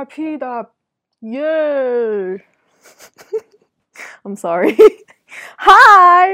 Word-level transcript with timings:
repeat 0.00 0.42
up. 0.42 0.74
Yeah. 1.20 2.38
I'm 4.24 4.36
sorry. 4.36 4.76
Hi. 5.58 6.26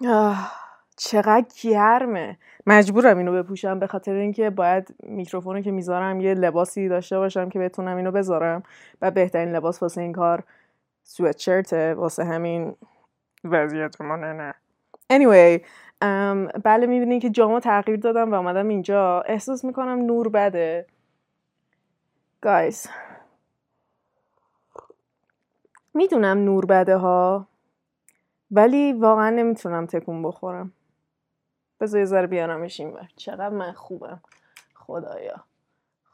چقدر 0.96 1.46
گرمه 1.62 2.38
مجبورم 2.66 3.18
اینو 3.18 3.32
بپوشم 3.32 3.78
به 3.78 3.86
خاطر 3.86 4.12
اینکه 4.12 4.50
باید 4.50 4.94
میکروفونو 5.02 5.60
که 5.60 5.70
می‌ذارم 5.70 6.20
یه 6.20 6.34
لباسی 6.34 6.88
داشته 6.88 7.18
باشم 7.18 7.48
که 7.48 7.58
بتونم 7.58 7.96
اینو 7.96 8.10
بذارم 8.10 8.62
و 9.02 9.10
بهترین 9.10 9.56
لباس 9.56 9.82
واسه 9.82 10.00
این 10.00 10.12
کار 10.12 10.44
سویتشرته 11.02 11.94
واسه 11.94 12.24
همین 12.24 12.76
وضعیت 13.44 14.00
ما 14.00 14.16
نه 14.16 14.54
anyway 15.12 15.66
بله 16.64 16.86
می‌بینین 16.86 17.20
که 17.20 17.30
جامو 17.30 17.60
تغییر 17.60 18.00
دادم 18.00 18.32
و 18.32 18.34
آمدم 18.34 18.68
اینجا. 18.68 19.20
احساس 19.20 19.64
می‌کنم 19.64 19.98
نور 20.06 20.28
بده. 20.28 20.86
Guys. 22.46 22.88
می‌دونم 25.94 26.38
نور 26.38 26.66
بده 26.66 26.96
ها 26.96 27.46
ولی 28.50 28.92
واقعا 28.92 29.30
نمی‌تونم 29.30 29.86
تکون 29.86 30.22
بخورم. 30.22 30.72
بذار 31.80 32.00
یه 32.00 32.06
ذره 32.06 32.26
بیارمش 32.26 32.80
این 32.80 32.92
بر 32.92 33.08
چقدر 33.16 33.48
من 33.48 33.72
خوبم. 33.72 34.20
خدایا. 34.74 35.44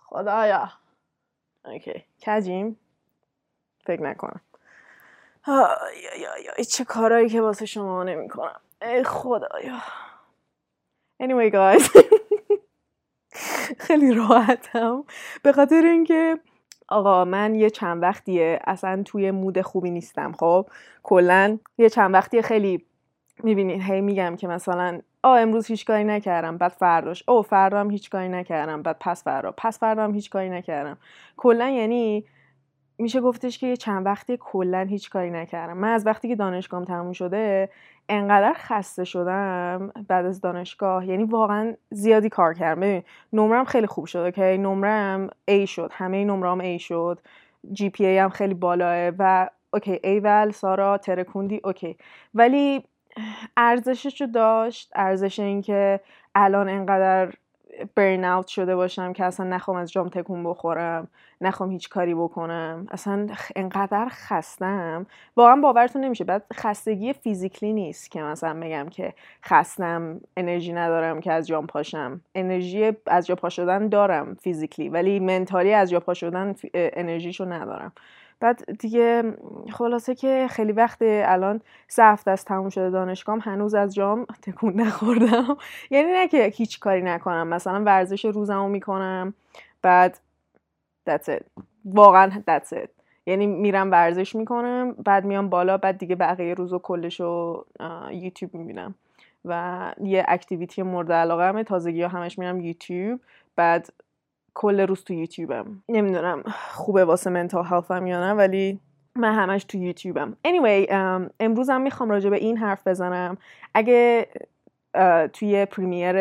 خدایا. 0.04 0.68
اوکی 1.65 2.04
کجیم؟ 2.27 2.79
فکر 3.84 4.02
نکنم. 4.02 4.40
یا 6.59 6.65
چه 6.70 6.84
کارایی 6.84 7.29
که 7.29 7.40
واسه 7.40 7.66
شما 7.66 8.04
نمی 8.04 8.29
کنم 8.29 8.60
ای 8.82 9.04
خدایا. 9.04 9.78
Anyway 11.23 11.50
guys. 11.52 11.90
خیلی 13.86 14.14
راحتم. 14.14 15.04
به 15.43 15.52
خاطر 15.52 15.82
اینکه 15.84 16.38
آقا 16.88 17.24
من 17.24 17.54
یه 17.54 17.70
چند 17.70 18.02
وقتیه 18.02 18.60
اصلا 18.65 19.02
توی 19.02 19.30
مود 19.30 19.60
خوبی 19.60 19.90
نیستم 19.90 20.32
خب؟ 20.32 20.66
کلا 21.02 21.59
یه 21.79 21.88
چند 21.88 22.15
وقتیه 22.15 22.42
خیلی 22.42 22.87
می‌بینین 23.42 23.82
هی 23.82 24.01
میگم 24.01 24.37
که 24.37 24.48
مثلا 24.48 25.01
آ 25.23 25.37
امروز 25.37 25.66
هیچ 25.66 25.85
کاری 25.87 26.04
نکردم 26.04 26.59
بعد 26.59 26.73
فرداش 26.73 27.24
او 27.29 27.42
فردا 27.42 27.80
هم 27.80 27.90
هیچ 27.90 28.10
کاری 28.10 28.29
نکردم 28.29 28.82
بعد 28.82 28.96
پس 29.01 29.24
فردا 29.24 29.54
پس 29.57 29.79
فردا 29.79 30.04
هم 30.04 30.14
هیچ 30.14 30.30
کاری 30.30 30.51
نکردم. 30.51 30.98
کلا 31.37 31.68
یعنی 31.68 32.24
میشه 33.02 33.20
گفتش 33.20 33.58
که 33.58 33.66
یه 33.66 33.76
چند 33.76 34.06
وقتی 34.06 34.36
کلا 34.40 34.86
هیچ 34.90 35.10
کاری 35.10 35.30
نکردم. 35.30 35.76
من 35.78 35.88
از 35.92 36.06
وقتی 36.06 36.28
که 36.28 36.36
دانشگاهم 36.36 36.84
تموم 36.84 37.12
شده 37.12 37.68
انقدر 38.08 38.52
خسته 38.56 39.04
شدم 39.04 39.92
بعد 40.08 40.26
از 40.26 40.40
دانشگاه. 40.40 41.06
یعنی 41.06 41.24
واقعا 41.24 41.74
زیادی 41.90 42.28
کار 42.28 42.54
کردم. 42.54 42.80
ببین 42.80 43.02
نمرم 43.32 43.64
خیلی 43.64 43.86
خوب 43.86 44.06
شد 44.06 44.18
okay؟ 44.18 44.59
نمرم 44.58 45.28
A 45.50 45.64
شد. 45.64 45.90
همه 45.95 46.24
نمرام 46.24 46.76
A 46.76 46.80
شد. 46.80 47.18
GPA 47.73 48.18
هم 48.18 48.28
خیلی 48.28 48.54
بالاه 48.54 49.12
و 49.18 49.48
okay 49.73 50.01
ایول 50.04 50.50
سارا 50.50 50.98
ترکوندی 50.98 51.60
okay. 51.65 51.96
ولی 52.34 52.84
ارزشش 53.56 54.20
رو 54.20 54.26
داشت. 54.26 54.90
ارزش 54.95 55.38
اینکه 55.40 56.00
الان 56.34 56.68
انقدر 56.68 57.32
برن 57.95 58.24
اوت 58.24 58.46
شده 58.46 58.76
باشم 58.76 59.12
که 59.12 59.24
اصلا 59.24 59.46
نخوام 59.46 59.76
از 59.76 59.92
جام 59.92 60.09
تکون 60.09 60.45
بخورم 60.45 61.09
نخوام 61.40 61.70
هیچ 61.70 61.88
کاری 61.88 62.14
بکنم. 62.14 62.87
اصلا 62.90 63.26
انقدر 63.56 64.09
خستم. 64.10 65.06
واقعا 65.37 65.56
باورتون 65.56 66.04
نمیشه. 66.04 66.25
بعد 66.25 66.44
خستگی 66.53 67.12
فیزیکلی 67.12 67.72
نیست 67.72 68.10
که 68.10 68.22
مثلا 68.22 68.60
بگم 68.60 68.88
که 68.88 69.14
خستم 69.44 70.20
انرژی 70.37 70.72
ندارم 70.72 71.20
که 71.20 71.32
از 71.32 71.47
جام 71.47 71.66
پاشم. 71.66 72.20
انرژی 72.34 72.92
از 73.06 73.26
جا 73.26 73.34
پا 73.34 73.48
شدن 73.48 73.88
دارم 73.88 74.34
فیزیکلی 74.34 74.88
ولی 74.88 75.20
منتالی 75.20 75.72
از 75.75 75.91
جا 75.91 76.00
پا 76.00 76.14
شدن 76.14 76.54
انرژیشو 76.75 77.44
ندارم. 77.44 77.92
بعد 78.43 78.78
دیگه 78.78 79.22
خلاصه 79.72 80.14
که 80.14 80.47
خیلی 80.50 80.72
وقت 80.72 80.98
الان 81.03 81.60
سه 81.88 82.04
هفته 82.04 82.30
از 82.30 82.44
تموم 82.44 82.69
شده 82.69 82.91
دانشگاهم 82.91 83.38
هنوز 83.42 83.75
از 83.75 83.94
جام 83.94 84.25
تکون 84.42 84.80
نخوردم. 84.80 85.56
یعنی 85.91 86.12
نه 86.12 86.28
که 86.28 86.44
هیچ 86.44 86.80
کاری 86.80 87.03
نکنم 87.03 87.48
مثلا 87.48 87.82
ورزش 87.84 88.25
روزمو 88.25 88.69
می‌کنم 88.69 89.34
بعد 89.82 90.20
that's 91.10 91.28
it. 91.28 91.62
واقعا 91.84 92.42
that's 92.50 92.76
it. 92.76 92.88
یعنی 93.26 93.47
میرم 93.47 93.91
ورزش 93.91 94.34
می‌کنم 94.36 94.92
بعد 94.92 95.24
میام 95.24 95.48
بالا 95.48 95.78
بعد 95.78 95.98
دیگه 95.98 96.16
بقیه 96.16 96.54
روزو 96.54 96.78
کلشو 96.78 97.64
یوتیوب 98.10 98.54
می‌بینم. 98.54 98.94
و 99.44 99.92
یه 100.04 100.24
اکتیویتی 100.28 100.82
مورد 100.82 101.12
علاقه 101.12 101.48
همه 101.48 101.64
تازگی 101.64 102.03
ها 102.03 102.09
همش 102.09 102.38
میرم 102.38 102.60
یوتیوب 102.60 103.20
بعد 103.56 103.92
کل 104.54 104.80
روز 104.80 105.04
تو 105.04 105.14
یوتیوبم. 105.14 105.82
نمی‌دونم 105.88 106.42
خوبه 106.70 107.04
واسه 107.04 107.30
منتال 107.30 107.64
هلفم 107.64 108.06
یا 108.06 108.20
نه 108.20 108.32
ولی 108.32 108.80
من 109.16 109.34
همش 109.34 109.64
تو 109.64 109.78
یوتیوبم. 109.78 110.36
Anyway 110.46 110.92
امروز 111.40 111.70
هم 111.70 111.80
می‌خوام 111.80 112.10
راجع 112.10 112.30
به 112.30 112.36
این 112.36 112.56
حرف 112.56 112.86
بزنم. 112.86 113.38
اگه 113.74 114.26
توی 115.32 115.64
premiere 115.64 116.16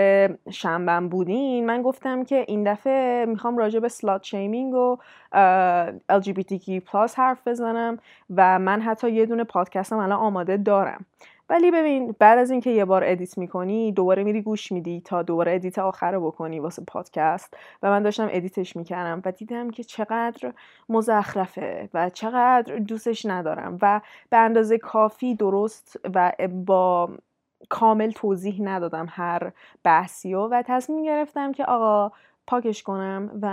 شنبم 0.52 1.10
بودین 1.10 1.66
من 1.66 1.82
گفتم 1.82 2.24
که 2.24 2.46
این 2.48 2.72
دفعه 2.72 3.26
می‌خوام 3.26 3.58
راجع 3.58 3.80
به 3.80 3.88
slut 3.88 4.24
shaming 4.24 4.74
و 4.74 4.98
LGBTQ 6.12 6.82
حرف 7.18 7.48
بزنم 7.48 7.98
و 8.36 8.60
من 8.60 8.82
حتی 8.82 9.12
یه 9.12 9.26
دونه 9.26 9.44
پادکستم 9.44 9.98
الان 9.98 10.20
آماده 10.20 10.58
دارم. 10.58 11.06
ولی 11.52 11.72
ببین 11.72 12.16
بعد 12.20 12.40
از 12.40 12.52
اینکه 12.52 12.70
یه 12.70 12.86
بار 12.86 13.04
edit 13.06 13.38
می‌کنی 13.38 13.92
دوباره 13.92 14.24
میری 14.24 14.42
گوش 14.42 14.72
میدی 14.72 15.02
تا 15.06 15.24
دوباره 15.24 15.56
edit 15.56 15.80
آخر 15.80 16.12
رو 16.12 16.26
بکنی 16.28 16.60
واسه 16.60 16.84
پادکست. 16.88 17.58
و 17.84 17.90
من 17.90 18.04
داشتم 18.04 18.28
edit 18.32 18.61
ش 18.61 18.76
می‌کردم 18.76 19.22
و 19.26 19.32
دیدم 19.32 19.70
که 19.70 19.84
چقدر 19.84 20.54
مزخرفه 20.90 21.90
و 21.94 22.10
چقدر 22.10 22.76
دوستش 22.76 23.26
ندارم 23.26 23.78
و 23.82 24.02
به 24.30 24.38
اندازه 24.38 24.78
کافی 24.78 25.36
درست 25.36 26.00
و 26.16 26.32
با 26.66 27.10
کامل 27.70 28.12
توضیح 28.12 28.62
ندادم 28.62 29.08
هر 29.10 29.52
بحثی 29.84 30.34
و 30.34 30.64
تصمیم 30.68 31.04
گرفتم 31.04 31.52
که 31.52 31.66
آقا 31.66 32.12
پاکش 32.48 32.84
کنم 32.84 33.40
و 33.42 33.46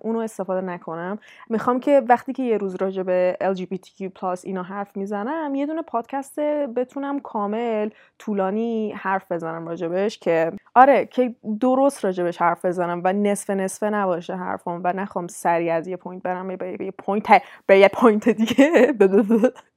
اونو 0.00 0.18
استفاده 0.18 0.60
نکنم. 0.66 1.18
می‌خوام 1.50 1.80
که 1.80 2.02
وقتی 2.08 2.32
که 2.32 2.42
یه 2.42 2.56
روز 2.56 2.74
راجع 2.74 3.02
به 3.02 3.36
LGBTQ 3.40 4.24
اینا 4.44 4.62
حرف 4.62 4.96
می‌زنم 4.96 5.54
یه 5.54 5.66
دونه 5.66 5.82
پادکست 5.82 6.40
بتونم 6.76 7.20
کامل 7.20 7.88
طولانی 8.18 8.92
حرف 8.92 9.32
بزنم 9.32 9.68
راجبش 9.68 10.18
که 10.18 10.52
آره 10.74 11.06
که 11.06 11.34
درست 11.60 12.04
راجبش 12.04 12.38
حرف 12.42 12.64
بزنم 12.64 13.00
و 13.04 13.12
نصف 13.12 13.50
نصفه 13.50 13.90
نباشه 13.90 14.36
حرفم 14.36 14.80
و 14.84 14.92
نخوام 14.92 15.26
سریع 15.26 15.74
از 15.74 15.86
یه 15.88 15.96
point 15.96 16.22
برم 16.22 16.56
به 16.56 16.76
یه 16.80 16.90
point 16.90 17.42
به 17.66 17.78
یه 17.78 17.88
point 17.88 18.28
دیگه. 18.28 18.94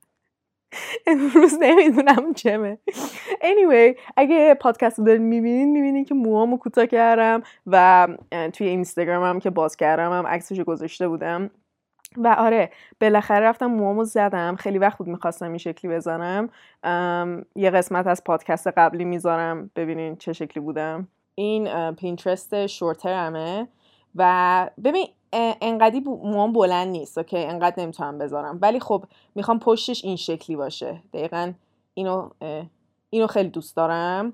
امروز 1.07 1.57
نمی‌دونم 1.59 2.33
چمه. 2.33 2.77
Anyway 3.41 3.99
اگه 4.17 4.53
پادکست 4.53 4.99
رو 4.99 5.05
دارین 5.05 5.21
می‌بینین 5.21 5.71
می‌بینین 5.71 6.05
که 6.05 6.13
موامو 6.13 6.57
کوتاه 6.57 6.85
کردم 6.85 7.41
و 7.67 8.07
توی 8.53 8.67
اینستاگرامم 8.67 9.39
که 9.39 9.49
باز 9.49 9.75
کردم 9.75 10.11
هم 10.11 10.27
عکسشو 10.27 10.63
گذاشته 10.63 11.07
بودم. 11.07 11.49
و 12.17 12.35
آره 12.37 12.71
بالاخره 13.01 13.45
رفتم 13.45 13.65
موامو 13.65 14.03
زدم. 14.03 14.55
خیلی 14.55 14.77
وقت 14.77 14.97
بود 14.97 15.07
می‌خواستم 15.07 15.47
این 15.47 15.57
شکلی 15.57 15.91
بزنم. 15.91 16.49
یه 17.55 17.69
قسمت 17.69 18.07
از 18.07 18.23
پادکست 18.23 18.67
قبلی 18.67 19.05
می‌ذارم 19.05 19.71
ببینین 19.75 20.15
چه 20.15 20.33
شکلی 20.33 20.63
بودم. 20.63 21.07
این 21.35 21.91
پینترست 21.91 22.67
شورترمه. 22.67 23.67
و 24.15 24.69
ببین 24.83 25.07
انقدی 25.33 25.99
موام 25.99 26.53
بلند 26.53 26.87
نیست 26.87 27.17
اوکی؟ 27.17 27.37
انقدر 27.37 27.83
نمی‌تونم 27.83 28.17
بذارم. 28.17 28.59
ولی 28.61 28.79
خب 28.79 29.05
می‌خوام 29.35 29.59
پشتش 29.59 30.05
این 30.05 30.15
شکلی 30.15 30.55
باشه. 30.55 31.01
دقیقا 31.13 31.53
اینو 31.93 32.29
اینو 33.09 33.27
خیلی 33.27 33.49
دوست 33.49 33.75
دارم. 33.75 34.33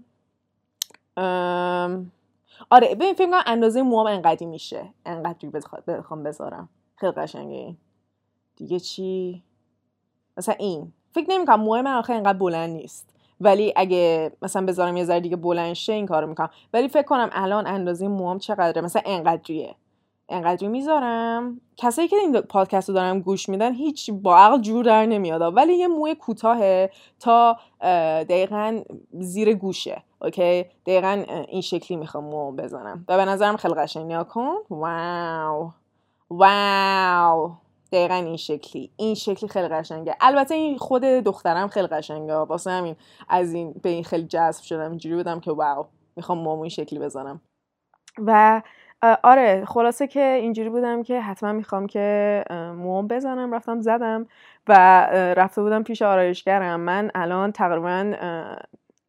آره 2.70 2.96
ببین 2.96 3.14
فکر 3.14 3.26
کنم 3.28 3.42
اندازه 3.46 3.82
موام 3.82 4.08
انقدی 4.08 4.46
میشه. 4.46 4.90
انقدری 5.06 5.50
بخوام 5.88 6.24
بذارم. 6.24 6.70
خیلی 6.96 7.12
قشنگه. 7.12 7.76
دیگه 8.56 8.80
چی؟ 8.80 9.44
مثلا 10.38 10.56
این. 10.60 10.94
فکر 11.12 11.26
نمی‌کنم 11.30 11.60
موهای 11.60 11.82
من 11.82 11.94
آخه 11.94 12.14
انقدر 12.14 12.38
بلند 12.38 12.70
نیست. 12.70 13.10
ولی 13.42 13.74
اگه 13.76 14.32
مثلا 14.42 14.66
بذارم 14.66 14.98
یه 14.98 15.04
ذره 15.04 15.20
دیگه 15.20 15.36
بلند 15.36 15.74
شه 15.74 15.94
این 15.94 16.06
کارو 16.06 16.28
می‌کنم. 16.28 16.50
ولی 16.74 16.88
فکر 16.88 17.04
کنم 17.04 17.30
الان 17.32 17.68
اندازه 17.68 18.08
موام 18.08 18.40
چقدره؟ 18.40 18.82
مثلا 18.82 19.02
انقدریه. 19.06 19.76
انقدری 20.30 20.68
می‌ذارم. 20.68 21.62
کسایی 21.78 22.08
که 22.08 22.16
این 22.16 22.42
پادکست 22.42 22.90
رو 22.90 22.96
دارم 22.96 23.20
گوش 23.20 23.50
میدن 23.50 23.74
هیچ 23.74 24.12
با 24.12 24.38
عقل 24.38 24.62
جور 24.62 24.86
در 24.86 25.06
نمیاد. 25.06 25.56
ولی 25.56 25.74
یه 25.74 25.88
موی 25.88 26.16
کوتاه 26.16 26.88
تا 27.20 27.58
دقیقا 28.30 28.82
زیر 29.20 29.54
گوشه. 29.54 30.04
اوکی؟ 30.22 30.66
دقیقا 30.86 31.24
این 31.48 31.62
شکلی 31.62 31.98
می‌خوام 31.98 32.24
مو 32.24 32.52
بزنم. 32.52 33.06
و 33.08 33.18
به 33.18 33.26
نظرم 33.26 33.58
خیلی 33.58 33.74
قشنگ. 33.74 34.24
کن. 34.24 34.56
واو. 34.70 35.72
واو. 36.30 37.52
دقیقا 37.92 38.14
این 38.14 38.38
شکلی. 38.38 38.92
این 38.96 39.16
شکلی 39.16 39.50
خیلی 39.50 39.68
قشنگه. 39.68 40.16
البته 40.22 40.56
این 40.56 40.78
خود 40.78 41.02
دخترم 41.02 41.68
خیلی 41.68 41.88
قشنگه. 41.88 42.36
واسه 42.36 42.72
همین 42.72 42.96
از 43.30 43.54
این 43.54 43.74
به 43.84 43.90
این 43.90 44.04
خیلی 44.04 44.24
جذب 44.24 44.64
شدم. 44.64 44.90
اینجوری 44.90 45.16
بودم 45.16 45.40
که 45.40 45.52
واو. 45.52 45.86
می‌خوام 46.16 46.38
موامو 46.38 46.70
شکلی 46.70 47.00
بزنم. 47.00 47.42
و 48.26 48.62
آره 49.24 49.66
خلاصه 49.66 50.08
که 50.08 50.22
اینجوری 50.42 50.70
بودم 50.70 51.04
که 51.04 51.22
حتما 51.22 51.52
می‌خوام 51.54 51.88
که 51.88 52.44
موام 52.78 53.08
بزنم 53.08 53.54
رفتم 53.54 53.82
زدم 53.82 54.26
و 54.68 54.74
رفته 55.38 55.62
بودم 55.62 55.84
پیش 55.84 56.02
آرایشگرم. 56.02 56.80
من 56.80 57.12
الان 57.16 57.52
تقریبا 57.52 58.14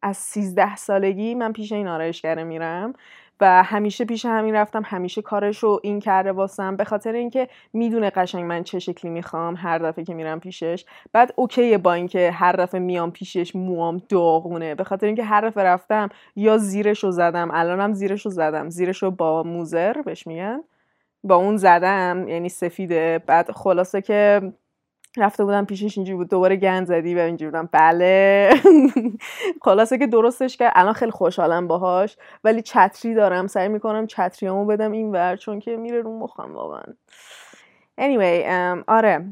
از 0.01 0.17
13 0.17 0.75
سالگی 0.75 1.35
من 1.35 1.53
پیش 1.53 1.71
این 1.71 1.87
آرایشگره 1.87 2.43
میرم. 2.43 2.93
و 3.41 3.63
همیشه 3.63 4.05
پیش 4.05 4.25
همین 4.25 4.55
رفتم 4.55 4.81
همیشه 4.85 5.21
کارش 5.21 5.57
رو 5.57 5.79
این 5.83 5.99
کرده 5.99 6.31
واسم. 6.31 6.75
به 6.75 6.83
خاطر 6.83 7.11
اینکه 7.11 7.47
می‌دونه 7.73 8.09
قشنگ 8.09 8.43
من 8.43 8.63
چه 8.63 8.79
شکلی 8.79 9.11
می‌خوام 9.11 9.55
هر 9.57 9.77
دفعه 9.77 10.05
که 10.05 10.13
میرم 10.13 10.39
پیشش. 10.39 10.85
بعد 11.13 11.33
اوکیه 11.35 11.77
با 11.77 11.93
اینکه 11.93 12.31
هر 12.31 12.51
دفعه 12.51 12.79
میام 12.79 13.11
پیشش 13.11 13.55
موام 13.55 14.01
داغونه. 14.09 14.75
به 14.75 14.83
خاطر 14.83 15.07
اینکه 15.07 15.23
هر 15.23 15.41
دفعه 15.41 15.63
رفتم 15.63 16.09
یا 16.35 16.57
زیرش 16.57 17.03
رو 17.03 17.11
زدم 17.11 17.51
الانم 17.53 17.93
زیرش 17.93 18.25
رو 18.25 18.31
زدم. 18.31 18.69
زیرش 18.69 19.03
رو 19.03 19.11
با 19.11 19.43
موزر 19.43 20.01
بهش 20.01 20.27
میگن. 20.27 20.63
با 21.23 21.35
اون 21.35 21.57
زدم 21.57 22.27
یعنی 22.27 22.49
سفیده. 22.49 23.23
بعد 23.27 23.51
خلاصه 23.51 24.01
که 24.01 24.41
رفته 25.17 25.45
بودم 25.45 25.65
پیشش 25.65 25.97
اینجوری 25.97 26.17
بود 26.17 26.29
دوباره 26.29 26.55
گند 26.55 26.87
زدی 26.87 27.15
و 27.15 27.19
اینجوری 27.19 27.51
بودم. 27.51 27.69
بله. 27.71 28.49
خلاصه 29.65 29.97
که 29.97 30.07
درستش 30.07 30.57
کرد. 30.57 30.71
الان 30.75 30.93
خیلی 30.93 31.11
خوشحالم 31.11 31.67
باهاش. 31.67 32.17
ولی 32.43 32.61
چتری 32.61 33.13
دارم. 33.13 33.47
سعی 33.47 33.67
می‌کنم 33.67 34.07
چتریامو 34.07 34.65
بدم 34.65 34.91
این 34.91 35.11
ور 35.11 35.35
چون 35.35 35.59
که 35.59 35.77
میره 35.77 36.01
رو 36.01 36.19
مخم 36.19 36.53
واقعا. 36.53 36.83
Anyway 38.01 38.47
آره. 38.87 39.25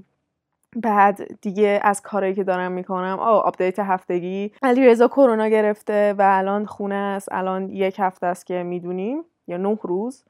بعد 0.75 1.39
دیگه 1.41 1.79
از 1.83 2.01
کارهایی 2.01 2.35
که 2.35 2.43
دارم 2.43 2.71
می‌کنم 2.71 3.17
آه 3.19 3.43
update 3.43 3.79
هفتگی. 3.79 4.51
علی 4.63 4.87
رضا 4.87 5.07
کرونا 5.07 5.47
گرفته 5.47 6.13
و 6.13 6.21
الان 6.37 6.65
خونه 6.65 6.95
است. 6.95 7.29
الان 7.31 7.69
یک 7.69 7.95
هفته 7.99 8.27
است 8.27 8.45
که 8.45 8.63
می‌دونیم. 8.63 9.23
یا 9.47 9.57
نه 9.57 9.79
روز. 9.81 10.23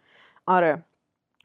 آره. 0.45 0.81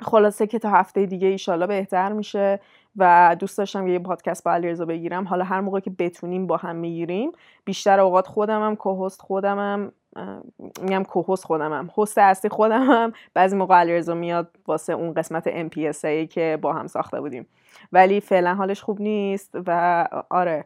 خلاصه 0.00 0.46
که 0.46 0.58
تا 0.58 0.70
هفته 0.70 1.06
دیگه 1.06 1.28
ایشالا 1.28 1.66
بهتر 1.66 2.12
میشه. 2.12 2.60
و 2.98 3.36
دوست 3.38 3.58
داشتم 3.58 3.86
یه 3.86 3.98
پادکست 3.98 4.44
با 4.44 4.52
علیرضا 4.52 4.84
بگیرم. 4.84 5.24
حالا 5.24 5.44
هر 5.44 5.60
موقع 5.60 5.80
که 5.80 5.90
بتونیم 5.90 6.46
با 6.46 6.56
هم 6.56 6.76
می‌گیریم 6.76 7.32
بیشتر 7.64 8.00
اوقات 8.00 8.26
خودمم 8.26 8.76
کوهست 8.76 9.22
خودمم 9.22 9.92
میگم 10.82 11.04
کوهست 11.04 11.44
خودمم 11.44 11.90
هست 11.98 12.18
اصلی 12.18 12.50
خودمم. 12.50 13.12
بعضی 13.34 13.56
موقع 13.56 13.74
علیرضا 13.74 14.14
میاد 14.14 14.50
واسه 14.66 14.92
اون 14.92 15.14
قسمت 15.14 15.68
MPSA 15.68 16.28
که 16.30 16.58
با 16.62 16.72
هم 16.72 16.86
ساخته 16.86 17.20
بودیم. 17.20 17.46
ولی 17.92 18.20
فعلا 18.20 18.54
حالش 18.54 18.82
خوب 18.82 19.00
نیست 19.00 19.50
و 19.66 20.08
آره 20.30 20.64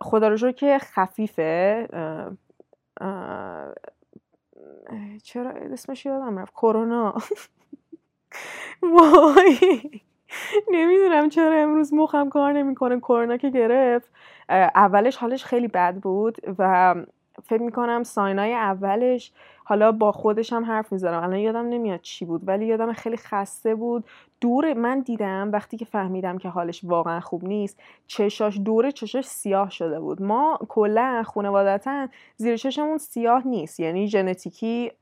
خدا 0.00 0.28
رو 0.28 0.52
که 0.52 0.78
خفیفه. 0.78 1.88
چرا 5.22 5.50
اسمش 5.50 6.06
یادم 6.06 6.38
رفت؟ 6.38 6.52
کرونا. 6.54 7.14
وای. 8.94 10.00
نمی‌دونم 10.70 11.28
چرا 11.28 11.56
امروز 11.56 11.94
مخم 11.94 12.28
کار 12.28 12.52
نمی‌کنه 12.52 13.00
کرونا 13.00 13.36
که 13.36 13.50
گرفت. 13.50 14.10
اولش 14.74 15.16
حالش 15.16 15.44
خیلی 15.44 15.68
بد 15.68 15.94
بود 15.94 16.36
و 16.58 16.94
فکر 17.42 17.62
می‌کنم 17.62 18.02
ساینای 18.02 18.54
اولش 18.54 19.32
حالا 19.64 19.92
با 19.92 20.12
خودش 20.12 20.52
هم 20.52 20.64
حرف 20.64 20.92
می‌زنم. 20.92 21.22
الان 21.22 21.38
یادم 21.38 21.68
نمیاد 21.68 22.00
چی 22.00 22.24
بود 22.24 22.40
ولی 22.48 22.66
یادم 22.66 22.92
خیلی 22.92 23.16
خسته 23.16 23.74
بود. 23.74 24.04
دور 24.40 24.74
من 24.74 25.00
دیدم 25.00 25.50
وقتی 25.52 25.76
که 25.76 25.84
فهمیدم 25.84 26.38
که 26.38 26.48
حالش 26.48 26.80
واقعا 26.84 27.20
خوب 27.20 27.44
نیست 27.44 27.80
چشاش 28.06 28.58
دور 28.58 28.90
چشاش 28.90 29.24
سیاه 29.24 29.70
شده 29.70 30.00
بود. 30.00 30.22
ما 30.22 30.58
کلا 30.68 31.22
خانوادتا 31.26 32.08
زیر 32.36 32.56
چشمون 32.56 32.98
سیاه 32.98 33.46
نیست. 33.46 33.80
یعنی 33.80 34.06
ژنتیکی 34.08 34.92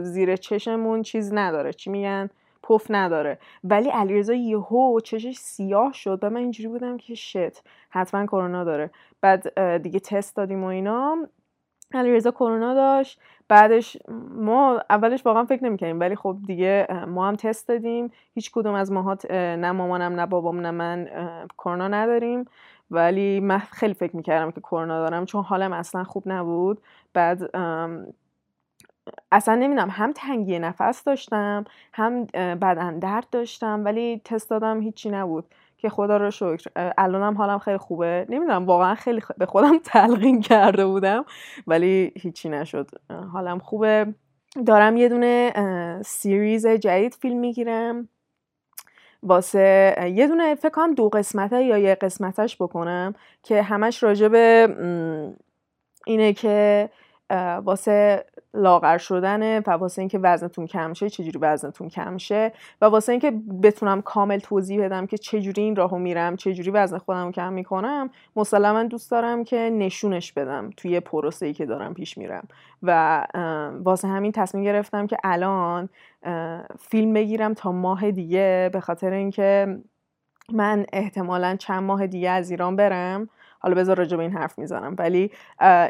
زیر 0.00 0.36
چشمون 0.36 1.02
چیز 1.02 1.32
نداره. 1.34 1.72
چی 1.72 1.90
میگن؟ 1.90 2.30
پف 2.68 2.86
نداره. 2.90 3.38
ولی 3.64 3.88
علیرضا 3.88 4.32
یهو 4.34 5.00
چشش 5.00 5.36
سیاه 5.36 5.92
شد 5.92 6.18
و 6.22 6.30
من 6.30 6.36
اینجوری 6.36 6.68
بودم 6.68 6.96
که 6.96 7.14
شت 7.14 7.62
حتما 7.90 8.26
کرونا 8.26 8.64
داره. 8.64 8.90
بعد 9.20 9.60
دیگه 9.82 10.00
تست 10.00 10.36
دادیم 10.36 10.64
و 10.64 10.66
اینا. 10.66 11.16
علیرضا 11.94 12.30
کرونا 12.30 12.74
داشت. 12.74 13.20
بعدش 13.48 13.96
ما 14.30 14.82
اولش 14.90 15.26
واقعا 15.26 15.44
فکر 15.44 15.64
نمی‌کنیم 15.64 16.00
ولی 16.00 16.16
خب 16.16 16.36
دیگه 16.46 16.86
ما 17.06 17.28
هم 17.28 17.36
تست 17.36 17.68
دادیم. 17.68 18.10
هیچ 18.34 18.50
کدوم 18.52 18.74
از 18.74 18.92
ماهات 18.92 19.30
نه 19.30 19.72
مامانم 19.72 20.20
نه 20.20 20.26
بابام 20.26 20.60
نه 20.60 20.70
من 20.70 21.08
کرونا 21.58 21.88
نداریم. 21.88 22.44
ولی 22.90 23.40
من 23.40 23.58
خیلی 23.58 23.94
فکر 23.94 24.16
می‌کردم 24.16 24.50
که 24.50 24.60
کرونا 24.60 25.08
دارم 25.08 25.24
چون 25.24 25.42
حالم 25.42 25.72
اصلا 25.72 26.04
خوب 26.04 26.22
نبود. 26.26 26.80
بعد 27.12 27.50
اصلا 29.32 29.54
نمی‌دونم 29.54 29.90
هم 29.90 30.12
تنگی 30.12 30.58
نفس 30.58 31.04
داشتم 31.04 31.64
هم 31.92 32.24
بدن 32.34 32.98
درد 32.98 33.26
داشتم 33.30 33.84
ولی 33.84 34.20
تست 34.24 34.50
دادم 34.50 34.80
هیچی 34.80 35.10
نبود 35.10 35.44
که 35.78 35.88
خدا 35.88 36.16
رو 36.16 36.30
شکر. 36.30 36.92
الانم 36.98 37.36
حالم 37.36 37.58
خیلی 37.58 37.78
خوبه. 37.78 38.26
نمی‌دونم 38.28 38.66
واقعا 38.66 38.94
خیلی 38.94 39.22
به 39.38 39.46
خودم 39.46 39.78
تلقین 39.92 40.40
کرده 40.40 40.86
بودم 40.86 41.24
ولی 41.66 42.12
هیچی 42.16 42.48
نشد. 42.48 42.90
حالم 43.32 43.58
خوبه. 43.58 44.14
دارم 44.66 44.96
یه 44.96 45.08
دونه 45.08 45.52
سیریز 46.04 46.66
جدید 46.66 47.14
فیلم 47.14 47.38
می‌گیرم. 47.38 48.08
واسه 49.22 49.94
یه 50.14 50.28
دونه 50.28 50.54
فکر 50.54 50.68
کنم 50.68 50.94
دو 50.94 51.08
قسمته 51.08 51.62
یا 51.62 51.78
یه 51.78 51.94
قسمتش 51.94 52.56
بکنم 52.56 53.14
که 53.42 53.62
همش 53.62 54.02
راجع 54.02 54.28
به 54.28 54.68
اینه 56.06 56.32
که 56.32 56.88
واسه 57.64 58.24
لاغر 58.54 58.98
شدنه 58.98 59.62
و 59.66 59.70
واسه 59.70 60.02
اینکه 60.02 60.18
وزنتون 60.18 60.66
کم 60.66 60.92
شه 60.92 61.10
چجوری 61.10 61.38
وزنتون 61.38 61.88
کم 61.88 62.18
شه؟ 62.18 62.52
و 62.82 62.86
واسه 62.86 63.12
اینکه 63.12 63.32
بتونم 63.62 64.02
کامل 64.02 64.38
توضیح 64.38 64.84
بدم 64.84 65.06
که 65.06 65.18
چجوری 65.18 65.62
این 65.62 65.76
راهو 65.76 65.98
میرم 65.98 66.36
چجوری 66.36 66.70
وزن 66.70 66.98
خودم 66.98 67.32
کم 67.32 67.52
می‌کنم 67.52 68.10
مسلما 68.36 68.82
دوست 68.82 69.10
دارم 69.10 69.44
که 69.44 69.56
نشونش 69.56 70.32
بدم 70.32 70.70
توی 70.76 71.00
پروسه 71.00 71.46
ای 71.46 71.52
که 71.52 71.66
دارم 71.66 71.94
پیش 71.94 72.18
میرم. 72.18 72.48
و 72.82 73.26
واسه 73.84 74.08
همین 74.08 74.32
تصمیم 74.32 74.64
گرفتم 74.64 75.06
که 75.06 75.16
الان 75.24 75.88
فیلم 76.78 77.12
بگیرم 77.12 77.54
تا 77.54 77.72
ماه 77.72 78.10
دیگه 78.10 78.70
به 78.72 78.80
خاطر 78.80 79.12
اینکه 79.12 79.78
من 80.52 80.86
احتمالا 80.92 81.56
چند 81.56 81.82
ماه 81.82 82.06
دیگه 82.06 82.30
از 82.30 82.50
ایران 82.50 82.76
برم. 82.76 83.28
حالا 83.58 83.74
بذار 83.74 83.96
راجع 83.96 84.16
به 84.16 84.22
این 84.22 84.32
حرف 84.32 84.58
می‌زنم. 84.58 84.94
ولی 84.98 85.30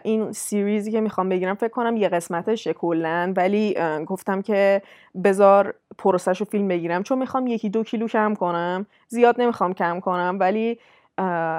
این 0.03 0.33
series 0.33 0.84
ی 0.84 0.93
که 0.93 1.01
می‌خوام 1.01 1.29
بگیرم 1.29 1.55
فکر 1.55 1.69
کنم 1.69 1.97
یه 1.97 2.09
قسمتشه 2.09 2.73
کلا 2.73 3.33
ولی 3.37 3.77
گفتم 4.07 4.43
که 4.43 4.83
بذار 5.25 5.75
پروسش 5.99 6.41
رو 6.41 6.47
فیلم 6.47 6.69
بگیرم. 6.69 7.03
چون 7.03 7.19
می‌خوام 7.19 7.47
یکی 7.47 7.69
دو 7.69 7.85
کیلو 7.85 8.09
کم 8.09 8.35
کنم. 8.35 8.87
زیاد 9.09 9.41
نمی‌خوام 9.41 9.75
کم 9.75 10.01
کنم. 10.01 10.37
ولی 10.41 10.79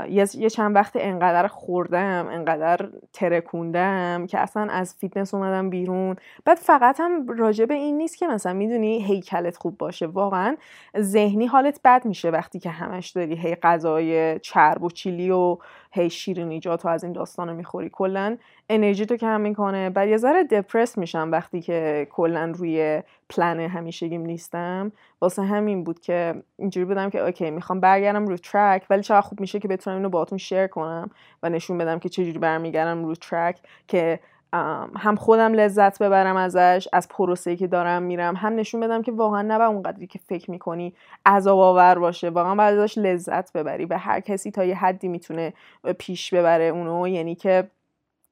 یه 0.10 0.50
چند 0.50 0.76
وقت 0.76 0.94
انقدر 0.96 1.48
خوردم 1.48 2.28
انقدر 2.32 2.90
ترکوندم 3.14 4.28
که 4.28 4.40
اصلا 4.40 4.68
از 4.72 4.96
فیتنس 5.00 5.34
اومدم 5.34 5.70
بیرون. 5.70 6.16
بعد 6.46 6.58
فقط 6.58 7.00
هم 7.00 7.28
راجع 7.28 7.66
به 7.66 7.74
این 7.74 7.98
نیست 7.98 8.18
که 8.18 8.28
مثلا 8.28 8.54
می‌دونی 8.54 9.04
هیکلت 9.04 9.58
خوب 9.58 9.78
باشه. 9.78 10.08
واقعا 10.08 10.58
ذهنی 11.00 11.46
حالت 11.46 11.80
بد 11.84 12.06
میشه 12.06 12.30
وقتی 12.30 12.60
که 12.60 12.70
همش 12.70 13.10
داری 13.10 13.36
هی 13.36 13.56
غذای 13.56 14.40
چرب 14.40 14.84
و 14.84 14.90
چیلی 14.90 15.32
و 15.32 15.58
هی 15.92 16.10
شیرینیجات 16.10 16.86
و 16.86 16.88
از 16.88 17.04
این 17.04 17.14
داستان 17.14 17.50
رو 17.50 17.56
می‌خوری. 17.56 17.90
کلا 17.94 18.38
انرژی 18.70 19.06
تو 19.06 19.18
کم 19.18 19.42
می‌کنه. 19.42 19.90
بعد 19.90 20.10
یه 20.10 20.18
ذره 20.18 20.44
دپرس 20.44 20.98
میشم 20.98 21.30
وقتی 21.32 21.62
که 21.62 22.08
کلا 22.12 22.52
روی 22.56 23.04
پلن 23.30 23.60
همیشگیم 23.60 24.22
نیستم. 24.22 24.92
واسه 25.22 25.44
همین 25.44 25.84
بود 25.84 26.00
که 26.00 26.44
اینجوری 26.58 26.86
بودم 26.86 27.10
که 27.10 27.20
اوکی 27.20 27.52
می‌خوام 27.52 27.80
برگردم 27.80 28.28
رو 28.28 28.38
ترک 28.38 28.86
ولی 28.90 29.04
چقدر 29.04 29.22
خوب 29.22 29.40
میشه 29.40 29.60
که 29.60 29.68
بتونم 29.68 29.96
اینو 29.98 30.10
باهاتون 30.10 30.38
شیر 30.38 30.68
کنم 30.68 31.10
و 31.44 31.50
نشون 31.50 31.78
بدم 31.78 32.00
که 32.00 32.10
چجوری 32.10 32.40
برمیگردم 32.40 33.06
رو 33.06 33.16
ترک 33.16 33.60
که 33.88 34.20
هم 34.54 35.16
خودم 35.16 35.54
لذت 35.54 36.04
ببرم 36.04 36.38
ازش 36.38 36.88
از 36.94 37.08
پروسه‌ای 37.08 37.58
که 37.58 37.68
دارم 37.68 38.04
میرم 38.04 38.36
هم 38.36 38.56
نشون 38.56 38.82
بدم 38.82 39.02
که 39.02 39.12
واقعا 39.12 39.42
نه 39.42 39.62
اونقدری 39.62 40.08
که 40.08 40.20
فکر 40.20 40.52
می‌کنی 40.52 40.94
عذاب 41.26 41.60
آور 41.60 42.00
باشه. 42.00 42.30
واقعا 42.30 42.56
باید 42.56 42.80
ازش 42.80 42.98
لذت 42.98 43.54
ببری 43.54 43.86
و 43.86 43.98
هر 43.98 44.20
کسی 44.20 44.52
تا 44.52 44.64
یه 44.64 44.76
حدی 44.76 45.08
می‌تونه 45.08 45.54
پیش 46.00 46.34
ببره 46.34 46.64
اونو. 46.64 47.08
یعنی 47.08 47.36
که 47.36 47.68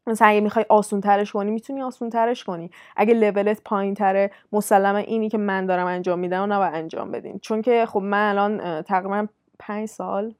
مثلا 0.07 0.27
اگه 0.27 0.41
می‌خوای 0.41 0.65
آسون 0.69 1.01
ترش 1.01 1.31
کنی 1.31 1.51
می‌تونی 1.51 1.81
آسون 1.81 2.09
ترش 2.09 2.43
کنی. 2.43 2.71
اگه 2.95 3.13
لولت 3.13 3.62
پایین 3.65 3.93
تره 3.93 4.31
مسلما 4.51 4.97
اینی 4.97 5.29
که 5.29 5.38
من 5.38 5.65
دارم 5.65 5.88
انجام 5.88 6.19
میدم 6.19 6.43
و 6.43 6.45
نباید 6.45 6.74
انجام 6.74 7.12
بدین. 7.12 7.39
چون 7.39 7.62
که 7.62 7.86
خب 7.86 8.00
من 8.00 8.29
الان 8.29 8.81
تقریبا 8.81 9.27
پنج 9.59 9.88
سال 9.88 10.33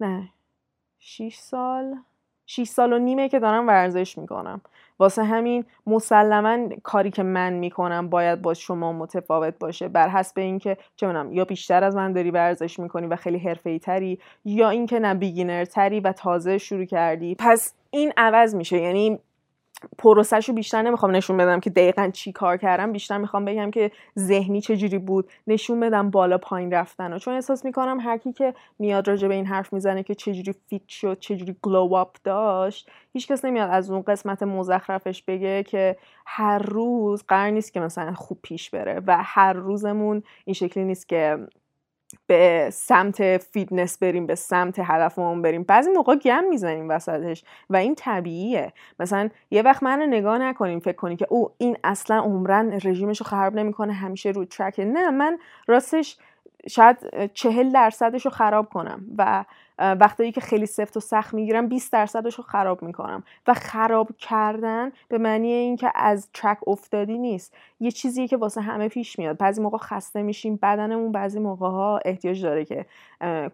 نه 0.00 0.28
6 0.98 1.36
سال 1.36 1.96
6 2.46 2.64
سال 2.64 2.92
و 2.92 2.98
نیمه 2.98 3.28
که 3.28 3.38
دارم 3.38 3.66
ورزش 3.66 4.18
می‌کنم. 4.18 4.60
واسه 4.98 5.24
همین 5.24 5.64
مسلما 5.86 6.68
کاری 6.82 7.10
که 7.10 7.22
من 7.22 7.52
می‌کنم 7.52 8.08
باید 8.08 8.42
با 8.42 8.54
شما 8.54 8.92
متفاوت 8.92 9.54
باشه. 9.58 9.88
بر 9.88 10.08
حسب 10.08 10.38
اینکه 10.38 10.76
چه 10.96 11.24
یا 11.30 11.44
بیشتر 11.44 11.84
از 11.84 11.96
من 11.96 12.12
داری 12.12 12.30
ورزش 12.30 12.78
می‌کنی 12.78 13.06
و 13.06 13.16
خیلی 13.16 13.38
حرفه‌ای 13.38 13.78
تری 13.78 14.18
یا 14.44 14.70
اینکه 14.70 14.98
نه 14.98 15.14
beginner 15.14 15.64
تری 15.64 16.00
و 16.00 16.12
تازه 16.12 16.58
شروع 16.58 16.84
کردی. 16.84 17.36
پس 17.38 17.74
این 17.90 18.12
عوض 18.16 18.54
میشه. 18.54 18.78
یعنی 18.78 19.18
process 19.98 20.37
ش 20.37 20.48
رو 20.48 20.54
بیشتر 20.54 20.82
نمی‌خوام 20.82 21.16
نشون 21.16 21.36
بدم 21.36 21.60
که 21.60 21.70
دقیقا 21.70 22.10
چی 22.12 22.32
کار 22.32 22.56
کردم. 22.56 22.92
بیشتر 22.92 23.18
می‌خوام 23.18 23.44
بگم 23.44 23.70
که 23.70 23.90
ذهنی 24.18 24.60
چجوری 24.60 24.98
بود 24.98 25.30
نشون 25.46 25.80
بدم 25.80 26.10
بالا 26.10 26.38
پایین 26.38 26.72
رفتن 26.72 27.12
و 27.12 27.18
چون 27.18 27.34
احساس 27.34 27.64
می‌کنم 27.64 28.00
هر 28.00 28.18
کی 28.18 28.32
که 28.32 28.54
میاد 28.78 29.08
راجع 29.08 29.28
به 29.28 29.34
این 29.34 29.46
حرف 29.46 29.72
می‌زنه 29.72 30.02
که 30.02 30.14
چجوری 30.14 30.54
fit 30.66 30.88
شد 30.88 31.18
چجوری 31.18 31.56
glow 31.62 31.94
up 31.94 32.16
داشت 32.24 32.90
هیچکس 33.12 33.44
نمیاد 33.44 33.70
از 33.70 33.90
اون 33.90 34.02
قسمت 34.02 34.42
مزخرفش 34.42 35.22
بگه 35.22 35.62
که 35.62 35.96
هر 36.26 36.58
روز 36.58 37.24
قرار 37.28 37.50
نیست 37.50 37.72
که 37.72 37.80
مثلا 37.80 38.14
خوب 38.14 38.38
پیش 38.42 38.70
بره 38.70 39.02
و 39.06 39.18
هر 39.22 39.52
روزمون 39.52 40.22
این 40.44 40.54
شکلی 40.54 40.84
نیست 40.84 41.08
که 41.08 41.38
به 42.26 42.68
سمت 42.72 43.38
فیتنس 43.38 43.98
بریم 43.98 44.26
به 44.26 44.34
سمت 44.34 44.78
هدفمون 44.78 45.42
بریم. 45.42 45.62
بعضی 45.62 45.90
موقع 45.90 46.16
گند 46.16 46.44
می‌زنیم 46.44 46.88
وسطش 46.88 47.44
و 47.70 47.76
این 47.76 47.94
طبیعیه. 47.94 48.72
مثلا 49.00 49.28
یه 49.50 49.62
وقت 49.62 49.82
من 49.82 50.02
نگاه 50.02 50.38
نکنیم 50.38 50.80
فکر 50.80 50.96
کنیم 50.96 51.16
که 51.16 51.26
او 51.30 51.50
این 51.58 51.76
اصلا 51.84 52.18
عمرن 52.20 52.72
رژیمش 52.72 53.20
رو 53.20 53.26
خراب 53.26 53.54
نمی‌کنه 53.54 53.92
همیشه 53.92 54.30
رو 54.30 54.44
track 54.44 54.73
ه. 54.73 54.84
نه 54.84 55.10
من 55.10 55.38
راستش 55.66 56.18
شاید 56.68 56.96
چهل 57.32 57.72
درصدش 57.72 58.24
رو 58.24 58.30
خراب 58.30 58.68
کنم 58.68 59.04
و 59.18 59.44
وقتی 59.78 60.32
که 60.32 60.40
خیلی 60.40 60.66
سفت 60.66 60.96
و 60.96 61.00
سخت 61.00 61.34
می‌گیرم 61.34 61.68
20 61.68 61.92
درصدش 61.92 62.34
رو 62.34 62.44
خراب 62.44 62.82
می‌کنم. 62.82 63.22
و 63.46 63.54
خراب 63.54 64.08
کردن 64.18 64.92
به 65.08 65.18
معنی 65.18 65.52
اینکه 65.52 65.92
از 65.94 66.28
track 66.34 66.58
افتادی 66.68 67.18
نیست. 67.18 67.54
یه 67.80 67.90
چیزیه 67.90 68.28
که 68.28 68.36
واسه 68.36 68.60
همه 68.60 68.88
پیش 68.88 69.18
میاد. 69.18 69.38
بعضی 69.38 69.62
موقع 69.62 69.78
خسته 69.78 70.22
میشیم 70.22 70.58
بدنمون 70.62 71.12
بعضی 71.12 71.38
موقع 71.38 71.68
ها 71.68 72.00
احتیاج 72.04 72.42
داره 72.42 72.64
که 72.64 72.86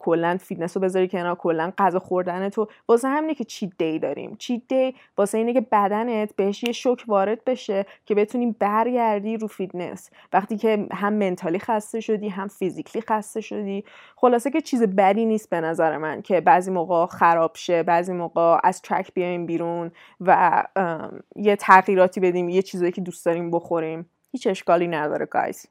کلا 0.01 0.37
فیتنس 0.41 0.77
رو 0.77 0.83
بذاری 0.83 1.09
کنار 1.09 1.35
کلا 1.35 1.73
غذا 1.79 1.99
خوردن 1.99 2.49
تو. 2.49 2.69
واسه 2.89 3.09
همینه 3.09 3.35
که 3.35 3.45
cheat 3.45 3.73
day 3.79 3.99
داریم. 3.99 4.37
cheat 4.39 4.63
day 4.69 4.95
واسه 5.17 5.39
اینه 5.39 5.53
که 5.53 5.61
بدنت 5.61 6.37
بهش 6.37 6.63
یه 6.65 6.73
شوک 6.73 7.05
وارد 7.09 7.45
بشه 7.45 7.87
که 8.07 8.15
بتونیم 8.15 8.57
برگردی 8.59 9.37
رو 9.37 9.49
فیتنس. 9.49 10.11
وقتی 10.33 10.57
که 10.57 10.87
هم 10.93 11.13
mentally 11.13 11.59
خسته 11.59 12.01
شدی 12.01 12.29
هم 12.29 12.49
physically 12.49 13.03
خسته 13.03 13.41
شدی. 13.41 13.85
خلاصه 14.17 14.51
که 14.51 14.61
چیز 14.61 14.83
بدی 14.83 15.27
نیست 15.27 15.51
به 15.51 15.61
نظر 15.61 15.97
من. 15.97 16.12
که 16.21 16.41
بعضی 16.41 16.71
موقع 16.71 17.07
خراب 17.07 17.53
شه 17.55 17.83
بعضی 17.83 18.13
موقع 18.13 18.59
از 18.65 18.83
track 18.83 19.15
بیایم 19.15 19.47
بیرون 19.47 19.91
و 20.21 20.63
یه 21.37 21.57
تغییراتی 21.57 22.21
بدیم 22.21 22.49
یه 22.49 22.63
چیزایی 22.63 22.93
که 22.93 23.01
دوست 23.01 23.27
داریم 23.27 23.51
بخوریم. 23.51 24.11
هیچ 24.33 24.47
اشکالی 24.47 24.89
نداره 24.89 25.27
گایز 25.27 25.67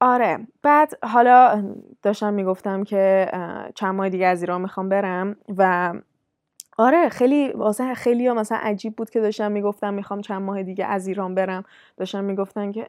آره. 0.00 0.38
بعد 0.62 0.98
حالا 1.02 1.64
داشتم 2.02 2.34
می‌گفتم 2.34 2.84
که 2.84 3.30
چند 3.74 3.94
ماه 3.94 4.08
دیگه 4.08 4.26
از 4.26 4.42
ایران 4.42 4.60
می‌خوام 4.60 4.88
برم 4.88 5.36
و 5.58 5.92
آره 6.78 7.08
خیلی 7.08 7.52
واسه 7.52 7.94
خیلی 7.94 8.26
ها 8.26 8.34
مثلا 8.34 8.58
عجیب 8.62 8.96
بود 8.96 9.10
که 9.10 9.20
داشتم 9.20 9.52
می‌گفتم 9.52 9.94
می‌خوام 9.94 10.20
چند 10.20 10.42
ماه 10.42 10.62
دیگه 10.62 10.86
از 10.86 11.06
ایران 11.06 11.34
برم. 11.34 11.64
داشتم 11.96 12.24
می‌گفتن 12.24 12.72
که 12.72 12.86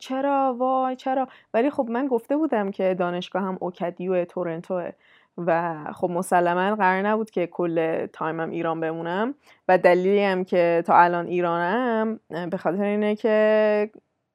چرا؟ 0.00 0.56
وای 0.58 0.96
چرا؟ 0.96 1.28
ولی 1.54 1.70
خب 1.70 1.86
من 1.90 2.06
گفته 2.06 2.36
بودم 2.36 2.70
که 2.70 2.94
دانشگاه 2.94 3.42
هم 3.42 3.58
اوکدیو 3.60 4.24
تورنتوه. 4.24 4.92
و 5.38 5.74
خب 5.92 6.10
مسلما 6.10 6.76
قرار 6.76 7.02
نبود 7.02 7.30
که 7.30 7.46
کل 7.46 8.06
تایمم 8.06 8.50
ایران 8.50 8.80
بمونم 8.80 9.34
و 9.68 9.78
دلیلی 9.78 10.24
هم 10.24 10.44
که 10.44 10.82
تا 10.86 10.96
الان 10.96 11.26
ایرانم 11.26 12.20
به 12.50 12.56
خاطر 12.56 12.82
اینه 12.82 13.16
که 13.16 13.90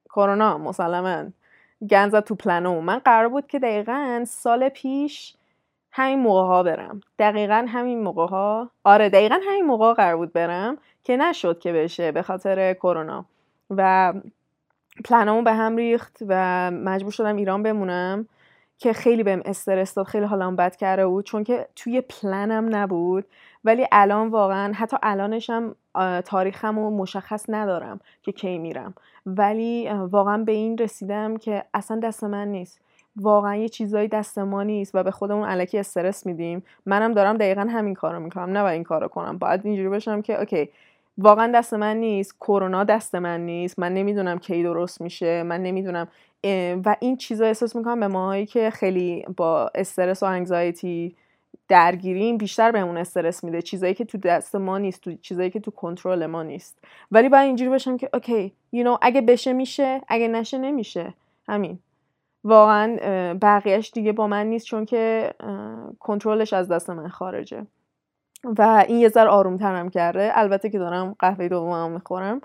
کرونا 0.10 0.58
مسلما 0.58 1.26
گنز 1.90 2.16
تو 2.16 2.36
پلنو 2.36 2.82
من 2.82 3.00
قرار 3.00 3.30
بود 3.30 3.48
که 3.48 3.60
دقیقا 3.60 4.24
سال 4.28 4.70
پیش 4.70 5.36
همین 5.92 6.20
موقع 6.20 6.42
ها 6.42 6.64
برم. 6.64 7.02
دقیقا 7.20 7.66
همین 7.70 8.04
موقع 8.04 8.28
ها 8.28 8.70
آره 8.84 9.10
دقیقا 9.10 9.40
همین 9.48 9.66
موقع 9.66 9.94
قرار 9.94 10.18
بود 10.18 10.34
برم 10.34 10.78
که 11.04 11.18
نشد 11.18 11.60
که 11.60 11.74
بشه 11.74 12.12
به 12.12 12.22
خاطر 12.22 12.74
کرونا. 12.74 13.26
و 13.70 14.14
پلنمو 15.06 15.42
به 15.42 15.54
هم 15.54 15.78
ریخت 15.78 16.18
و 16.28 16.72
مجبور 16.72 17.12
شدم 17.12 17.36
ایران 17.36 17.64
بمونم. 17.64 18.28
که 18.78 18.94
خیلی 18.94 19.24
بهم 19.24 19.42
استرس 19.46 19.94
داد 19.94 20.06
خیلی 20.06 20.26
حالم 20.26 20.56
بد 20.56 20.76
کرده 20.76 21.08
بود. 21.08 21.26
چون 21.26 21.44
که 21.44 21.68
توی 21.76 22.02
پلنم 22.02 22.76
نبود. 22.76 23.26
ولی 23.64 23.88
الان 23.92 24.28
واقعا 24.28 24.74
حتی 24.74 24.98
الانشم 25.04 25.76
تاریخم 26.26 26.80
رو 26.80 26.90
مشخص 26.90 27.46
ندارم 27.50 28.00
که 28.22 28.32
کی 28.32 28.58
میرم. 28.58 28.94
ولی 29.26 29.90
واقعا 29.90 30.38
به 30.38 30.52
این 30.52 30.78
رسیدم 30.78 31.38
که 31.38 31.64
اصلا 31.74 32.00
دست 32.00 32.24
من 32.24 32.48
نیست. 32.48 32.82
واقعا 33.16 33.56
یه 33.56 33.70
چیزایی 33.70 34.08
دست 34.08 34.38
ما 34.38 34.64
نیست 34.64 34.96
و 34.96 35.04
به 35.04 35.12
خودمون 35.12 35.48
علکی 35.48 35.80
استرس 35.80 36.26
میدیم. 36.26 36.64
منم 36.86 37.14
دارم 37.14 37.38
دقیقا 37.38 37.62
همین 37.62 37.94
کارو 37.94 38.20
می‌کنم. 38.20 38.58
نه 38.58 38.64
این 38.64 38.84
کارو 38.84 39.08
کنم. 39.08 39.38
باید 39.38 39.66
اینجوری 39.66 39.90
باشم 39.90 40.22
که 40.22 40.40
اوکی 40.40 40.70
واقعا 41.18 41.52
دست 41.56 41.74
من 41.74 41.98
نیست 41.98 42.36
کرونا 42.40 42.84
دست 42.84 43.16
من 43.16 43.46
نیست 43.46 43.80
من 43.80 43.94
نمی‌دونم 43.94 44.40
کی 44.40 44.64
درست 44.64 45.02
میشه 45.02 45.44
من 45.44 45.64
نمی‌دونم. 45.64 46.08
و 46.86 46.96
این 47.00 47.18
چیزا 47.18 47.46
احساس 47.46 47.76
می‌کنم 47.76 48.00
به 48.00 48.08
ماهایی 48.08 48.46
که 48.46 48.70
خیلی 48.70 49.26
با 49.38 49.72
استرس 49.76 50.24
و 50.24 50.26
انگزایتی 50.26 51.16
درگیریم 51.68 52.38
بیشتر 52.38 52.72
بهمون 52.72 52.98
استرس 52.98 53.44
میده. 53.44 53.62
چیزایی 53.62 53.94
که 53.94 54.06
تو 54.06 54.18
دست 54.18 54.56
ما 54.56 54.78
نیست 54.78 55.02
تو 55.02 55.14
چیزایی 55.14 55.50
که 55.50 55.60
تو 55.60 55.72
کنترل 55.72 56.26
ما 56.26 56.44
نیست. 56.44 56.78
ولی 57.12 57.30
باید 57.30 57.46
اینجوری 57.46 57.70
باشم 57.70 57.98
که 57.98 58.10
اوکی 58.14 58.54
you 58.76 58.86
know, 58.86 58.98
اگه 59.02 59.22
بشه 59.22 59.54
میشه 59.54 60.02
اگه 60.08 60.28
نشه 60.28 60.58
نمیشه. 60.58 61.14
همین. 61.48 61.80
واقعا 62.44 62.98
بقیهش 63.42 63.92
دیگه 63.94 64.12
با 64.12 64.28
من 64.28 64.48
نیست 64.48 64.66
چون 64.66 64.86
که 64.86 65.34
کنترلش 66.00 66.54
از 66.54 66.68
دست 66.68 66.90
من 66.90 67.08
خارجه. 67.08 67.66
و 68.58 68.86
این 68.88 68.98
یه 69.00 69.10
ذره 69.10 69.30
آرومترم 69.30 69.90
کرده. 69.90 70.32
البته 70.34 70.70
که 70.70 70.80
دارم 70.80 71.16
قهوه 71.20 71.48
دومم 71.48 71.92
می‌خورم. 71.92 72.42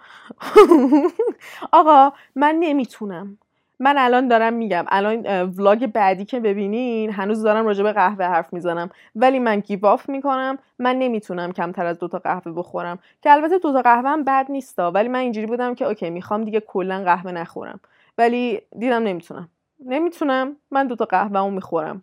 آقا 1.72 2.12
من 2.34 2.54
نمی‌تونم. 2.60 3.38
من 3.82 3.98
الان 3.98 4.28
دارم 4.28 4.52
میگم. 4.52 4.84
الان 4.88 5.42
vlog 5.42 5.86
بعدی 5.86 6.24
که 6.24 6.40
ببینین 6.40 7.12
هنوز 7.12 7.42
دارم 7.42 7.66
راجع 7.66 7.82
به 7.82 7.92
قهوه 7.92 8.24
حرف 8.24 8.52
می‌زنم. 8.52 8.90
ولی 9.16 9.38
من 9.38 9.60
give 9.60 9.86
up 9.86 10.08
می‌کنم. 10.08 10.58
من 10.78 10.96
نمی‌تونم 10.98 11.52
کمتر 11.52 11.86
از 11.86 11.98
دوتا 11.98 12.18
قهوه 12.18 12.52
بخورم. 12.52 12.98
که 13.22 13.30
البته 13.32 13.58
دوتا 13.58 13.82
قهوه 13.82 14.10
هم 14.10 14.24
بد 14.24 14.46
نیستا. 14.48 14.90
ولی 14.90 15.08
من 15.08 15.18
اینجوری 15.18 15.46
بودم 15.46 15.74
که 15.74 15.84
okay 15.84 16.10
می‌خوام 16.10 16.44
دیگه 16.44 16.60
کلا 16.60 17.04
قهوه 17.04 17.32
نخورم. 17.32 17.80
ولی 18.18 18.60
دیدم 18.78 19.02
نمی‌تونم. 19.02 19.48
نمی‌تونم. 19.86 20.56
من 20.70 20.86
دوتا 20.86 21.04
قهوه 21.04 21.50
می‌خورم. 21.50 22.02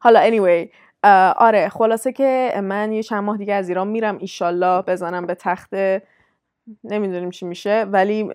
حالا 0.00 0.30
anyway 0.30 0.68
آره 1.36 1.68
خلاصه 1.68 2.12
که 2.12 2.60
من 2.64 2.92
یه 2.92 3.02
چند 3.02 3.24
ماه 3.24 3.36
دیگه 3.36 3.54
از 3.54 3.68
ایران 3.68 3.88
میرم 3.88 4.18
ایشالله 4.18 4.82
بزنم 4.82 5.26
به 5.26 5.34
تخت 5.34 5.74
نمی‌دونیم 6.84 7.30
چی 7.30 7.46
میشه 7.46 7.86
ولی 7.90 8.30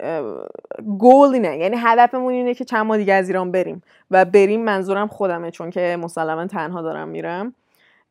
گول 0.98 1.34
اینه. 1.34 1.58
یعنی 1.58 1.78
هدفمون 1.80 2.34
اینه 2.34 2.54
که 2.54 2.66
چند 2.66 2.86
ماه 2.86 2.98
دیگه 2.98 3.14
از 3.14 3.30
ایران 3.30 3.52
بریم. 3.52 3.84
و 4.12 4.26
بریم 4.26 4.64
منظورم 4.64 5.08
خودمه 5.08 5.52
چون 5.52 5.70
که 5.70 5.98
مسلما 6.00 6.48
تنها 6.48 6.82
دارم 6.82 7.08
میرم. 7.08 7.54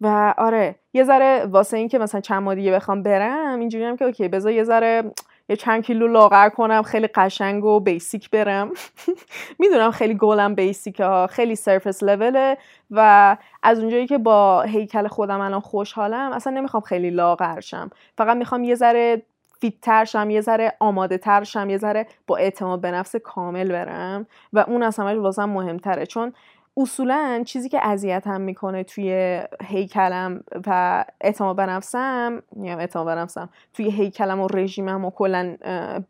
و 0.00 0.34
آره 0.38 0.74
یه 0.92 1.04
ذره 1.04 1.46
واسه 1.46 1.76
این 1.76 1.88
که 1.88 1.98
مثلا 1.98 2.20
چند 2.20 2.42
ماه 2.42 2.54
دیگه 2.54 2.72
بخوام 2.72 3.02
برم 3.02 3.60
اینجوری 3.60 3.84
هم 3.84 3.96
که 3.96 4.04
اوکی 4.04 4.28
بذار 4.28 4.52
یه 4.52 4.64
ذره 4.64 5.02
یه 5.48 5.56
چند 5.56 5.84
کیلو 5.84 6.06
لاغر 6.06 6.48
کنم 6.48 6.82
خیلی 6.82 7.06
قشنگ 7.06 7.64
و 7.64 7.80
بیسیک 7.80 8.30
برم. 8.30 8.70
می‌دونم 9.58 9.90
خیلی 9.90 10.14
گولم 10.14 10.54
بیسیکه 10.54 11.04
ها 11.04 11.26
خیلی 11.26 11.56
سرفس 11.56 12.02
لوله 12.02 12.58
و 12.90 13.36
از 13.62 13.78
اونجایی 13.78 14.06
که 14.06 14.18
با 14.18 14.62
هیکل 14.62 15.06
خودم 15.06 15.40
الان 15.40 15.60
خوشحالم 15.60 16.32
اصلا 16.32 16.52
نمی‌خوام 16.52 16.82
خیلی 16.82 17.10
لاغر 17.10 17.60
شم. 17.60 17.90
فقط 18.18 18.36
می‌خوام 18.36 18.64
یه 18.64 18.74
ذره 18.74 19.22
فیتتر 19.60 20.04
شم 20.04 20.30
یه 20.30 20.40
ذره 20.40 20.72
آماده 20.80 21.18
تر 21.18 21.44
شم 21.44 21.70
یه 21.70 21.78
ذره 21.78 22.06
با 22.26 22.36
اعتماد 22.36 22.80
به 22.80 22.90
نفس 22.90 23.16
کامل 23.16 23.68
برم 23.72 24.26
و 24.52 24.58
اون 24.58 24.82
از 24.82 24.98
همش 24.98 25.16
واسم 25.16 25.48
مهمتره. 25.50 26.06
چون 26.06 26.32
اصولا 26.78 27.42
چیزی 27.46 27.68
که 27.68 27.86
اذیتم 27.86 28.40
می‌کنه 28.40 28.84
توی 28.84 29.40
هیکلم 29.64 30.40
و 30.66 31.04
اعتماد 31.20 31.56
به 31.56 31.66
نفسم 31.66 32.42
میگم 32.52 32.78
اعتماد 32.78 33.06
به 33.06 33.14
نفسم 33.14 33.48
توی 33.74 33.90
هیکلم 33.90 34.40
و 34.40 34.48
رژیمم 34.48 35.04
و 35.04 35.10
کلا 35.10 35.56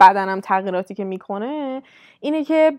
بدنم 0.00 0.40
تغییراتی 0.40 0.94
که 0.94 1.04
می‌کنه 1.04 1.82
اینه 2.20 2.44
که 2.44 2.78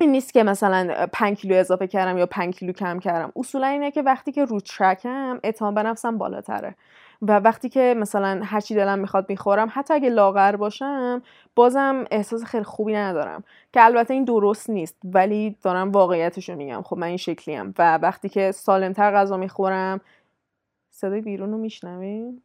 این 0.00 0.12
نیست 0.12 0.32
که 0.32 0.42
مثلا 0.42 1.06
5 1.12 1.36
کیلو 1.36 1.54
اضافه 1.54 1.86
کردم 1.86 2.18
یا 2.18 2.26
5 2.26 2.54
کیلو 2.54 2.72
کم 2.72 2.98
کردم. 2.98 3.32
اصولا 3.36 3.66
اینه 3.66 3.90
که 3.90 4.02
وقتی 4.02 4.32
که 4.32 4.44
رو 4.44 4.60
ترکم 4.60 5.40
اعتماد 5.44 5.74
به 5.74 5.82
نفسم 5.82 6.18
بالاتره. 6.18 6.74
و 7.22 7.38
وقتی 7.38 7.68
که 7.68 7.94
مثلا 7.98 8.40
هرچی 8.44 8.74
دلم 8.74 8.98
می‌خواد 8.98 9.26
می‌خورم 9.30 9.68
حتی 9.72 9.94
اگه 9.94 10.10
لاغر 10.10 10.56
باشم 10.56 11.22
بازم 11.54 12.04
احساس 12.10 12.44
خیلی 12.44 12.64
خوبی 12.64 12.94
ندارم. 12.94 13.44
که 13.72 13.84
البته 13.84 14.14
این 14.14 14.24
درست 14.24 14.70
نیست 14.70 14.96
ولی 15.04 15.56
دارم 15.62 15.90
واقعیتش 15.92 16.48
رو 16.48 16.56
میگم. 16.56 16.82
خب 16.82 16.98
من 16.98 17.06
این 17.06 17.16
شکلیم. 17.16 17.74
و 17.78 17.98
وقتی 17.98 18.28
که 18.28 18.52
سالمتر 18.52 19.12
غذا 19.12 19.36
می‌خورم 19.36 20.00
صدای 20.90 21.20
بیرون 21.20 21.50
رو 21.52 21.58
میشنوی؟ 21.58 22.42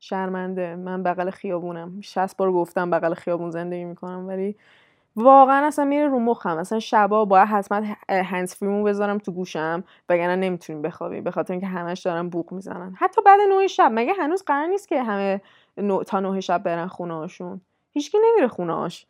شرمنده. 0.00 0.76
من 0.76 1.02
بغل 1.02 1.30
خیابونم. 1.30 2.00
60 2.00 2.36
بار 2.36 2.52
گفتم 2.52 2.90
بغل 2.90 3.14
خیابون 3.14 3.50
زندگی 3.50 3.84
می‌کنم 3.84 4.28
ولی 4.28 4.56
واقعا 5.16 5.66
اصلا 5.66 5.84
میره 5.84 6.08
رو 6.08 6.18
مخم. 6.18 6.58
اصلا 6.58 6.78
شبا 6.78 7.24
باید 7.24 7.48
حتما 7.48 7.82
هنس 8.08 8.56
فریمو 8.56 8.84
بذارم 8.84 9.18
تو 9.18 9.32
گوشم 9.32 9.84
وگرنه 10.08 10.36
نمی‌تونیم 10.36 10.82
بخوابی 10.82 11.20
به 11.20 11.30
خاطر 11.30 11.52
اینکه 11.52 11.66
همش 11.66 12.00
دارم 12.00 12.28
بوق 12.28 12.52
می‌زنن. 12.52 12.94
حتی 12.98 13.22
بعد 13.22 13.40
نوع 13.48 13.66
شب 13.66 13.90
مگه 13.94 14.12
هنوز 14.18 14.42
قرار 14.44 14.66
نیست 14.66 14.88
که 14.88 15.02
همه 15.02 15.40
تا 16.06 16.20
نه 16.20 16.40
شب 16.40 16.62
برن 16.62 16.86
خونه 16.86 17.14
هاشون 17.14 17.60
هیچکی 17.92 18.18
نمیره 18.24 18.48
خونه 18.48 18.74
هاش 18.74 19.06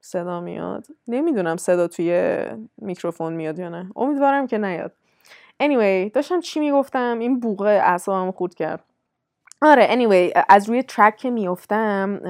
صدا 0.00 0.40
میاد. 0.40 0.86
نمی‌دونم 1.08 1.56
صدا 1.56 1.88
توی 1.88 2.40
میکروفون 2.78 3.32
میاد 3.32 3.58
یا 3.58 3.68
نه. 3.68 3.90
امیدوارم 3.96 4.46
که 4.46 4.58
نیاد. 4.58 4.92
Anyway 5.62 6.12
داشتم 6.12 6.40
چی 6.40 6.60
می‌گفتم؟ 6.60 7.18
این 7.20 7.40
بوغه 7.40 7.70
اعصابم 7.70 8.30
خورد 8.30 8.54
کرد. 8.54 8.84
آره 9.62 9.86
anyway 9.88 10.42
از 10.48 10.68
روی 10.68 10.82
track 10.82 11.16
که 11.16 11.30
میفتم 11.30 12.20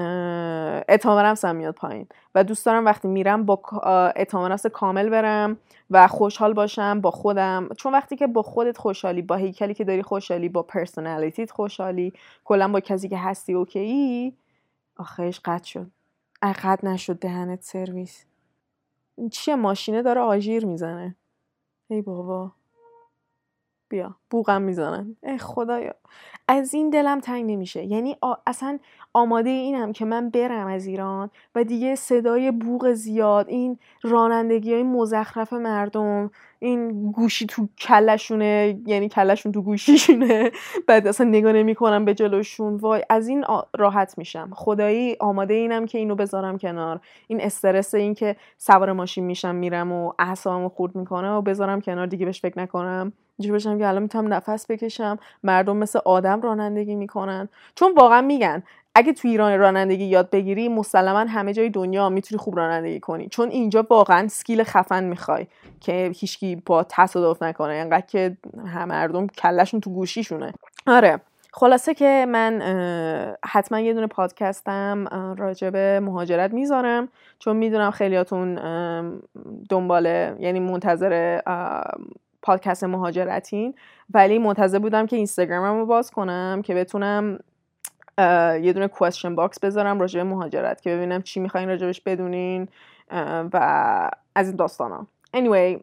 اعتماد 0.87 1.25
نفسم 1.25 1.55
میاد 1.55 1.75
پایین 1.75 2.07
و 2.35 2.43
دوست 2.43 2.65
دارم 2.65 2.85
وقتی 2.85 3.07
میرم 3.07 3.45
با 3.45 3.61
اعتماد 4.15 4.51
نفس 4.51 4.65
کامل 4.67 5.09
برم 5.09 5.57
و 5.89 6.07
خوشحال 6.07 6.53
باشم 6.53 7.01
با 7.01 7.11
خودم. 7.11 7.69
چون 7.77 7.93
وقتی 7.93 8.15
که 8.15 8.27
با 8.27 8.41
خودت 8.41 8.77
خوشحالی 8.77 9.21
با 9.21 9.35
هیکلی 9.35 9.73
که 9.73 9.83
داری 9.83 10.03
خوشحالی 10.03 10.49
با 10.49 10.63
personality 10.63 11.44
ت 11.44 11.51
خوشحالی 11.51 12.13
کلا 12.43 12.67
با 12.67 12.79
کسی 12.79 13.09
که 13.09 13.17
هستی 13.17 13.53
اوکی؟ 13.53 14.37
آخرش 14.97 15.39
قطع 15.45 15.65
شد. 15.65 15.91
قطع 16.41 16.87
نشد 16.87 17.19
دهنت 17.19 17.61
سرویس. 17.61 18.25
چیه؟ 19.31 19.55
ماشینه 19.55 20.01
داره 20.01 20.21
آژیر 20.21 20.65
می‌زنه. 20.65 21.15
ای 21.89 22.01
بابا. 22.01 22.51
بیا 23.89 24.15
بوغم 24.29 24.61
می‌زنن. 24.61 25.15
ای 25.23 25.37
خدایا. 25.37 25.93
از 26.47 26.73
این 26.73 26.89
دلم 26.89 27.19
تنگ 27.19 27.51
نمیشه. 27.51 27.83
یعنی 27.83 28.17
اصلا 28.47 28.79
آماده 29.13 29.49
اینم 29.49 29.91
که 29.91 30.05
من 30.05 30.29
برم 30.29 30.67
از 30.67 30.85
ایران 30.85 31.29
و 31.55 31.63
دیگه 31.63 31.95
صدای 31.95 32.51
بوغ 32.51 32.91
زیاد 32.93 33.49
این 33.49 33.79
رانندگی 34.03 34.73
های 34.73 34.83
مزخرف 34.83 35.53
مردم 35.53 36.31
این 36.59 37.11
گوشی 37.11 37.45
تو 37.45 37.67
کلشونه 37.77 38.79
یعنی 38.85 39.09
کلشون 39.09 39.51
تو 39.51 39.61
گوشیشونه 39.61 40.51
بعد 40.87 41.07
اصلا 41.07 41.27
نگاه 41.27 41.53
نمی‌کنم 41.53 42.05
به 42.05 42.13
جلوشون. 42.13 42.75
وای 42.75 43.03
از 43.09 43.27
این 43.27 43.45
راحت 43.77 44.17
میشم. 44.17 44.49
خدایی 44.53 45.15
آماده 45.19 45.53
اینم 45.53 45.85
که 45.85 45.97
اینو 45.97 46.15
بذارم 46.15 46.57
کنار. 46.57 46.99
این 47.27 47.41
استرس 47.41 47.93
این 47.93 48.13
که 48.13 48.35
سوار 48.57 48.91
ماشین 48.91 49.25
میشم 49.25 49.55
میرم 49.55 49.91
و 49.91 50.13
اعصابمو 50.19 50.69
خورد 50.69 50.95
می‌کنه 50.95 51.31
و 51.31 51.41
بذارم 51.41 51.81
کنار 51.81 52.05
دیگه 52.05 52.25
بهش 52.25 52.41
فکر 52.41 52.59
نکنم. 52.59 53.13
اینجوری 53.39 53.55
بشم 53.55 53.77
که 53.77 53.87
الان 53.87 54.01
می‌تونم 54.01 54.33
نفس 54.33 54.71
بکشم 54.71 55.19
مردم 55.43 55.77
مثل 55.77 55.99
آدم 56.05 56.41
رانندگی 56.41 56.95
می‌کنن. 56.95 57.49
چون 57.75 57.93
واقعا 57.93 58.21
میگن 58.21 58.63
اگه 58.95 59.13
تو 59.13 59.27
ایران 59.27 59.59
رانندگی 59.59 60.05
یاد 60.05 60.29
بگیری 60.29 60.69
مسلما 60.69 61.19
همه 61.19 61.53
جای 61.53 61.69
دنیا 61.69 62.09
می‌تونی 62.09 62.39
خوب 62.39 62.57
رانندگی 62.57 62.99
کنی. 62.99 63.27
چون 63.27 63.49
اینجا 63.49 63.87
واقعا 63.89 64.27
سکیل 64.27 64.63
خفن 64.63 65.03
می‌خوای 65.03 65.47
که 65.79 66.11
هیچکی 66.15 66.55
با 66.55 66.85
تصادف 66.89 67.43
نکنه. 67.43 67.73
انقدر 67.73 68.05
که 68.05 68.37
همه 68.65 68.85
مردم 68.85 69.27
کلشون 69.27 69.79
تو 69.79 69.89
گوشیشونه. 69.89 70.53
آره. 70.87 71.19
خلاصه 71.53 71.93
که 71.93 72.25
من 72.29 72.61
حتما 73.45 73.79
یه 73.79 73.93
دونه 73.93 74.07
پادکستم 74.07 75.07
راجع 75.37 75.69
به 75.69 75.99
مهاجرت 75.99 76.53
می‌ذارم. 76.53 77.07
چون 77.39 77.55
می‌دونم 77.55 77.91
خیلیاتون 77.91 78.59
دنباله 79.69 80.35
یعنی 80.39 80.59
منتظر 80.59 81.41
پادکست 82.41 82.83
مهاجرتین 82.83 83.75
ولی 84.13 84.39
منتظر 84.39 84.79
بودم 84.79 85.05
که 85.05 85.15
اینستاگرامم 85.15 85.79
رو 85.79 85.85
باز 85.85 86.11
کنم 86.11 86.61
که 86.65 86.75
بتونم 86.75 87.39
یه 88.61 88.73
دونه 88.73 88.87
question 88.87 89.35
box 89.35 89.59
بذارم 89.59 89.99
راجع 89.99 90.23
به 90.23 90.29
مهاجرت 90.29 90.81
که 90.81 90.95
ببینم 90.95 91.21
چی 91.21 91.39
می‌خواین 91.39 91.69
راجبش 91.69 92.01
بدونین 92.01 92.67
و 93.53 94.09
از 94.35 94.47
این 94.47 94.55
داستانا. 94.55 95.07
Anyway 95.35 95.81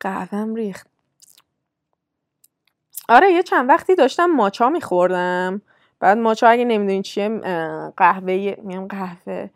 قهوهم 0.00 0.54
ریخت. 0.54 0.86
آره 3.08 3.32
یه 3.32 3.42
چند 3.42 3.68
وقتی 3.68 3.94
داشتم 3.94 4.26
ماچا 4.26 4.68
میخوردم. 4.70 5.62
بعد 6.00 6.18
ماچا 6.18 6.48
اگه 6.48 6.64
نمی‌دونین 6.64 7.02
چیه 7.02 7.28
قهوه 7.96 8.56
میگم 8.62 8.88
قهوه 8.88 9.50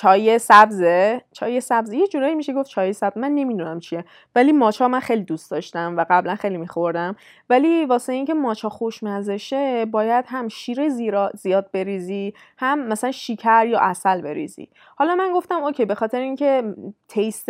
چای 0.00 0.38
سبزه 0.38 1.20
چای 1.32 1.60
سبز 1.60 1.92
یه 1.92 2.06
جورایی 2.06 2.34
میشه 2.34 2.52
گفت 2.52 2.70
چای 2.70 2.92
سبز 2.92 3.18
من 3.18 3.30
نمی‌دونم 3.30 3.80
چیه 3.80 4.04
ولی 4.34 4.52
ماچا 4.52 4.88
من 4.88 5.00
خیلی 5.00 5.22
دوست 5.22 5.50
داشتم 5.50 5.96
و 5.96 6.04
قبلا 6.10 6.34
خیلی 6.34 6.56
میخوردم. 6.56 7.16
ولی 7.50 7.84
واسه 7.84 8.12
اینکه 8.12 8.34
ماچا 8.34 8.68
خوشمزشه 8.68 9.84
باید 9.84 10.24
هم 10.28 10.48
شیر 10.48 10.88
زیاد 11.34 11.70
بریزی 11.72 12.34
هم 12.58 12.88
مثلا 12.88 13.10
شکر 13.10 13.66
یا 13.66 13.78
عسل 13.80 14.20
بریزی. 14.20 14.68
حالا 14.96 15.14
من 15.14 15.32
گفتم 15.32 15.64
okay 15.64 15.84
به 15.84 15.94
خاطر 15.94 16.20
اینکه 16.20 16.74
taste 17.08 17.48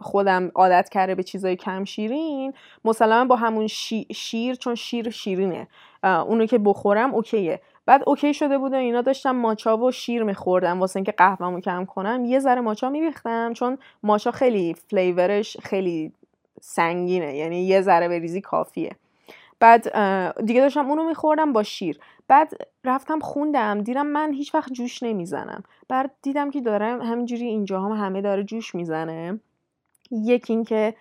خودم 0.00 0.50
عادت 0.54 0.88
کرده 0.88 1.14
به 1.14 1.22
چیزای 1.22 1.56
کم 1.56 1.84
شیرین 1.84 2.52
مسلما 2.84 3.24
با 3.24 3.36
همون 3.36 3.66
شیر 4.14 4.54
چون 4.54 4.74
شیر 4.74 5.10
شیرینه 5.10 5.68
اونو 6.02 6.46
که 6.46 6.58
بخورم 6.58 7.14
okay 7.14 7.45
ه. 7.45 7.60
بعد 7.88 8.02
okay 8.06 8.34
شده 8.34 8.58
بود 8.58 8.72
و 8.72 8.76
اینا 8.76 9.02
داشتم 9.02 9.30
matcha 9.30 9.78
و 9.78 9.90
شیر 9.90 10.22
میخوردم. 10.22 10.80
واسه 10.80 10.96
اینکه 10.96 11.12
قهوه‌مو 11.12 11.60
کم 11.60 11.84
کنم 11.84 12.24
یه 12.24 12.38
ذره 12.38 12.60
matcha 12.60 12.90
میریختم 12.90 13.52
چون 13.52 13.78
matcha 14.02 14.30
خیلی 14.30 14.74
flavor 14.74 15.35
ش 15.35 15.56
خیلی 15.56 16.12
سنگینه 16.60 17.36
یعنی 17.36 17.62
یه 17.62 17.80
ذره 17.80 18.08
بریزی 18.08 18.40
کافیه. 18.40 18.96
بعد 19.60 19.82
دیگه 20.44 20.60
داشتم 20.60 20.88
اونو 20.88 21.04
میخوردم 21.04 21.52
با 21.52 21.62
شیر. 21.62 21.98
بعد 22.28 22.52
رفتم 22.84 23.18
خوندم 23.18 23.82
دیدم 23.82 24.06
من 24.06 24.32
هیچ 24.32 24.54
وقت 24.54 24.72
جوش 24.72 25.02
نمی‌زنم. 25.02 25.62
بعد 25.88 26.10
دیدم 26.22 26.50
که 26.50 26.60
دارم 26.60 27.02
همینجوری 27.02 27.46
اینجا 27.46 27.80
هم 27.80 27.92
همه 27.92 28.20
داره 28.20 28.44
جوش 28.44 28.74
می‌زنه. 28.74 29.40
یکی 30.10 30.52
اینکه 30.52 30.94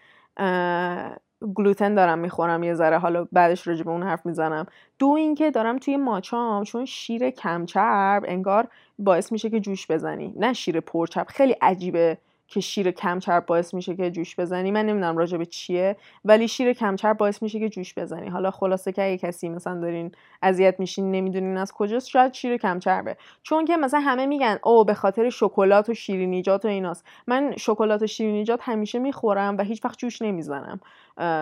گلوتن 1.55 1.95
دارم 1.95 2.19
می‌خورم 2.19 2.63
یه 2.63 2.73
ذره 2.73 2.97
حالا 2.97 3.27
بعدش 3.31 3.67
راجع 3.67 3.83
به 3.83 3.89
اون 3.89 4.03
حرف 4.03 4.25
می‌زنم. 4.25 4.65
دو 4.99 5.07
اینکه 5.07 5.51
دارم 5.51 5.77
توی 5.77 5.97
ماچام 5.97 6.63
چون 6.63 6.85
شیر 6.85 7.29
کمچرب 7.29 8.23
انگار 8.27 8.67
باعث 8.99 9.31
میشه 9.31 9.49
که 9.49 9.59
جوش 9.59 9.91
بزنی. 9.91 10.33
نه 10.37 10.53
شیر 10.53 10.79
پرچرب 10.79 11.27
خیلی 11.27 11.55
عجیبه 11.61 12.17
که 12.49 12.59
شیر 12.59 12.91
کمچرب 12.91 13.45
باعث 13.45 13.73
میشه 13.73 13.95
که 13.95 14.11
جوش 14.11 14.39
بزنی. 14.39 14.71
من 14.71 14.85
نمی‌دونم 14.85 15.17
راجع 15.17 15.37
به 15.37 15.45
چیه 15.45 15.95
ولی 16.25 16.47
شیر 16.47 16.73
کمچرب 16.73 17.17
باعث 17.17 17.43
میشه 17.43 17.59
که 17.59 17.69
جوش 17.69 17.93
بزنی. 17.93 18.27
حالا 18.27 18.51
خلاصه 18.51 18.91
که 18.91 19.03
اگه 19.03 19.17
کسی 19.17 19.49
مثلا 19.49 19.79
دارین 19.79 20.11
اذیت 20.41 20.79
میشین 20.79 21.11
نمی‌دونین 21.11 21.57
از 21.57 21.71
کجاست 21.71 22.07
شاید 22.07 22.33
شیر 22.33 22.57
کمچربه. 22.57 23.17
چون 23.43 23.65
که 23.65 23.77
مثلا 23.77 23.99
همه 23.99 24.25
میگن 24.25 24.59
او 24.63 24.85
به 24.85 24.93
خاطر 24.93 25.29
شکلات 25.29 25.89
و 25.89 25.93
شیرینیجات 25.93 26.65
و 26.65 26.67
ایناست. 26.67 27.05
من 27.27 27.53
شکلات 27.57 28.01
و 28.01 28.07
شیرینیجات 28.07 28.59
همیشه 28.63 28.99
می‌خورم 28.99 29.57
و 29.57 29.63
هیچ 29.63 29.85
وقت 29.85 29.97
جوش 29.97 30.21
نمی‌زنم. 30.21 30.79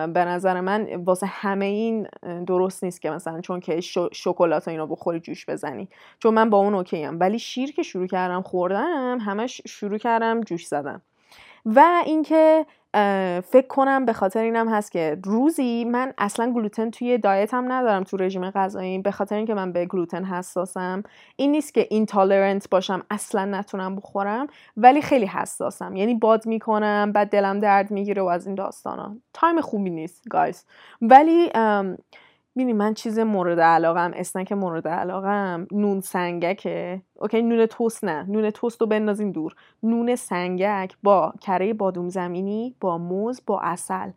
به 0.06 0.24
نظر 0.24 0.60
من 0.60 0.96
واسه 0.96 1.26
همه 1.26 1.64
این 1.64 2.08
درست 2.46 2.84
نیست 2.84 3.02
که 3.02 3.10
مثلا 3.10 3.40
چون 3.40 3.60
که 3.60 3.80
شکلات 4.12 4.68
و 4.68 4.70
اینا 4.70 4.86
بخوری 4.86 5.20
جوش 5.20 5.46
بزنی. 5.46 5.88
چون 6.18 6.34
من 6.34 6.50
با 6.50 6.58
اون 6.58 6.74
اوکی 6.74 7.04
ام 7.04 7.20
ولی 7.20 7.38
شیر 7.38 7.72
که 7.72 7.82
شروع 7.82 8.06
کردم 8.06 8.42
خوردم 8.42 9.18
همش 9.20 9.62
شروع 9.66 9.98
کردم 9.98 10.40
جوش 10.40 10.66
زدم. 10.66 11.02
و 11.66 12.02
اینکه 12.06 12.66
فکر 13.40 13.66
کنم 13.68 14.04
به 14.04 14.12
خاطر 14.12 14.42
اینم 14.42 14.68
هست 14.68 14.92
که 14.92 15.18
روزی 15.24 15.84
من 15.84 16.12
اصلا 16.18 16.52
گلوتن 16.52 16.90
توی 16.90 17.18
diet 17.18 17.61
م 17.61 17.72
ندارم 17.72 18.04
تو 18.04 18.16
رژیم 18.16 18.50
غذایی. 18.50 18.98
به 18.98 19.10
خاطر 19.10 19.36
اینکه 19.36 19.54
من 19.54 19.72
به 19.72 19.86
گلوتن 19.86 20.24
حساسم. 20.24 21.02
این 21.36 21.50
نیست 21.50 21.74
که 21.74 21.86
intolerant 21.90 22.70
باشم 22.70 23.02
اصلا 23.10 23.44
نتونم 23.44 23.96
بخورم 23.96 24.46
ولی 24.76 25.02
خیلی 25.02 25.26
حساسم. 25.26 25.96
یعنی 25.96 26.14
باد 26.14 26.46
می‌کنم 26.46 27.12
بعد 27.12 27.28
دلم 27.28 27.60
درد 27.60 27.90
می‌گیره 27.90 28.22
و 28.22 28.26
از 28.26 28.46
این 28.46 28.54
داستانا. 28.54 29.16
time 29.32 29.60
خوبی 29.60 29.90
نیست 29.90 30.28
guys 30.30 30.64
ولی 31.02 31.50
می‌بینی 32.56 32.72
من 32.78 32.94
چیز 32.94 33.18
مورد 33.18 33.60
علاقم 33.60 34.10
snack 34.14 34.52
مورد 34.52 34.88
علاقم 34.88 35.66
نون 35.72 36.00
سنگکه. 36.00 37.02
okay 37.20 37.42
نون 37.42 37.66
توست 37.66 38.04
نه. 38.04 38.26
نون 38.28 38.50
توست 38.50 38.80
رو 38.80 38.86
بندازین 38.86 39.30
دور. 39.30 39.54
نون 39.82 40.16
سنگک 40.16 40.96
با 41.02 41.32
کره 41.40 41.74
بادوم 41.74 42.08
زمینی 42.08 42.74
با 42.80 42.98
موز 42.98 43.40
با 43.46 43.60
اصل 43.60 44.10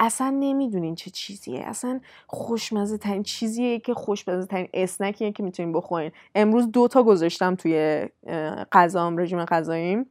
اصلا 0.00 0.30
نمی‌دونین 0.40 0.94
چه 0.94 1.10
چیزیه. 1.10 1.60
اصلا 1.64 2.00
خوشمزه 2.26 2.98
ترین 2.98 3.22
چیزیه 3.22 3.78
که 3.78 3.94
خوشمزه 3.94 4.46
ترین 4.46 4.68
اسنکیه 4.74 5.32
که 5.32 5.42
می‌تونین 5.42 5.72
بخورین. 5.72 6.10
امروز 6.34 6.70
دو 6.70 6.88
تا 6.88 7.02
گذاشتم 7.02 7.54
توی 7.54 8.06
غذام 8.72 9.18
رژیم 9.18 9.44
غذاییم. 9.44 10.06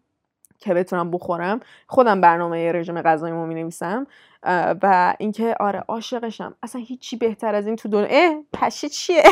که 0.60 0.74
بتونم 0.74 1.12
بخورم 1.12 1.60
خودم 1.88 2.22
برنامه 2.22 2.72
رژیم 2.72 3.02
غذاییمو 3.02 3.46
می 3.46 3.56
نویسم 3.56 4.08
و 4.84 5.15
اینکه 5.20 5.56
آره 5.60 5.80
عاشقشم. 5.88 6.56
اصلا 6.63 6.82
هیچی 6.82 7.15
بهتر 7.15 7.56
از 7.56 7.68
این 7.68 7.76
تو 7.76 7.89
دنیا 7.89 8.08
اه 8.10 8.44
پشه 8.54 8.89
چیه؟ 8.89 9.24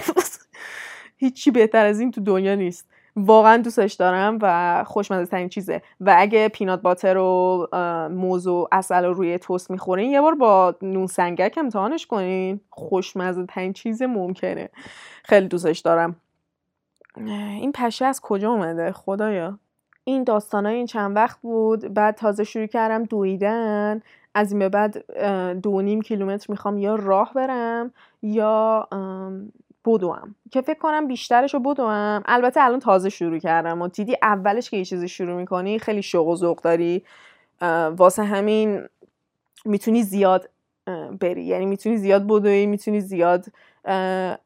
هیچی 1.18 1.52
بهتر 1.52 1.86
از 1.86 2.00
این 2.00 2.12
تو 2.12 2.22
دنیا 2.22 2.56
نیست. 2.56 2.90
واقعا 3.16 3.58
دوستش 3.58 3.94
دارم 3.94 4.38
و 4.42 4.84
خوشمزه 4.88 5.26
ترین 5.26 5.50
چیزه. 5.50 5.82
و 6.00 6.16
اگه 6.18 6.50
پینات 6.50 6.82
باتر 6.82 7.18
و 7.18 7.68
موز 8.12 8.48
و 8.48 8.68
اصل 8.72 9.06
رو 9.06 9.14
روی 9.14 9.40
توست 9.40 9.72
می‌خورین 9.72 10.12
یه 10.12 10.22
بار 10.22 10.36
با 10.36 10.76
نون 10.82 11.08
سنگک 11.08 11.58
امتحانش 11.58 12.08
کنین. 12.08 12.62
خوشمزه 12.70 13.46
ترین 13.46 13.74
چیز 13.74 14.02
ممکنه. 14.02 14.70
خیلی 15.24 15.48
دوستش 15.48 15.80
دارم. 15.80 16.16
این 17.18 17.72
پشه 17.72 18.06
از 18.06 18.22
کجا 18.22 18.52
اومده؟ 18.52 18.92
خدایا. 18.92 19.60
این 20.04 20.24
داستان 20.24 20.66
این 20.66 20.86
چند 20.86 21.16
وقت 21.16 21.40
بود. 21.42 21.94
بعد 21.94 22.16
تازه 22.16 22.44
شروع 22.44 22.66
کردم 22.66 23.04
دویدن. 23.04 24.02
از 24.36 24.52
این 24.52 24.60
به 24.60 24.70
بعد 24.70 25.12
دو 25.62 25.82
نیم 25.82 26.02
کیلومتر 26.02 26.46
می‌خوام 26.50 26.78
یا 26.78 26.96
راه 26.96 27.34
برم 27.34 27.92
یا 28.22 28.88
بدوم. 29.86 30.36
که 30.52 30.62
فکر 30.62 30.80
کنم 30.80 31.08
بیشترش 31.08 31.54
رو 31.54 31.60
بدوم. 31.60 32.24
البته 32.26 32.62
الان 32.62 32.80
تازه 32.80 33.10
شروع 33.10 33.38
کردم 33.38 33.82
و 33.82 33.88
دیدی 33.88 34.16
اولش 34.22 34.70
که 34.70 34.78
یه 34.78 34.86
چیزی 34.86 35.08
شروع 35.08 35.38
می‌کنی 35.38 35.80
خیلی 35.80 36.02
شوق 36.02 36.28
و 36.28 36.36
ذوق 36.36 36.62
داری. 36.62 37.04
واسه 37.98 38.24
همین 38.24 38.82
می‌تونی 39.66 40.04
زیاد 40.04 40.50
بری. 41.20 41.44
یعنی 41.44 41.66
می‌تونی 41.66 41.98
زیاد 41.98 42.28
بدوی 42.28 42.66
می‌تونی 42.66 43.02
زیاد 43.02 43.46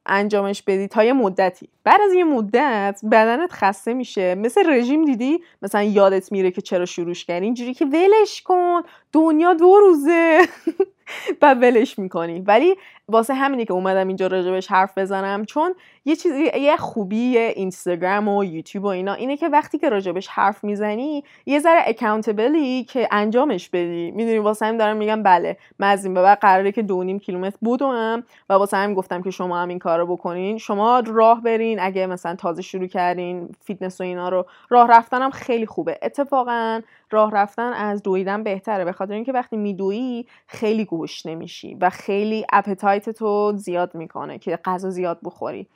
انجامش 0.05 0.61
بدی 0.61 0.87
تا 0.87 1.03
یه 1.03 1.13
مدتی. 1.13 1.69
بعد 1.83 2.01
از 2.01 2.13
یه 2.13 2.23
مدت 2.23 2.99
بدنت 3.11 3.51
خسته 3.51 3.93
میشه. 3.93 4.35
مثل 4.35 4.69
رژیم 4.69 5.05
دیدی؟ 5.05 5.39
مثلا 5.61 5.83
یادت 5.83 6.31
میره 6.31 6.51
که 6.51 6.61
چرا 6.61 6.85
شروعش 6.85 7.25
کردی. 7.25 7.45
اینجوری 7.45 7.73
که 7.73 7.85
ولش 7.85 8.41
کن. 8.41 8.81
دنیا 9.11 9.53
دو 9.53 9.79
روزه. 9.79 10.41
و 11.41 11.53
ولش 11.53 11.99
می‌کنی. 11.99 12.39
ولی 12.39 12.75
واسه 13.07 13.33
همینی 13.33 13.65
که 13.65 13.73
اومدم 13.73 14.07
اینجا 14.07 14.27
راجبش 14.27 14.67
حرف 14.67 14.97
بزنم. 14.97 15.45
چون 15.45 15.75
یه 16.07 16.15
چیزی 16.15 16.43
یه 16.43 16.77
خوبی 16.77 17.37
اینستاگرام 17.37 18.27
و 18.27 18.43
یوتیوب 18.43 18.83
و 18.83 18.87
اینا 18.87 19.13
اینه 19.13 19.37
که 19.37 19.47
وقتی 19.47 19.77
که 19.77 19.89
راجبش 19.89 20.27
حرف 20.27 20.63
می‌زنی 20.63 21.23
یه 21.45 21.59
ذره 21.59 21.81
accountable 21.85 22.75
ی 22.75 22.83
که 22.83 23.07
انجامش 23.11 23.69
بدی. 23.69 24.11
می‌دونی 24.11 24.37
واسه 24.37 24.65
همین 24.65 24.77
دارم 24.77 24.97
میگم 24.97 25.23
بله 25.23 25.57
من 25.79 25.89
از 25.89 26.05
این 26.05 26.13
به 26.13 26.21
بعد 26.21 26.39
قراره 26.39 26.71
که 26.71 26.81
دو 26.81 27.03
نیم 27.03 27.19
کیلومتر 27.19 27.57
بدوم 27.63 28.23
و 28.49 28.53
واسه 28.53 28.77
همین 28.77 28.95
گفتم 28.95 29.21
که 29.21 29.31
شما 29.31 29.61
هم 29.61 29.69
این 29.69 29.79
کار 29.79 29.99
رو 29.99 30.05
بکنین. 30.05 30.57
شما 30.57 31.03
راه 31.05 31.41
برین 31.41 31.79
اگه 31.79 32.07
مثلا 32.07 32.35
تازه 32.35 32.61
شروع 32.61 32.87
کردین 32.87 33.49
فیتنس 33.63 34.01
و 34.01 34.03
اینا 34.03 34.29
رو. 34.29 34.45
راه 34.69 34.87
رفتنم 34.87 35.29
خیلی 35.29 35.65
خوبه. 35.65 35.99
اتفاقا 36.01 36.81
راه 37.11 37.31
رفتن 37.31 37.73
از 37.73 38.03
دویدن 38.03 38.43
بهتره. 38.43 38.85
به 38.85 38.91
خاطر 38.91 39.13
اینکه 39.13 39.31
وقتی 39.31 39.57
میدویی 39.57 40.27
خیلی 40.47 40.85
گوش 40.85 41.25
نمیشی 41.25 41.77
و 41.81 41.89
خیلی 41.89 42.45
اپتایت 42.53 43.09
تو 43.09 43.53
زیاد 43.55 43.95
می‌کنه 43.95 44.37
که 44.37 44.59
غذا 44.65 44.89
زیاد 44.89 45.19
بخوری. 45.23 45.67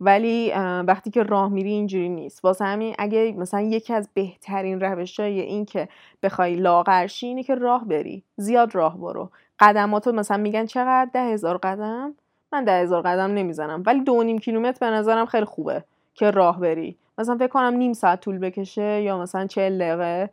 ولی 0.00 0.52
وقتی 0.86 1.10
که 1.10 1.22
راه 1.22 1.48
میری 1.48 1.70
اینجوری 1.70 2.08
نیست. 2.08 2.44
واسه 2.44 2.64
همین 2.64 2.94
اگه 2.98 3.34
مثلا 3.36 3.60
یکی 3.60 3.92
از 3.94 4.08
بهترین 4.14 4.80
روش 4.80 5.20
های 5.20 5.40
این 5.40 5.64
که 5.64 5.88
بخوای 6.22 6.54
لاغرشی 6.54 7.26
اینه 7.26 7.42
که 7.42 7.54
راه 7.54 7.84
بری. 7.84 8.22
زیاد 8.36 8.74
راه 8.74 8.98
برو. 8.98 9.30
قدماتو 9.60 10.12
مثلا 10.12 10.36
میگن 10.36 10.66
چقدر؟ 10.66 11.10
ده 11.12 11.22
هزار 11.22 11.58
قدم؟ 11.58 12.14
من 12.52 12.64
ده 12.64 12.82
هزار 12.82 13.02
قدم 13.02 13.34
نمی‌زنم. 13.34 13.82
ولی 13.86 14.00
دو 14.00 14.22
نیم 14.22 14.38
کیلومتر 14.38 14.78
به 14.80 14.96
نظرم 14.96 15.26
خیلی 15.26 15.44
خوبه 15.44 15.84
که 16.14 16.30
راه 16.30 16.60
بری. 16.60 16.96
مثلا 17.18 17.36
فکر 17.36 17.48
کنم 17.48 17.74
نیم 17.74 17.92
ساعت 17.92 18.20
طول 18.20 18.38
بکشه 18.38 19.02
یا 19.02 19.18
مثلا 19.18 19.46
چهل 19.46 19.78
دقیقه. 19.78 20.30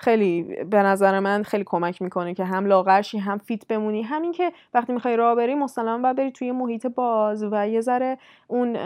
خیلی 0.00 0.42
به 0.42 0.82
نظر 0.82 1.20
من 1.20 1.42
خیلی 1.42 1.64
کمک 1.66 2.02
می‌کنه 2.02 2.34
که 2.34 2.44
هم 2.44 2.66
لاغر 2.66 2.92
شی 2.92 3.18
هم 3.18 3.38
fit 3.38 3.66
بمونی. 3.66 4.02
همین 4.02 4.32
که 4.32 4.52
وقتی 4.74 4.92
می‌خوای 4.92 5.16
راه 5.16 5.34
بری 5.34 5.54
مسلما 5.54 5.98
باید 5.98 6.16
بری 6.16 6.32
توی 6.32 6.52
محیط 6.52 6.86
باز 6.86 7.44
و 7.50 7.68
یه 7.68 7.80
ذره 7.80 8.18
اون 8.48 8.76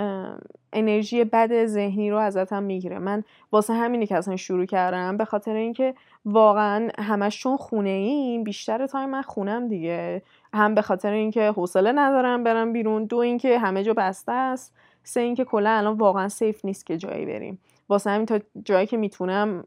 انرژی 0.72 1.24
بد 1.24 1.66
ذهنی 1.66 2.10
رو 2.10 2.16
ازت 2.16 2.52
هم 2.52 2.62
می‌گیره. 2.62 2.98
من 2.98 3.24
واسه 3.52 3.74
همینی 3.74 4.06
که 4.06 4.16
اصلا 4.16 4.36
شروع 4.36 4.64
کردم 4.66 5.16
به 5.16 5.24
خاطر 5.24 5.54
اینکه 5.54 5.94
واقعا 6.24 6.88
همش 6.98 7.40
چون 7.40 7.56
خونه 7.56 7.88
ایم 7.88 8.44
بیشتر 8.44 8.86
time 8.86 9.08
من 9.08 9.22
خونم 9.22 9.68
دیگه. 9.68 10.22
هم 10.54 10.74
به 10.74 10.82
خاطر 10.82 11.12
اینکه 11.12 11.50
حوصله 11.50 11.92
ندارم 11.92 12.44
برم 12.44 12.72
بیرون. 12.72 13.04
دو 13.04 13.16
اینکه 13.16 13.58
همه 13.58 13.82
جا 13.82 13.94
بسته 13.94 14.32
است. 14.32 14.74
سه 15.04 15.20
اینکه 15.20 15.44
کلا 15.44 15.70
الان 15.70 15.96
واقعا 15.96 16.28
safe 16.28 16.64
نیست 16.64 16.86
که 16.86 16.96
جایی 16.96 17.26
بریم. 17.26 17.58
واسه 17.92 18.10
همین 18.10 18.26
تا 18.26 18.38
جایی 18.64 18.86
که 18.86 18.96
می‌تونم 18.96 19.64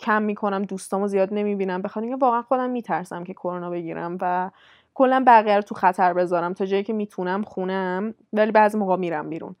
کم 0.00 0.22
می‌کنم 0.22 0.62
دوستامو 0.62 1.08
زیاد 1.08 1.28
نمی‌بینم 1.34 1.82
بخاطر 1.82 2.06
اینکه 2.06 2.24
واقعا 2.24 2.42
خودم 2.42 2.70
میترسم 2.70 3.24
که 3.24 3.34
کرونا 3.34 3.70
بگیرم 3.70 4.18
و 4.20 4.50
کلا 4.94 5.24
بقیه 5.26 5.56
رو 5.56 5.62
تو 5.62 5.74
خطر 5.74 6.12
بذارم. 6.12 6.54
تا 6.54 6.66
جایی 6.66 6.82
که 6.84 6.92
می‌تونم 6.92 7.42
خونم 7.42 8.14
ولی 8.32 8.52
بعضی 8.52 8.78
موقع 8.78 8.96
میرم 8.96 9.30
بیرون. 9.30 9.56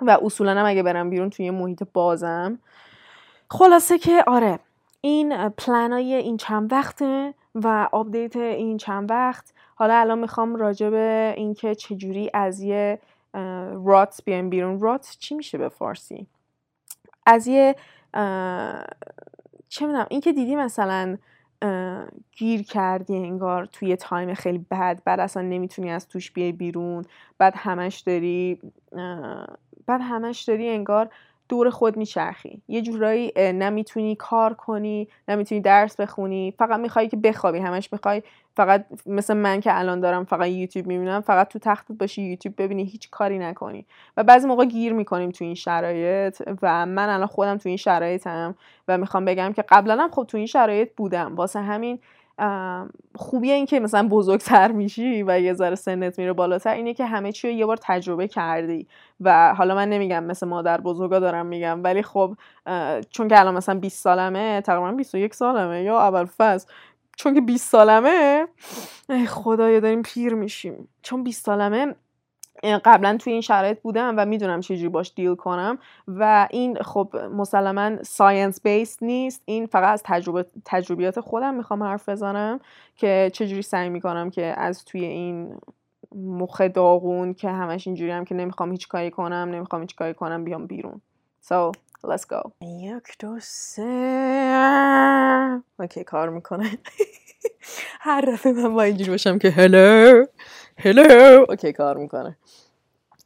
و 0.00 0.18
اصولا 0.22 0.50
هم 0.50 0.66
اگه 0.66 0.82
برم 0.82 1.10
بیرون 1.10 1.30
توی 1.30 1.50
محیط 1.50 1.82
بازم 1.92 2.58
خلاصه 3.50 3.98
که 3.98 4.24
آره 4.26 4.58
این 5.00 5.48
پلنای 5.48 6.14
این 6.14 6.36
چند 6.36 6.72
وقته 6.72 7.34
و 7.54 7.88
update 7.92 8.36
این 8.36 8.76
چند 8.76 9.10
وقت. 9.10 9.52
حالا 9.74 9.94
الان 9.94 10.18
می‌خوام 10.18 10.56
راجع 10.56 10.90
به 10.90 11.34
اینکه 11.36 11.74
چجوری 11.74 12.30
از 12.34 12.60
یه 12.60 12.98
رات 13.84 14.20
بیایم 14.24 14.50
بیرون. 14.50 14.80
رات 14.80 15.16
چی 15.18 15.34
میشه 15.34 15.58
به 15.58 15.68
فارسی؟ 15.68 16.26
از 17.28 17.46
یه 17.46 17.76
چه 19.68 19.86
می‌دونم 19.86 20.06
این 20.10 20.20
که 20.20 20.32
دیدی 20.32 20.56
مثلا 20.56 21.18
گیر 22.36 22.62
کردی 22.62 23.16
انگار 23.16 23.66
توی 23.66 23.96
تایم 23.96 24.34
خیلی 24.34 24.66
بد 24.70 25.02
بعد 25.04 25.20
اصلا 25.20 25.42
نمی‌تونی 25.42 25.90
از 25.90 26.08
توش 26.08 26.30
بیای 26.30 26.52
بیرون 26.52 27.04
بعد 27.38 27.54
همش 27.56 27.98
داری 28.00 28.60
بعد 29.86 30.00
همش 30.02 30.42
داری 30.42 30.68
انگار 30.68 31.10
دور 31.48 31.70
خود 31.70 31.96
میچرخی. 31.96 32.62
یه 32.68 32.82
جورایی 32.82 33.32
نمی‌تونی 33.36 34.16
کار 34.16 34.54
کنی 34.54 35.08
نمی‌تونی 35.28 35.60
درس 35.60 35.96
بخونی 35.96 36.54
فقط 36.58 36.80
می‌خوای 36.80 37.08
که 37.08 37.16
بخوابی. 37.16 37.58
همش 37.58 37.92
می‌خوای 37.92 38.22
فقط 38.56 38.86
مثل 39.06 39.36
من 39.36 39.60
که 39.60 39.78
الان 39.78 40.00
دارم 40.00 40.24
فقط 40.24 40.48
یوتیوب 40.48 40.86
می‌بینم 40.86 41.20
فقط 41.20 41.48
تو 41.48 41.58
تختت 41.58 41.92
باشی 41.92 42.22
یوتیوب 42.22 42.54
ببینی 42.62 42.84
هیچ 42.84 43.10
کاری 43.10 43.38
نکنی. 43.38 43.86
و 44.16 44.24
بعضی 44.24 44.48
موقع 44.48 44.64
گیر 44.64 44.92
می‌کنیم 44.92 45.30
تو 45.30 45.44
این 45.44 45.54
شرایط 45.54 46.42
و 46.62 46.86
من 46.86 47.08
الان 47.08 47.26
خودم 47.26 47.56
تو 47.56 47.68
این 47.68 47.78
شرایطم 47.78 48.54
و 48.88 48.98
می‌خوام 48.98 49.24
بگم 49.24 49.52
که 49.52 49.64
قبلا 49.68 49.96
هم 49.96 50.10
خب 50.10 50.24
تو 50.28 50.36
این 50.36 50.46
شرایط 50.46 50.90
بودم. 50.96 51.34
واسه 51.34 51.60
همین 51.60 51.98
خوبی 53.14 53.52
این 53.52 53.66
که 53.66 53.80
مثلا 53.80 54.08
بزرگتر 54.08 54.72
میشی 54.72 55.22
و 55.22 55.40
یه 55.40 55.54
ذره 55.54 55.74
سنت 55.74 56.18
میره 56.18 56.32
بالاتر 56.32 56.74
اینه 56.74 56.94
که 56.94 57.06
همه 57.06 57.32
چی 57.32 57.48
رو 57.48 57.54
یه 57.54 57.66
بار 57.66 57.76
تجربه 57.82 58.28
کردی. 58.28 58.86
و 59.20 59.54
حالا 59.54 59.74
من 59.74 59.88
نمیگم 59.88 60.24
مثل 60.24 60.48
مادر 60.48 60.80
بزرگا 60.80 61.18
دارم 61.18 61.46
میگم 61.46 61.84
ولی 61.84 62.02
خب 62.02 62.36
چون 63.10 63.28
که 63.28 63.40
الان 63.40 63.54
مثلا 63.54 63.78
20 63.78 64.02
سالمه 64.02 64.60
تقریبا 64.60 64.92
21 64.92 65.34
سالمه 65.34 65.82
یا 65.82 66.00
اول 66.00 66.24
فصل 66.24 66.68
چون 67.16 67.34
که 67.34 67.40
20 67.40 67.70
سالمه 67.70 68.46
خدایا 69.28 69.80
داریم 69.80 70.02
پیر 70.02 70.34
میشیم. 70.34 70.88
چون 71.02 71.24
20 71.24 71.44
سالمه 71.44 71.94
قبلا 72.62 73.16
توی 73.16 73.32
این 73.32 73.42
شرایط 73.42 73.80
بودم 73.80 74.14
و 74.16 74.26
می‌دونم 74.26 74.60
چجوری 74.60 74.88
باش 74.88 75.12
دیل 75.16 75.34
کنم 75.34 75.78
و 76.08 76.48
این 76.50 76.82
خب 76.82 77.16
مسلما 77.32 78.02
ساینس 78.02 78.62
بیس 78.62 79.02
نیست. 79.02 79.42
این 79.44 79.66
فقط 79.66 79.92
از 79.92 80.02
تجربیات 80.64 81.20
خودم 81.20 81.54
می‌خوام 81.54 81.82
حرف 81.82 82.08
بزنم 82.08 82.60
که 82.96 83.30
چجوری 83.34 83.62
سعی 83.62 83.88
می‌کنم 83.88 84.30
که 84.30 84.54
از 84.56 84.84
توی 84.84 85.04
این 85.04 85.56
مخ 86.14 86.60
داغون 86.60 87.34
که 87.34 87.50
همش 87.50 87.86
اینجوری 87.86 88.10
هم 88.10 88.24
که 88.24 88.34
نمی‌خوام 88.34 88.70
هیچ 88.70 88.88
کاری 88.88 89.10
کنم 89.10 89.48
نمی‌خوام 89.52 89.82
هیچ 89.82 89.96
کاری 89.96 90.14
کنم 90.14 90.44
بیام 90.44 90.66
بیرون. 90.66 91.00
So 91.44 91.72
let's 92.06 92.24
go. 92.32 92.50
یک 92.62 93.18
دو 93.20 93.36
سه. 93.40 93.82
okay 95.78 96.04
کار 96.04 96.28
می‌کنه. 96.28 96.70
هر 98.00 98.20
دفعه 98.20 98.52
من 98.52 98.74
با 98.74 98.82
اینجوری 98.82 99.10
باشم 99.10 99.38
که 99.38 99.50
hello 99.50 100.24
hello 100.78 101.44
okay 101.48 101.72
کار 101.72 101.96
می‌کنه. 101.96 102.36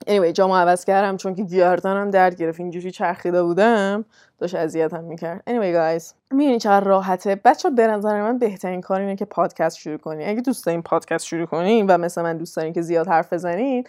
Anyway 0.07 0.33
جامو 0.33 0.57
عوض 0.57 0.85
کردم 0.85 1.17
چون 1.17 1.35
که 1.35 1.43
گردنم 1.43 2.11
درد 2.11 2.37
گرفت. 2.37 2.61
اینجوری 2.61 2.91
چرخیده 2.91 3.43
بودم 3.43 4.05
داشت 4.39 4.55
اذیتم 4.55 5.05
می‌کرد. 5.05 5.43
Anyway 5.51 5.77
guys 5.77 6.05
می‌بینی 6.31 6.59
چقدر 6.59 6.87
راحته؟ 6.87 7.41
بچه 7.45 7.71
به 7.71 7.87
نظر 7.87 8.23
من 8.23 8.39
بهترین 8.39 8.81
کار 8.81 9.01
اینه 9.01 9.17
که 9.17 9.25
پادکست 9.25 9.79
شروع 9.79 9.99
کنی. 9.99 10.25
اگه 10.25 10.41
دوست 10.41 10.67
دارین 10.67 10.83
پادکست 10.83 11.27
شروع 11.27 11.47
کنین 11.47 11.87
و 11.87 11.99
مثل 11.99 12.23
من 12.23 12.37
دوست 12.37 12.57
دارین 12.57 12.73
که 12.73 12.83
زیاد 12.83 13.09
حرف 13.09 13.33
بزنین 13.33 13.85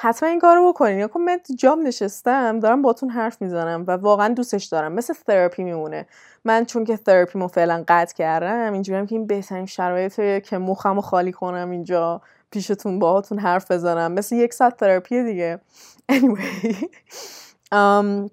حتما 0.00 0.28
این 0.28 0.38
کارو 0.40 0.72
بکنین. 0.72 0.98
یا 0.98 1.10
من 1.26 1.40
جام 1.56 1.86
نشستم 1.86 2.60
دارم 2.60 2.82
باتون 2.82 3.10
حرف 3.10 3.42
می‌زنم 3.42 3.84
و 3.86 3.90
واقعا 3.90 4.34
دوستش 4.34 4.64
دارم. 4.64 4.92
مثل 4.92 5.14
تراپی 5.26 5.64
میمونه. 5.64 6.06
من 6.44 6.64
چون 6.64 6.84
که 6.84 6.96
تراپیمو 6.96 7.48
فعلا 7.48 7.84
قطع 7.88 8.14
کردم 8.14 8.72
اینجوریم 8.72 9.06
که 9.06 9.14
این 9.14 9.26
بهترین 9.26 9.66
شرایطه 9.66 10.40
که 10.40 10.58
مخمو 10.58 11.00
خالی 11.00 11.32
کنم 11.32 11.70
اینجا. 11.70 12.20
پیشتون 12.50 12.98
باهاتون 12.98 13.38
حرف 13.38 13.70
بزنم. 13.70 14.12
مثل 14.12 14.36
یک 14.36 14.54
ساعت 14.54 14.76
تراپی 14.76 15.22
دیگه. 15.22 15.60
Anyway. 16.12 16.74
um, 17.74 18.30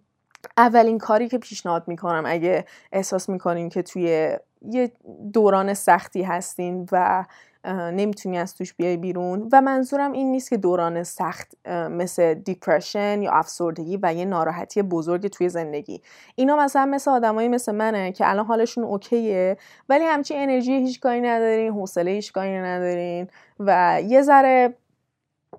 اولین 0.58 0.98
کاری 0.98 1.28
که 1.30 1.38
پیشنهاد 1.38 1.88
می‌کنم 1.88 2.24
اگه 2.26 2.66
احساس 2.92 3.30
می‌کنین 3.30 3.70
که 3.70 3.82
توی 3.82 4.38
یه 4.72 4.92
دوران 5.34 5.74
سختی 5.74 6.24
هستین 6.24 6.88
و 6.92 7.26
نمی‌تونی 7.68 8.38
از 8.38 8.56
توش 8.56 8.74
بیای 8.74 8.98
بیرون 8.98 9.50
و 9.52 9.62
منظورم 9.62 10.12
این 10.12 10.32
نیست 10.32 10.50
که 10.50 10.58
دوران 10.58 11.04
سخت 11.04 11.68
مثل 11.90 12.34
depression 12.34 13.22
یا 13.22 13.32
افسردگی 13.32 14.00
و 14.02 14.14
یه 14.14 14.26
ناراحتی 14.26 14.82
بزرگ 14.82 15.28
توی 15.28 15.50
زندگی. 15.50 16.02
اینا 16.36 16.56
مثلا 16.56 16.86
مثل 16.86 17.12
آدمایی 17.12 17.50
مثل 17.50 17.72
منه 17.72 18.12
که 18.12 18.30
الان 18.30 18.46
حالشون 18.46 18.84
اوکیه 18.84 19.58
ولی 19.90 20.04
همچین 20.04 20.38
انرژی 20.40 20.74
هیچ 20.74 21.00
کاری 21.00 21.22
ندارین 21.22 21.74
حوصله 21.74 22.12
هیچ 22.12 22.34
کاری 22.34 22.58
ندارین. 22.58 23.28
و 23.60 24.02
یه 24.08 24.22
ذره 24.22 24.74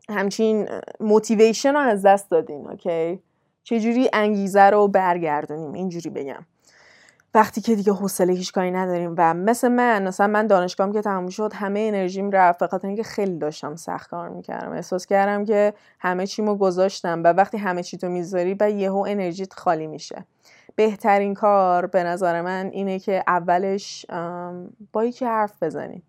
همچین 0.09 0.69
موتیویشن 1.01 1.73
رو 1.73 1.79
از 1.79 2.03
دست 2.03 2.31
دادین 2.31 2.67
اوکی؟ 2.67 3.23
چجوری 3.63 4.11
انگیزه 4.13 4.63
رو 4.63 4.89
برگردونیم؟ 4.89 5.73
اینجوری 5.73 6.11
بگم. 6.11 6.47
وقتی 7.35 7.61
که 7.61 7.75
دیگه 7.75 7.93
حوصله 7.93 8.33
هیچ 8.33 8.53
کاری 8.53 8.71
نداریم 8.71 9.15
و 9.19 9.35
مثل 9.35 9.69
من 9.69 10.03
مثلا 10.03 10.27
من 10.27 10.47
دانشگاهم 10.47 10.93
که 10.93 11.03
تموم 11.03 11.29
شد 11.29 11.53
همه 11.55 11.81
انرژیم 11.81 12.31
رفت 12.31 12.67
خاطر 12.67 12.87
اینکه 12.87 13.03
خیلی 13.03 13.39
داشتم 13.39 13.77
سخت 13.77 14.11
کار 14.11 14.29
می‌کردم. 14.29 14.73
احساس 14.73 15.07
کردم 15.07 15.45
که 15.45 15.75
همه 16.01 16.27
چیمو 16.27 16.55
گذاشتم 16.55 17.23
و 17.25 17.27
وقتی 17.27 17.59
همه 17.59 17.83
چی 17.83 17.99
تو 17.99 18.09
می‌ذاری 18.09 18.57
و 18.61 18.71
یهو 18.71 19.05
انرژیت 19.09 19.55
خالی 19.55 19.87
میشه. 19.87 20.25
بهترین 20.77 21.35
کار 21.35 21.87
به 21.87 22.03
نظر 22.03 22.41
من 22.41 22.71
اینه 22.73 22.99
که 22.99 23.25
اولش 23.27 24.07
با 24.93 25.05
یکی 25.05 25.25
حرف 25.25 25.63
بزنید 25.63 26.03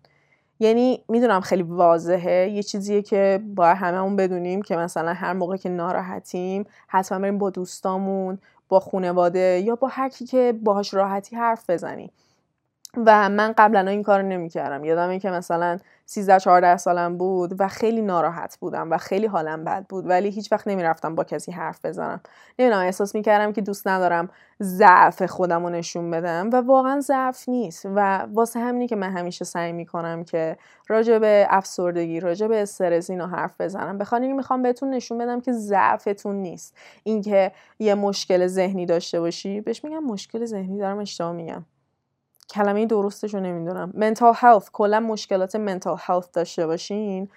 یعنی 0.60 1.04
می‌دونم 1.08 1.40
خیلی 1.40 1.62
واضحه. 1.62 2.48
یه 2.48 2.62
چیزیه 2.62 3.02
که 3.02 3.40
با 3.54 3.66
همه 3.66 3.98
اون 3.98 4.16
بدونیم 4.16 4.62
که 4.62 4.76
مثلا 4.76 5.12
هر 5.12 5.32
موقع 5.32 5.56
که 5.56 5.68
ناراحتیم 5.68 6.64
حتما 6.88 7.18
بریم 7.18 7.38
با 7.38 7.50
دوستامون 7.50 8.38
با 8.68 8.80
خونواده 8.80 9.62
یا 9.64 9.76
با 9.76 9.88
هر 9.88 10.08
کی 10.08 10.24
که 10.26 10.54
باهاش 10.62 10.94
راحتی 10.94 11.36
حرف 11.36 11.70
بزنی 11.70 12.10
و 13.06 13.28
من 13.28 13.54
قبلا 13.58 13.90
این 13.90 14.02
کار 14.02 14.22
نمی‌کردم. 14.22 14.84
یادمه 14.84 15.18
که 15.18 15.30
مثلا 15.30 15.78
13 16.10 16.38
14 16.40 16.76
سالم 16.76 17.18
بود 17.18 17.60
و 17.60 17.68
خیلی 17.68 18.02
ناراحت 18.02 18.58
بودم 18.60 18.90
و 18.90 18.98
خیلی 18.98 19.26
حالم 19.26 19.64
بد 19.64 19.86
بود 19.88 20.08
ولی 20.08 20.30
هیچ 20.30 20.52
وقت 20.52 20.68
نمی‌رفتم 20.68 21.14
با 21.14 21.24
کسی 21.24 21.52
حرف 21.52 21.84
بزنم. 21.84 22.20
نمی‌دونم 22.58 22.82
احساس 22.82 23.14
می‌کردم 23.14 23.52
که 23.52 23.60
دوست 23.60 23.88
ندارم 23.88 24.28
ضعف 24.62 25.22
خودم 25.22 25.62
رو 25.62 25.70
نشون 25.70 26.10
بدم 26.10 26.50
و 26.52 26.56
واقعا 26.56 27.00
ضعف 27.00 27.48
نیست 27.48 27.86
و 27.86 28.26
واسه 28.32 28.60
همینی 28.60 28.86
که 28.86 28.96
من 28.96 29.10
همیشه 29.10 29.44
سعی 29.44 29.72
می‌کنم 29.72 30.24
که 30.24 30.56
راجع 30.88 31.18
به 31.18 31.46
افسردگی 31.50 32.20
راجع 32.20 32.46
به 32.46 32.62
استرس 32.62 33.10
اینو 33.10 33.26
حرف 33.26 33.60
بزنم. 33.60 33.98
بخاطر 33.98 34.22
اینکه 34.22 34.36
می‌خوام 34.36 34.62
بهتون 34.62 34.90
نشون 34.90 35.18
بدم 35.18 35.40
که 35.40 35.52
ضعفتون 35.52 36.36
نیست. 36.36 36.76
اینکه 37.04 37.52
یه 37.78 37.94
مشکل 37.94 38.46
ذهنی 38.46 38.86
داشته 38.86 39.20
باشی 39.20 39.60
بهش 39.60 39.84
میگم 39.84 40.04
مشکل 40.04 40.44
ذهنی 40.44 40.78
دارم 40.78 40.98
اشتباه 40.98 41.32
میگم. 41.32 41.64
کلمه 42.50 42.86
درستش 42.86 43.34
رو 43.34 43.40
نمی‌دونم. 43.40 43.92
منتال 43.94 44.32
هلت 44.36 44.70
کلا 44.72 45.00
مشکلات 45.00 45.56
منتال 45.56 45.96
هلت 46.00 46.32
داشته 46.32 46.66
باشین. 46.66 47.28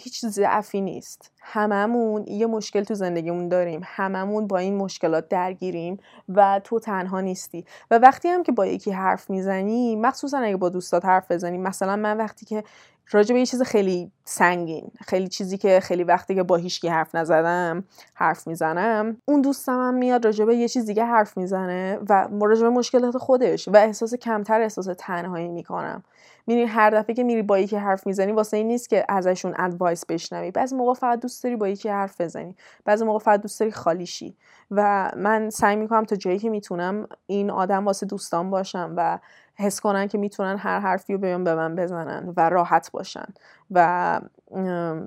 هیچ 0.00 0.26
ضعفی 0.26 0.80
نیست. 0.80 1.32
هممون 1.40 2.26
یه 2.26 2.46
مشکل 2.46 2.84
تو 2.84 2.94
زندگیمون 2.94 3.48
داریم. 3.48 3.80
هممون 3.84 4.46
با 4.46 4.58
این 4.58 4.76
مشکلات 4.76 5.28
درگیریم 5.28 5.98
و 6.28 6.60
تو 6.64 6.78
تنها 6.80 7.20
نیستی. 7.20 7.64
و 7.90 7.98
وقتی 7.98 8.28
هم 8.28 8.42
که 8.42 8.52
با 8.52 8.66
یکی 8.66 8.90
حرف 8.90 9.30
می‌زنی 9.30 9.96
مخصوصا 9.96 10.38
اگه 10.38 10.56
با 10.56 10.68
دوستات 10.68 11.04
حرف 11.04 11.30
بزنی 11.30 11.58
مثلا 11.58 11.96
من 11.96 12.16
وقتی 12.16 12.46
که 12.46 12.64
راجع 13.10 13.32
به 13.32 13.40
یه 13.40 13.46
چیز 13.46 13.62
خیلی 13.62 14.12
سنگین 14.24 14.90
خیلی 15.06 15.28
چیزی 15.28 15.58
که 15.58 15.80
خیلی 15.80 16.04
وقتی 16.04 16.34
که 16.34 16.42
با 16.42 16.56
هیچکی 16.56 16.88
حرف 16.88 17.14
نزدم 17.14 17.84
حرف 18.14 18.46
می‌زنم 18.46 19.16
اون 19.24 19.40
دوستم 19.40 19.78
هم 19.78 19.94
میاد 19.94 20.24
راجع 20.24 20.44
به 20.44 20.56
یه 20.56 20.68
چیز 20.68 20.86
دیگه 20.86 21.04
حرف 21.04 21.36
می‌زنه 21.36 21.98
و 22.08 22.28
راجع 22.40 22.62
به 22.62 22.70
مشکلات 22.70 23.18
خودش 23.18 23.68
و 23.68 23.76
احساس 23.76 24.14
کمتر 24.14 24.60
احساس 24.60 24.88
تنهایی 24.98 25.48
می‌کنم. 25.48 26.02
میری 26.46 26.64
هر 26.64 26.90
دفعه 26.90 27.14
که 27.14 27.24
میری 27.24 27.42
با 27.42 27.58
یکی 27.58 27.76
حرف 27.76 28.06
می‌زنی 28.06 28.32
واسه 28.32 28.56
این 28.56 28.68
نیست 28.68 28.88
که 28.88 29.04
ازشون 29.08 29.54
ادوایس 29.58 30.06
بشنوی. 30.06 30.50
بعضی 30.50 30.76
موقع 30.76 30.94
فقط 30.94 31.20
دوست 31.20 31.44
داری 31.44 31.56
با 31.56 31.68
یکی 31.68 31.88
حرف 31.88 32.20
بزنی. 32.20 32.56
بعضی 32.84 33.04
موقع 33.04 33.18
فقط 33.18 33.40
دوست 33.40 33.60
داری 33.60 33.72
خالی 33.72 34.06
شی. 34.06 34.36
و 34.70 35.12
من 35.16 35.50
سعی 35.50 35.76
می‌کنم 35.76 36.04
تا 36.04 36.16
جایی 36.16 36.38
که 36.38 36.50
می‌تونم 36.50 37.06
این 37.26 37.50
آدم 37.50 37.86
واسه 37.86 38.06
دوستان 38.06 38.50
باشم 38.50 38.94
و 38.96 39.18
حس 39.60 39.80
کنن 39.80 40.08
که 40.08 40.18
می‌تونن 40.18 40.56
هر 40.58 40.80
حرفی 40.80 41.12
رو 41.12 41.18
بیان 41.18 41.44
به 41.44 41.54
من 41.54 41.74
بزنن 41.74 42.32
و 42.36 42.48
راحت 42.48 42.90
باشن. 42.92 43.26
و 43.70 44.20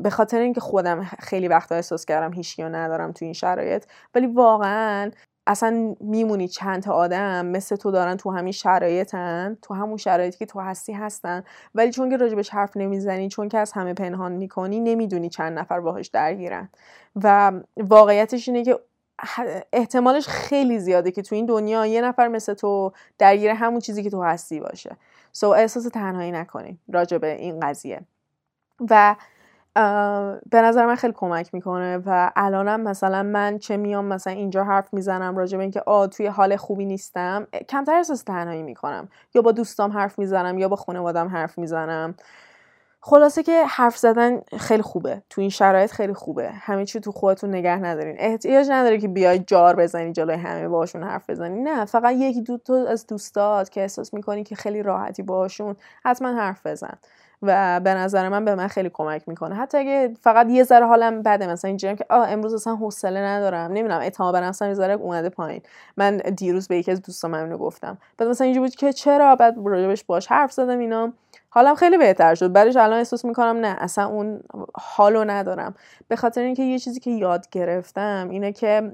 به 0.04 0.10
خاطر 0.10 0.40
اینکه 0.40 0.62
خودم 0.62 1.04
خیلی 1.04 1.48
وقتا 1.48 1.76
احساس 1.76 2.06
کردم 2.06 2.34
هیچی 2.34 2.64
ندارم 2.64 3.12
تو 3.12 3.26
این 3.26 3.34
شرایط 3.34 3.86
ولی 4.16 4.28
واقعا 4.28 5.12
اصلا 5.48 5.96
میمونی 6.00 6.48
چند 6.48 6.84
تا 6.84 6.94
آدم 6.94 7.46
مثل 7.46 7.76
تو 7.76 7.92
دارن 7.92 8.18
تو 8.18 8.32
همین 8.32 8.52
شرایطن 8.54 9.58
تو 9.62 9.74
همون 9.74 9.98
شرایطی 9.98 10.38
که 10.38 10.46
تو 10.46 10.60
هستی 10.60 10.94
هستن. 10.94 11.44
ولی 11.76 11.92
چون 11.92 12.10
که 12.10 12.18
راجبش 12.18 12.50
حرف 12.50 12.78
نمی‌زنی 12.78 13.30
چون 13.30 13.50
که 13.50 13.58
از 13.58 13.72
همه 13.72 13.94
پنهان 13.94 14.32
می‌کنی 14.32 14.80
نمی‌دونی 14.80 15.30
چند 15.30 15.60
نفر 15.60 15.80
باهاش 15.80 16.08
درگیرن. 16.08 16.70
و 17.24 17.52
واقعیتش 17.78 18.48
اینه 18.50 18.64
که 18.64 18.80
احتمالش 19.74 20.28
خیلی 20.28 20.80
زیاده 20.80 21.12
که 21.12 21.22
تو 21.22 21.36
این 21.36 21.46
دنیا 21.46 21.86
یه 21.86 22.02
نفر 22.02 22.28
مثل 22.28 22.54
تو 22.54 22.92
درگیر 23.18 23.50
همون 23.52 23.80
چیزی 23.80 24.04
که 24.04 24.10
تو 24.10 24.24
هستی 24.24 24.60
باشه. 24.60 24.98
سو 25.32 25.54
so, 25.54 25.58
احساس 25.58 25.84
تنهایی 25.84 26.32
نکنی 26.32 26.80
راجع 26.94 27.18
به 27.18 27.36
این 27.36 27.60
قضیه. 27.60 28.02
و 28.90 29.16
به 30.50 30.62
نظر 30.62 30.86
من 30.86 30.96
خیلی 30.96 31.14
کمک 31.14 31.54
می‌کنه 31.54 31.98
و 32.06 32.32
الانم 32.36 32.82
مثلا 32.82 33.24
من 33.24 33.58
چه 33.60 33.78
میام 33.78 34.06
مثلا 34.06 34.34
اینجا 34.34 34.64
حرف 34.64 34.94
می‌زنم 34.94 35.38
راجع 35.38 35.58
به 35.58 35.64
اینکه 35.64 35.82
آ 35.86 36.08
توی 36.08 36.28
حال 36.28 36.56
خوبی 36.56 36.86
نیستم 36.86 37.48
کمتر 37.70 37.96
احساس 37.96 38.24
تنهایی 38.24 38.64
می‌کنم. 38.64 39.10
یا 39.36 39.42
با 39.42 39.52
دوستام 39.52 39.92
حرف 39.92 40.20
می‌زنم 40.20 40.58
یا 40.58 40.68
با 40.68 40.76
خانوادم 40.76 41.28
حرف 41.28 41.58
می‌زنم. 41.58 42.16
خلاصه 43.04 43.44
که 43.44 43.66
حرف 43.68 43.98
زدن 43.98 44.42
خیلی 44.58 44.82
خوبه. 44.84 45.22
تو 45.30 45.42
این 45.42 45.50
شرایط 45.50 45.92
خیلی 45.92 46.14
خوبه. 46.14 46.50
همه 46.52 46.86
چی 46.86 47.00
تو 47.00 47.12
خودتون 47.12 47.50
نگه 47.50 47.76
ندارین. 47.78 48.16
احتیاج 48.20 48.68
نداره 48.70 48.98
که 48.98 49.08
بیای 49.08 49.40
جار 49.40 49.76
بزنی 49.76 50.12
جلوی 50.14 50.36
همه 50.36 50.68
باشون 50.68 51.04
حرف 51.04 51.30
بزنی. 51.30 51.60
نه 51.62 51.86
فقط 51.86 52.16
یکی 52.16 52.42
دو 52.42 52.58
تا 52.58 52.88
از 52.88 53.08
دوستات 53.08 53.70
که 53.70 53.82
احساس 53.82 54.14
می‌کنی 54.14 54.44
که 54.44 54.56
خیلی 54.56 54.84
راحتی 54.84 55.24
باشون 55.24 55.76
حتما 56.06 56.30
حرف 56.34 56.66
بزن. 56.68 56.98
و 57.42 57.80
به 57.80 57.94
نظر 57.94 58.30
من 58.30 58.46
به 58.46 58.56
من 58.56 58.68
خیلی 58.68 58.90
کمک 58.94 59.24
می‌کنه. 59.28 59.56
حتی 59.56 59.78
اگه 59.78 60.14
فقط 60.22 60.50
یه 60.50 60.64
ذره 60.64 60.86
حالم 60.86 61.22
بده 61.22 61.48
مثلا 61.48 61.68
اینجوریه 61.68 61.96
که 61.96 62.06
آه 62.10 62.30
امروز 62.32 62.54
اصلا 62.54 62.76
حوصله 62.76 63.20
ندارم. 63.20 63.72
نمی‌دونم 63.72 64.00
اعتماد 64.00 64.34
به 64.34 64.40
نفسم 64.40 64.68
یه 64.68 64.74
ذره 64.74 64.94
اومده 64.94 65.30
پایین. 65.30 65.62
من 65.98 66.18
دیروز 66.18 66.68
به 66.68 66.78
یکی 66.78 66.92
از 66.92 67.02
دوستام 67.02 67.34
اینو 67.34 67.58
گفتم. 67.58 67.98
بعد 68.18 68.30
مثلا 68.30 68.46
اینجوری 68.46 68.68
بود 68.68 68.76
که 68.76 68.94
چرا؟ 68.94 69.36
بعد 69.36 69.56
راجبش 69.66 70.04
باش 70.04 70.28
حرف 70.28 70.52
زدم 70.52 70.80
اینا. 70.80 71.14
حالم 71.50 71.76
خیلی 71.76 71.98
بهتر 71.98 72.36
شد. 72.36 72.52
بعدش 72.54 72.76
الان 72.76 72.98
احساس 72.98 73.26
می‌کنم 73.26 73.58
نه 73.58 73.76
اصلا 73.80 74.06
اون 74.06 74.40
حالو 74.76 75.24
ندارم. 75.24 75.76
به 76.08 76.16
خاطر 76.16 76.42
اینکه 76.42 76.64
یه 76.64 76.80
چیزی 76.80 77.00
که 77.00 77.12
یاد 77.12 77.50
گرفتم 77.50 78.28
اینه 78.32 78.52
که 78.52 78.92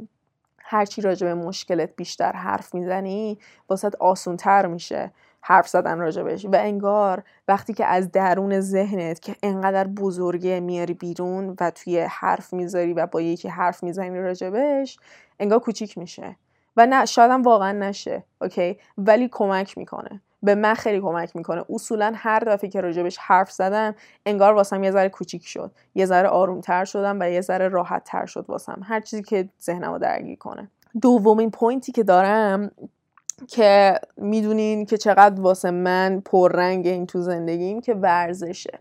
هرچی 0.60 1.02
راجع 1.02 1.28
به 1.28 1.34
مشکلت 1.34 1.90
بیشتر 1.96 2.32
حرف 2.32 2.74
می‌زنی 2.74 3.38
واسه 3.70 3.90
آسونتر 4.00 4.66
میشه. 4.66 5.12
حرف 5.42 5.68
زدن 5.68 6.00
راجبش 6.00 6.46
و 6.46 6.52
انگار 6.54 7.24
وقتی 7.48 7.74
که 7.74 7.86
از 7.86 8.12
درون 8.12 8.60
ذهنت 8.60 9.20
که 9.20 9.36
انقدر 9.44 9.88
بزرگه 9.88 10.60
میاری 10.60 10.94
بیرون 10.94 11.56
و 11.60 11.72
توی 11.72 12.00
حرف 12.00 12.54
می‌ذاری 12.54 12.94
و 12.94 13.06
با 13.06 13.22
یکی 13.22 13.48
حرف 13.48 13.84
می‌زنی 13.84 14.20
راجبش 14.20 15.00
انگار 15.40 15.60
کوچیک 15.60 15.98
میشه. 15.98 16.36
و 16.78 16.86
نه 16.86 17.06
شادم 17.06 17.42
واقعا 17.42 17.72
نشه 17.72 18.24
okay؟ 18.42 18.78
ولی 18.98 19.30
کمک 19.32 19.78
می‌کنه. 19.78 20.22
به 20.44 20.56
من 20.56 20.74
خیلی 20.74 21.02
کمک 21.02 21.36
می‌کنه. 21.36 21.64
اصولا 21.70 22.14
هر 22.16 22.40
دفعه 22.40 22.70
که 22.70 22.82
راجبش 22.82 23.18
حرف 23.18 23.52
زدم 23.52 23.96
انگار 24.26 24.54
واسم 24.54 24.84
یه 24.84 24.92
ذره 24.92 25.10
کوچیک 25.10 25.48
شد. 25.48 25.72
یه 25.96 26.06
ذره 26.06 26.28
آرومتر 26.28 26.86
شدم 26.86 27.20
و 27.20 27.30
یه 27.30 27.42
ذره 27.42 27.68
راحت 27.68 28.04
تر 28.04 28.26
شد 28.26 28.46
واسم. 28.48 28.82
هر 28.84 29.00
چیزی 29.00 29.24
که 29.24 29.50
ذهنم 29.62 29.92
رو 29.92 30.00
درگیر 30.00 30.38
کنه. 30.38 30.72
دومین 31.02 31.52
point 31.52 31.85
ی 31.85 31.92
که 31.92 32.04
دارم 32.04 32.72
که 33.48 34.00
می‌دونین 34.18 34.86
که 34.86 34.98
چقدر 34.98 35.42
واسه 35.42 35.72
من 35.72 36.22
پررنگ 36.26 36.88
این 36.88 37.06
تو 37.08 37.22
زندگیم 37.22 37.82
که 37.82 37.94
ورزشه. 37.94 38.80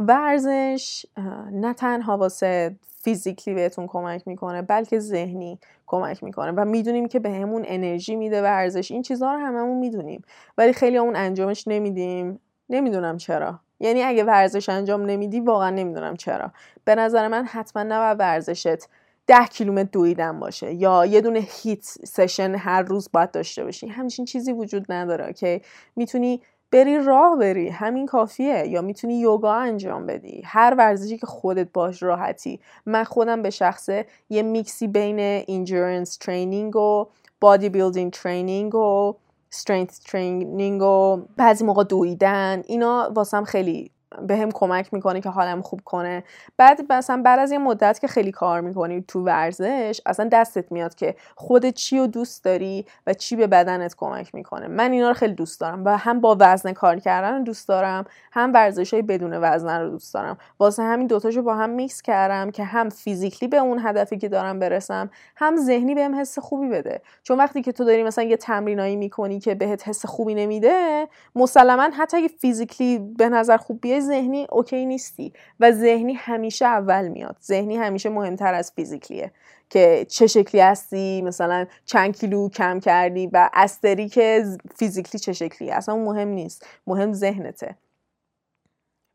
ورزش 0.00 1.06
نه 1.52 1.74
تنها 1.74 2.16
واسه 2.16 2.76
فیزیکلی 3.02 3.54
بهتون 3.54 3.86
کمک 3.86 4.28
می‌کنه 4.28 4.62
بلکه 4.62 4.98
ذهنی 4.98 5.58
کمک 5.86 6.22
می‌کنه 6.24 6.52
و 6.52 6.64
می‌دونیم 6.64 7.08
که 7.08 7.18
بهمون 7.20 7.62
به 7.62 7.74
انرژی 7.74 8.16
میده 8.16 8.42
ورزش. 8.42 8.90
این 8.90 9.02
چیزها 9.02 9.34
رو 9.34 9.40
هممون 9.40 9.78
می‌دونیم. 9.78 10.22
ولی 10.58 10.72
خیلی 10.72 10.96
اون 10.96 11.16
انجامش 11.16 11.68
نمیدیم. 11.68 12.40
نمی‌دونم 12.70 13.16
چرا. 13.16 13.60
یعنی 13.80 14.02
اگه 14.02 14.24
ورزش 14.24 14.68
انجام 14.68 15.02
نمیدی 15.02 15.40
واقعا 15.40 15.70
نمی‌دونم 15.70 16.16
چرا. 16.16 16.50
به 16.84 16.94
نظر 16.94 17.28
من 17.28 17.44
حتما 17.44 17.82
نباید 17.82 18.20
ورزشت 18.20 18.88
ده 19.26 19.44
کیلومتر 19.44 19.88
دویدن 19.92 20.40
باشه 20.40 20.74
یا 20.74 21.06
یه 21.06 21.20
دونه 21.20 21.38
هیت 21.38 21.84
سشن 21.84 22.54
هر 22.54 22.82
روز 22.82 23.08
باید 23.12 23.30
داشته 23.30 23.64
باشی. 23.64 23.86
همچین 23.88 24.24
چیزی 24.24 24.52
وجود 24.52 24.92
نداره 24.92 25.32
که 25.32 25.60
می‌تونی 25.96 26.42
بری 26.70 27.04
راه 27.04 27.38
بری 27.38 27.68
همین 27.68 28.06
کافیه. 28.06 28.66
یا 28.68 28.82
می‌تونی 28.82 29.18
یوگا 29.18 29.54
انجام 29.54 30.06
بدی. 30.06 30.42
هر 30.44 30.74
ورزشی 30.78 31.18
که 31.18 31.26
خودت 31.26 31.68
باش 31.72 32.02
راحتی. 32.02 32.60
من 32.86 33.04
خودم 33.04 33.42
به 33.42 33.50
شخصه 33.50 34.06
یه 34.30 34.42
میکسی 34.42 34.88
بین 34.88 35.18
endurance 35.18 36.16
training 36.16 36.76
و 36.76 37.06
bodybuilding 37.40 38.12
training 38.12 38.74
و 38.74 39.14
strength 39.54 39.98
training 40.04 40.82
و 40.82 41.16
بعضی 41.36 41.64
موقع 41.64 41.84
دویدن 41.84 42.62
اینا 42.66 43.12
واسم 43.14 43.44
خیلی 43.44 43.90
به 44.22 44.36
هم 44.36 44.50
کمک 44.50 44.94
می‌کنه 44.94 45.20
که 45.20 45.28
حالم 45.28 45.62
خوب 45.62 45.80
کنه. 45.84 46.24
بعد 46.56 46.92
مثلا 46.92 47.22
بعد 47.24 47.38
از 47.38 47.52
یه 47.52 47.58
مدت 47.58 47.98
که 48.00 48.06
خیلی 48.06 48.32
کار 48.32 48.60
می‌کنی 48.60 49.04
تو 49.08 49.24
ورزش 49.24 50.00
اصلا 50.06 50.28
دستت 50.32 50.72
میاد 50.72 50.94
که 50.94 51.16
خود 51.34 51.70
چی 51.70 51.98
رو 51.98 52.06
دوست 52.06 52.44
داری 52.44 52.86
و 53.06 53.14
چی 53.14 53.36
به 53.36 53.46
بدنت 53.46 53.94
کمک 53.96 54.34
می‌کنه. 54.34 54.68
من 54.68 54.92
اینا 54.92 55.08
رو 55.08 55.14
خیلی 55.14 55.34
دوست 55.34 55.60
دارم 55.60 55.84
و 55.84 55.96
هم 55.96 56.20
با 56.20 56.36
وزن 56.40 56.72
کار 56.72 56.96
کردن 56.98 57.38
رو 57.38 57.44
دوست 57.44 57.68
دارم 57.68 58.04
هم 58.32 58.52
ورزش 58.54 58.92
های 58.94 59.02
بدون 59.02 59.38
وزن 59.42 59.80
رو 59.80 59.90
دوست 59.90 60.14
دارم. 60.14 60.38
واسه 60.60 60.82
همین 60.82 61.06
دوتاشو 61.06 61.42
با 61.42 61.54
هم 61.54 61.70
میکس 61.70 62.02
کردم 62.02 62.50
که 62.50 62.64
هم 62.64 62.88
physically 62.88 63.48
به 63.48 63.56
اون 63.56 63.78
هدفی 63.82 64.18
که 64.18 64.28
دارم 64.28 64.58
برسم 64.58 65.10
هم 65.36 65.56
ذهنی 65.56 65.94
بهم 65.94 66.20
حس 66.20 66.38
خوبی 66.38 66.68
بده. 66.68 67.00
چون 67.22 67.38
وقتی 67.38 67.62
که 67.62 67.72
تو 67.72 67.84
داری 67.84 68.02
مثلا 68.02 68.24
یه 68.24 68.36
تمرینایی 68.36 68.96
می‌کنی 68.96 69.40
که 69.40 69.54
بهت 69.54 69.88
حس 69.88 70.06
خوبی 70.06 70.34
نمیده 70.34 71.08
مسلما 71.34 71.82
حتی 71.82 72.16
اگه 72.16 72.28
physically 72.28 72.98
به 72.98 73.28
نظر 73.28 73.56
خوب 73.56 73.80
بیای 73.80 74.00
ذهنی 74.06 74.46
okay 74.50 74.86
نیستی 74.86 75.32
و 75.60 75.72
ذهنی 75.72 76.14
همیشه 76.14 76.66
اول 76.66 77.08
میاد. 77.08 77.36
ذهنی 77.42 77.76
همیشه 77.76 78.08
مهمتر 78.08 78.54
از 78.54 78.72
physically 78.76 79.27
ه 79.27 79.32
که 79.70 80.06
چه 80.08 80.26
شکلی 80.26 80.60
هستی 80.60 81.22
مثلا 81.22 81.66
چند 81.84 82.16
کیلو 82.16 82.48
کم 82.48 82.80
کردی 82.80 83.26
و 83.26 83.50
استری 83.54 84.08
که 84.08 84.44
فیزیکلی 84.76 85.18
چه 85.18 85.32
شکلی 85.32 85.70
اصلا 85.70 85.96
مهم 85.96 86.28
نیست. 86.28 86.66
مهم 86.86 87.12
ذهنته. 87.12 87.76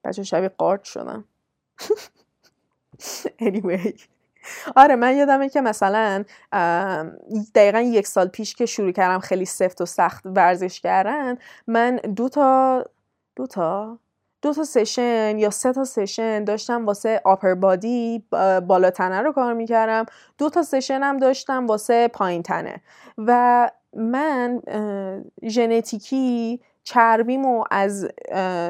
بچه 0.04 0.24
شبیه 0.24 0.50
قارد 0.50 0.84
شدم. 0.84 1.24
Anyway. 3.40 3.94
آره 4.76 4.96
من 4.96 5.18
یادمه 5.18 5.50
که 5.50 5.62
مثلا 5.62 6.24
دقیقا 7.56 7.80
یک 7.80 8.08
سال 8.08 8.28
پیش 8.28 8.56
که 8.56 8.66
شروع 8.66 8.92
کردم 8.92 9.20
خیلی 9.20 9.46
سفت 9.46 9.82
و 9.82 9.86
سخت 9.86 10.26
ورزش 10.26 10.80
کردن 10.80 11.38
من 11.68 11.96
دو 11.96 12.30
تا 12.30 12.84
دو 13.36 13.48
تا 13.48 14.00
دو 14.42 14.54
تا 14.54 14.64
سشن 14.64 15.40
یا 15.40 15.50
سه 15.50 15.74
تا 15.74 15.84
سشن 15.84 16.44
داشتم 16.44 16.86
واسه 16.86 17.22
آپر 17.26 17.54
بادی 17.54 18.24
بالا 18.68 18.90
تنه 18.90 19.22
رو 19.22 19.32
کار 19.32 19.54
می‌کردم. 19.54 20.06
دو 20.38 20.50
تا 20.50 20.64
سشن 20.64 21.04
هم 21.04 21.18
داشتم 21.18 21.68
واسه 21.68 22.08
پایین 22.08 22.44
تنه 22.44 22.82
و 23.18 23.70
من 23.94 24.62
ژنتیکی 25.48 26.60
چربیمو 26.84 27.64
از 27.72 28.08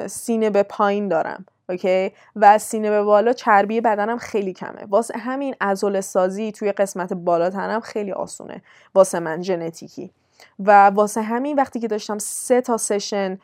سینه 0.07 0.49
به 0.49 0.63
پایین 0.63 1.07
دارم 1.07 1.45
اوکی؟ 1.69 2.11
و 2.35 2.45
از 2.45 2.61
سینه 2.61 2.89
به 2.89 3.03
بالا 3.03 3.33
چربی 3.33 3.81
بدنم 3.81 4.17
خیلی 4.17 4.53
کمه. 4.53 4.85
واسه 4.89 5.17
همین 5.17 5.55
عضل 5.61 5.99
سازی 5.99 6.51
توی 6.51 6.71
قسمت 6.71 7.13
بالا 7.13 7.49
تنم 7.49 7.79
خیلی 7.79 8.11
آسونه 8.11 8.61
واسه 8.95 9.19
من 9.19 9.41
ژنتیکی. 9.41 10.11
و 10.59 10.87
واسه 10.87 11.21
همین 11.21 11.57
وقتی 11.57 11.79
که 11.79 11.87
داشتم 11.87 12.17
سه 12.17 12.61
تا 12.61 12.77
سشن 12.77 13.39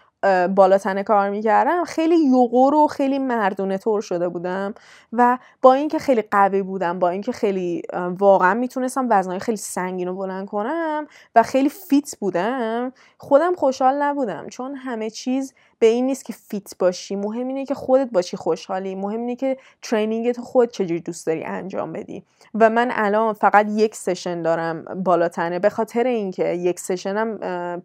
بالا 0.56 0.78
تنه 0.78 1.04
کار 1.04 1.30
می‌کردم. 1.30 1.84
خیلی 1.84 2.16
یوغور 2.26 2.76
و 2.76 2.88
خیلی 2.88 3.20
مردونه 3.20 3.78
طور 3.78 4.02
شده 4.02 4.30
بودم 4.30 4.74
و 5.14 5.38
با 5.62 5.74
اینکه 5.74 6.00
خیلی 6.00 6.22
قوی 6.22 6.64
بودم 6.64 7.00
با 7.00 7.10
اینکه 7.10 7.32
خیلی 7.32 7.82
واقعا 7.94 8.54
می‌تونستم 8.54 9.08
وزنهای 9.10 9.40
خیلی 9.40 9.58
سنگین 9.58 10.08
رو 10.08 10.16
بلند 10.16 10.48
کنم 10.48 11.08
و 11.36 11.44
خیلی 11.44 11.70
fit 11.70 12.16
بودم 12.20 12.92
خودم 13.18 13.56
خوشحال 13.56 14.02
نبودم. 14.02 14.48
چون 14.48 14.76
همه 14.76 15.10
چیز 15.10 15.54
به 15.80 15.88
این 15.88 16.06
نیست 16.06 16.26
که 16.26 16.34
fit 16.34 16.78
باشی 16.80 17.16
مهم 17.16 17.48
اینه 17.48 17.66
که 17.66 17.74
خودت 17.74 18.10
باشی 18.12 18.38
خوشحالی 18.38 18.96
مهم 18.96 19.20
اینه 19.20 19.36
که 19.36 19.58
training 19.82 20.32
تو 20.32 20.42
خود 20.42 20.72
چجوری 20.72 21.00
دوست 21.00 21.28
داری 21.28 21.44
انجام 21.44 21.94
بدی. 21.94 22.24
و 22.54 22.70
من 22.70 22.90
الان 22.92 23.34
فقط 23.34 23.68
یک 23.70 23.96
session 23.96 24.42
دارم 24.42 25.04
بالاتنه 25.04 25.60
به 25.60 25.70
خاطر 25.70 26.04
اینکه 26.04 26.48
یک 26.48 26.80
session 26.80 27.32
م 27.32 27.40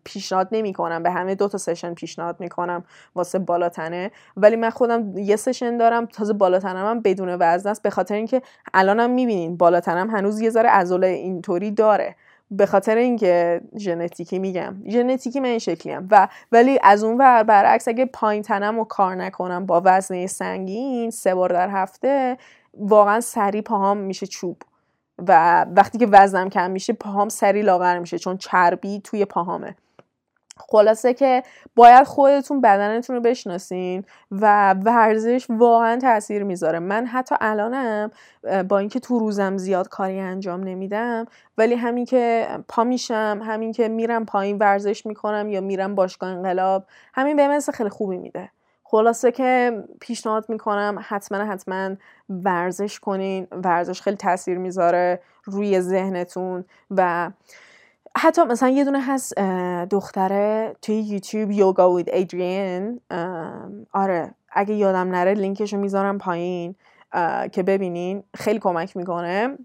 پیشنهاد 0.04 0.48
نمی 0.52 0.72
کنم 0.72 1.02
به 1.02 1.10
همه 1.10 1.34
دو 1.34 1.48
تا 1.48 1.58
session 1.58 1.94
پیشنهاد 1.94 2.40
می‌کنم 2.40 2.84
واسه 3.14 3.38
بالاتنه. 3.38 4.10
ولی 4.36 4.56
من 4.56 4.70
خودم 4.70 5.18
یه 5.18 5.36
session 5.36 5.76
دارم 5.76 6.06
تازه 6.06 6.32
بالاتنم 6.32 6.86
هم 6.86 7.00
بدون 7.00 7.36
وزن 7.40 7.70
است 7.70 7.82
به 7.82 7.90
خاطر 7.90 8.14
اینکه 8.14 8.42
الانم 8.74 9.10
می‌بینین 9.10 9.56
بالاتنم 9.56 10.10
هنوز 10.10 10.40
یه 10.40 10.50
ذره 10.50 10.68
عضله 10.68 11.06
اینطوری 11.06 11.70
داره. 11.70 12.16
به 12.52 12.66
خاطر 12.66 12.96
اینکه 12.96 13.60
ژنتیکی 13.78 14.38
میگم. 14.38 14.76
ژنتیکی 14.88 15.40
من 15.40 15.46
این 15.46 15.58
شکلیم. 15.58 16.08
و 16.10 16.28
ولی 16.52 16.78
از 16.82 17.04
اون 17.04 17.18
ور 17.18 17.42
برعکس 17.42 17.88
اگه 17.88 18.06
پایین 18.06 18.42
تنم 18.42 18.78
و 18.78 18.84
کار 18.84 19.14
نکنم 19.14 19.66
با 19.66 19.82
وزنه 19.84 20.26
سنگین 20.26 21.10
سه 21.10 21.34
بار 21.34 21.48
در 21.52 21.70
هفته 21.70 22.38
واقعا 22.74 23.20
سری 23.20 23.62
پاهام 23.62 23.98
میشه 23.98 24.26
چوب. 24.26 24.62
و 25.28 25.62
وقتی 25.76 25.98
که 25.98 26.06
وزنم 26.10 26.48
کم 26.48 26.70
میشه 26.70 26.92
پاهام 26.92 27.28
سری 27.28 27.62
لاغر 27.62 27.98
میشه 27.98 28.18
چون 28.18 28.36
چربی 28.36 29.00
توی 29.00 29.24
پاهامه. 29.24 29.76
خلاصه 30.68 31.14
که 31.14 31.42
باید 31.76 32.04
خودتون 32.04 32.60
بدنتون 32.60 33.16
رو 33.16 33.22
بشناسین 33.22 34.04
و 34.30 34.74
ورزش 34.74 35.46
واقعا 35.48 35.96
تاثیر 35.96 36.42
می‌ذاره. 36.42 36.78
من 36.78 37.06
حتی 37.06 37.34
الانم 37.40 38.10
با 38.68 38.78
اینکه 38.78 39.00
تو 39.00 39.18
روزم 39.18 39.56
زیاد 39.56 39.88
کاری 39.88 40.20
انجام 40.20 40.64
نمیدم 40.64 41.26
ولی 41.58 41.74
همین 41.74 42.04
که 42.04 42.48
پا 42.68 42.84
میشم 42.84 43.40
همین 43.44 43.72
که 43.72 43.88
میرم 43.88 44.24
پایین 44.24 44.58
ورزش 44.58 45.06
می‌کنم 45.06 45.48
یا 45.48 45.60
میرم 45.60 45.94
باشگاه 45.94 46.30
انقلاب 46.30 46.84
همین 47.14 47.36
به 47.36 47.48
مثل 47.48 47.72
خیلی 47.72 47.90
خوبی 47.90 48.16
میده. 48.16 48.50
خلاصه 48.84 49.32
که 49.32 49.82
پیشنهاد 50.00 50.44
می‌کنم 50.48 50.98
حتما 51.08 51.38
حتما 51.38 51.96
ورزش 52.28 53.00
کنین. 53.00 53.46
ورزش 53.52 54.00
خیلی 54.00 54.16
تاثیر 54.16 54.58
می‌ذاره 54.58 55.20
روی 55.44 55.80
ذهنتون 55.80 56.64
و 56.90 57.30
حتی 58.16 58.44
مثلا 58.44 58.68
یه 58.68 58.84
دونه 58.84 59.00
هست 59.00 59.38
دختره 59.90 60.76
توی 60.82 60.94
یوتیوب 61.00 61.50
یوگا 61.50 61.92
وید 61.92 62.10
ایدریان 62.10 63.00
آره 63.92 64.34
اگه 64.50 64.74
یادم 64.74 65.08
نره 65.08 65.34
لینکشو 65.34 65.76
می‌ذارم 65.76 66.18
پایین 66.18 66.74
که 67.52 67.62
ببینین. 67.66 68.22
خیلی 68.36 68.58
کمک 68.58 68.96
می‌کنه. 68.96 69.58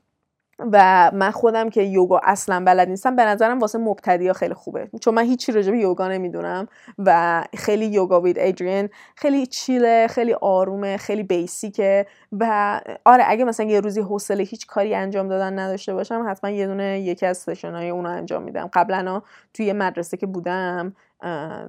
و 0.59 1.11
من 1.13 1.31
خودم 1.31 1.69
که 1.69 1.81
یوگا 1.81 2.19
اصلا 2.23 2.63
بلد 2.65 2.89
نیستم 2.89 3.15
به 3.15 3.25
نظرم 3.25 3.59
واسه 3.59 3.77
مبتدی 3.77 4.27
ها 4.27 4.33
خیلی 4.33 4.53
خوبه. 4.53 4.89
چون 5.01 5.13
من 5.13 5.23
هیچی 5.23 5.51
راجع 5.51 5.71
به 5.71 5.77
یوگا 5.77 6.07
نمی‌دونم 6.07 6.67
و 6.99 7.43
خیلی 7.55 7.85
یوگا 7.85 8.21
وید 8.21 8.39
ایدرین 8.39 8.89
خیلی 9.15 9.45
چیله 9.45 10.07
خیلی 10.07 10.33
آرومه 10.33 10.97
خیلی 10.97 11.23
بیسیکه 11.23 12.05
و 12.31 12.81
آره 13.05 13.23
اگه 13.27 13.45
مثلا 13.45 13.65
یه 13.65 13.79
روزی 13.79 14.01
حوصله 14.01 14.43
هیچ 14.43 14.67
کاری 14.67 14.95
انجام 14.95 15.27
دادن 15.27 15.59
نداشته 15.59 15.93
باشم 15.93 16.25
حتما 16.29 16.49
یه 16.49 16.67
دونه 16.67 16.99
یکی 16.99 17.25
از 17.25 17.37
سشن 17.37 17.71
های 17.75 17.89
اونو 17.89 18.09
انجام 18.09 18.43
میدم. 18.43 18.69
قبلا 18.73 19.21
توی 19.53 19.73
مدرسه 19.73 20.17
که 20.17 20.25
بودم 20.25 20.95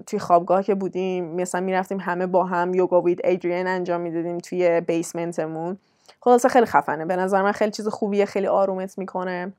توی 0.07 0.19
خوابگاه 0.19 0.63
که 0.63 0.75
بودیم 0.75 1.25
مثلا 1.25 1.61
می‌رفتیم 1.61 2.01
همه 2.01 2.27
با 2.27 2.45
هم 2.45 2.75
یوگا 2.75 3.01
وید 3.01 3.27
ایدرین 3.27 3.67
انجام 3.67 4.01
می‌دادیم 4.01 4.39
توی 4.39 4.81
بیسمنتمون 4.81 5.79
خلاصه 6.21 6.49
خیلی 6.49 6.67
خفنه. 6.67 7.05
به 7.05 7.17
نظر 7.17 7.43
من 7.43 7.53
خیلی 7.53 7.71
چیز 7.71 7.89
خوبیه 7.89 8.25
خیلی 8.25 8.47
آرومت 8.47 8.99
می‌کنه. 8.99 9.53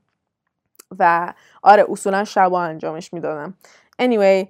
و 0.98 1.32
آره 1.62 1.84
اصولا 1.88 2.24
شبا 2.24 2.62
انجامش 2.62 3.12
می‌دادم. 3.12 3.54
Anyway 4.02 4.46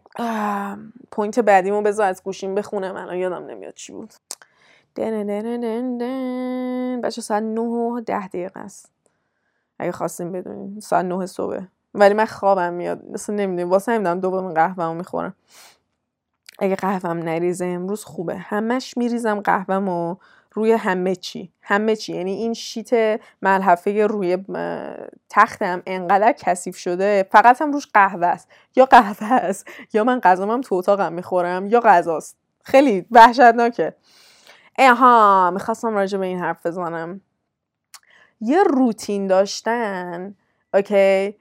پوینت 1.11 1.38
بعدیمو 1.38 1.83
بذار 1.83 2.07
از 2.07 2.23
گوشیم 2.23 2.55
بخونم 2.55 2.96
الان 2.96 3.16
یادم 3.16 3.46
نمیاد 3.46 3.75
چی 3.75 3.92
بود. 3.92 4.14
بچه 7.03 7.20
ساعت 7.23 7.42
نه 7.42 7.61
و 7.61 8.01
ده 8.01 8.29
دقیقه 8.29 8.61
است. 8.61 8.90
اگه 9.79 9.92
خواستیم 9.92 10.33
بدونیم 10.33 10.81
ساعت 10.81 11.05
نه 11.05 11.27
صبح. 11.27 11.61
ولی 11.94 12.14
من 12.14 12.25
خوابم 12.25 12.73
میاد. 12.73 13.05
مثلا 13.11 13.37
نمی‌دونیم 13.37 13.70
واسه 13.70 13.92
نمی‌دونم 13.92 14.20
دوباره 14.20 14.55
قهوه‌مو 14.55 14.94
می‌خورم. 14.94 15.35
اگه 16.59 16.77
قهوهم 16.77 17.18
نریزه 17.18 17.64
امروز 17.66 18.05
خوبه. 18.05 18.37
همش 18.37 18.96
میریزم 18.96 19.40
قهوهمو. 19.40 20.16
روی 20.53 20.73
همه 20.73 21.17
چی. 21.17 21.53
همه 21.63 21.97
چی. 21.97 22.17
یعنی 22.17 22.33
این 22.33 22.55
شیت 22.55 23.21
ملحفه 23.43 24.07
روی 24.07 24.39
تختم 25.29 25.83
انقدر 25.87 26.33
کثیف 26.33 26.77
شده 26.77 27.29
فقط 27.33 27.63
هم 27.63 27.73
روش 27.73 27.87
قهوه 27.95 28.27
است. 28.27 28.49
یا 28.77 28.85
قهوه 28.85 29.33
است 29.33 29.69
یا 29.93 30.05
من 30.05 30.21
غذامم 30.21 30.61
تو 30.61 30.75
اتاقم 30.75 31.13
می‌خورم 31.13 31.67
یا 31.67 31.81
غذاست 31.81 32.37
خیلی 32.65 33.07
وحشتناکه. 33.11 33.95
ها 34.79 35.51
می‌خواستم 35.51 35.95
راجع 35.95 36.19
به 36.19 36.27
این 36.27 36.39
حرف 36.39 36.67
بزنم. 36.67 37.21
یه 38.41 38.63
روتین 38.63 39.27
داشتن 39.27 40.35
اوکی؟ 40.75 41.37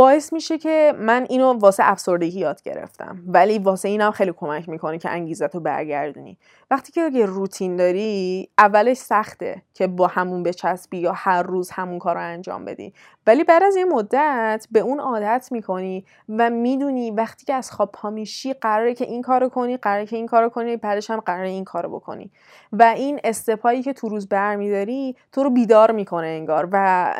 باعث 0.00 0.32
میشه 0.32 0.58
که 0.58 0.94
من 0.98 1.26
اینو 1.28 1.52
واسه 1.52 1.82
افسردگی 1.86 2.40
یاد 2.40 2.62
گرفتم. 2.62 3.22
ولی 3.26 3.58
واسه 3.58 3.88
اینم 3.88 4.10
خیلی 4.10 4.32
کمک 4.36 4.68
می‌کنه 4.68 4.98
که 4.98 5.10
انگیزت 5.10 5.54
رو 5.54 5.60
برگردونی. 5.60 6.38
وقتی 6.70 6.92
که 6.92 7.10
یه 7.12 7.26
روتین 7.26 7.76
داری 7.76 8.48
اولش 8.58 8.96
سخته 8.96 9.62
که 9.74 9.86
با 9.86 10.06
همون 10.06 10.42
بچسبی 10.42 10.98
یا 10.98 11.12
هر 11.12 11.42
روز 11.42 11.70
همون 11.70 11.98
کار 11.98 12.14
رو 12.14 12.20
انجام 12.20 12.64
بدی. 12.64 12.94
ولی 13.26 13.44
بعد 13.44 13.62
از 13.62 13.76
یه 13.76 13.84
مدت 13.84 14.66
به 14.70 14.80
اون 14.80 15.00
عادت 15.00 15.48
می‌کنی 15.50 16.04
و 16.28 16.50
می‌دونی 16.50 17.10
وقتی 17.10 17.46
که 17.46 17.54
از 17.54 17.70
خواب 17.70 17.92
پا 17.92 18.10
میشی 18.10 18.52
قراره 18.52 18.94
که 18.94 19.04
این 19.04 19.22
کارو 19.22 19.48
کنی 19.48 19.76
قراره 19.76 20.06
که 20.06 20.16
این 20.16 20.26
کارو 20.26 20.48
کنی 20.48 20.76
بعدش 20.76 21.10
هم 21.10 21.20
قراره 21.20 21.48
این 21.48 21.64
کارو 21.64 21.88
بکنی. 21.88 22.30
و 22.72 22.82
این 22.82 23.20
step 23.24 23.63
ایی 23.63 23.82
که 23.82 23.92
تو 23.92 24.08
روز 24.08 24.28
برمیداری 24.28 25.16
تو 25.32 25.42
رو 25.42 25.50
بیدار 25.50 25.90
می‌کنه 25.92 26.26
انگار. 26.26 26.68
و 26.72 27.14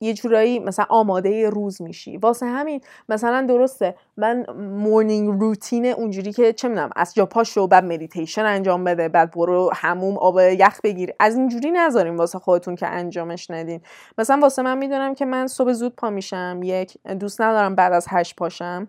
یه 0.00 0.14
جورایی 0.14 0.58
مثلا 0.58 0.86
آماده 0.88 1.50
روز 1.50 1.82
میشی. 1.82 2.16
واسه 2.16 2.46
همین 2.46 2.80
مثلا 3.08 3.46
درسته 3.48 3.94
من 4.16 4.46
morning 4.56 5.40
routine 5.40 5.86
اونجوری 5.86 6.32
که 6.32 6.52
چه 6.52 6.68
می‌دونم 6.68 6.90
از 6.96 7.14
جا 7.14 7.26
پاشو 7.26 7.66
بعد 7.66 7.84
مدیتیشن 7.84 8.44
انجام 8.44 8.84
بده 8.84 9.08
بعد 9.08 9.30
برو 9.30 9.70
هموم 9.74 10.18
آب 10.18 10.38
یخ 10.38 10.80
بگیر. 10.84 11.12
از 11.20 11.36
اینجوری 11.36 11.70
نذاریم 11.70 12.16
واسه 12.18 12.38
خودتون 12.38 12.76
که 12.76 12.86
انجامش 12.86 13.50
ندین. 13.50 13.80
مثلا 14.18 14.38
واسه 14.42 14.62
من 14.62 14.78
می‌دونم 14.78 15.14
که 15.14 15.24
من 15.24 15.46
صبح 15.46 15.72
زود 15.72 15.96
پا 15.96 16.10
میشم 16.10 16.60
یک 16.64 16.98
دوست 17.20 17.40
ندارم 17.40 17.74
بعد 17.74 17.92
از 17.92 18.06
هشت 18.10 18.36
پاشم. 18.36 18.88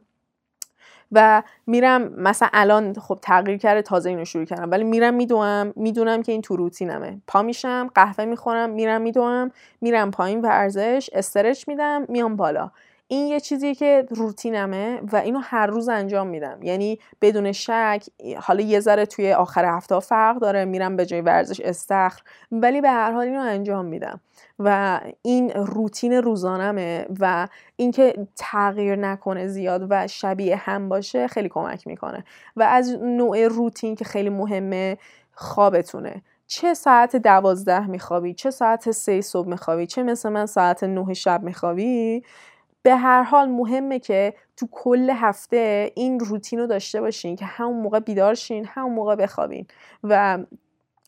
و 1.12 1.44
میرم 1.68 2.02
مثلا 2.18 2.50
الان 2.54 2.94
خب 2.94 3.20
تغییر 3.22 3.58
کرده 3.58 3.82
تازه 3.82 4.10
اینو 4.10 4.26
شروع 4.26 4.46
کردم 4.46 4.72
ولی 4.72 4.84
میرم 4.84 5.14
میدوم 5.14 5.74
می‌دونم 5.76 6.24
که 6.24 6.32
این 6.32 6.42
تو 6.42 6.56
روتینمه. 6.56 7.22
پا 7.28 7.42
میشم 7.42 7.90
قهوه 7.96 8.26
می‌خورم 8.26 8.70
میرم 8.70 9.02
میدوم 9.02 9.52
میرم 9.82 10.12
پایین 10.12 10.42
ورزش 10.42 11.10
استرچ 11.14 11.68
میدم 11.68 12.06
میام 12.10 12.36
بالا. 12.36 12.72
این 13.08 13.28
یه 13.28 13.40
چیزیه 13.40 13.76
که 13.76 14.06
روتینمه 14.10 15.02
و 15.12 15.16
اینو 15.16 15.40
هر 15.44 15.68
روز 15.68 15.90
انجام 15.90 16.28
میدم. 16.28 16.60
یعنی 16.62 17.00
بدون 17.22 17.52
شک 17.52 18.04
حالا 18.40 18.62
یه 18.62 18.80
ذره 18.80 19.06
توی 19.06 19.34
آخر 19.34 19.66
هفته 19.66 20.00
فرق 20.00 20.38
داره 20.38 20.66
میرم 20.66 20.96
به 20.96 21.06
جای 21.06 21.22
ورزش 21.22 21.60
استخر 21.60 22.22
ولی 22.52 22.82
به 22.82 22.90
هر 22.90 23.12
حال 23.12 23.28
اینو 23.28 23.42
انجام 23.42 23.86
میدم. 23.86 24.20
و 24.60 25.00
این 25.22 25.50
روتین 25.50 26.14
روزانمه 26.14 27.06
و 27.20 27.48
اینکه 27.76 28.28
تغییر 28.36 28.96
نکنه 28.96 29.48
زیاد 29.48 29.88
و 29.90 30.08
شبیه 30.08 30.56
هم 30.56 30.90
باشه 30.90 31.28
خیلی 31.28 31.50
کمک 31.50 31.88
می‌کنه. 31.88 32.24
و 32.56 32.64
از 32.64 32.98
نوع 33.02 33.48
روتین 33.48 33.96
که 33.96 34.06
خیلی 34.06 34.30
مهمه 34.30 34.98
خوابتونه. 35.34 36.22
چه 36.48 36.74
ساعت 36.74 37.16
دوازده 37.16 37.88
میخوابی؟ 37.88 38.34
چه 38.34 38.52
ساعت 38.52 38.92
سه 38.92 39.22
صبح 39.22 39.48
میخوابی؟ 39.48 39.88
چه 39.88 40.04
مثل 40.04 40.30
من 40.30 40.46
ساعت 40.46 40.84
نه 40.84 41.14
شب 41.14 41.44
میخوابی؟ 41.44 42.24
به 42.88 42.96
هر 42.96 43.24
حال 43.24 43.50
مهمه 43.50 44.00
که 44.00 44.34
تو 44.58 44.68
کل 44.72 45.10
هفته 45.10 45.92
این 45.96 46.20
روتین 46.20 46.60
رو 46.60 46.68
داشته 46.68 47.02
باشین 47.02 47.36
که 47.36 47.46
همون 47.46 47.82
موقع 47.82 48.00
بیدار 48.00 48.34
شین 48.34 48.66
همون 48.66 48.94
موقع 48.94 49.16
بخوابین. 49.16 49.66
و 50.04 50.40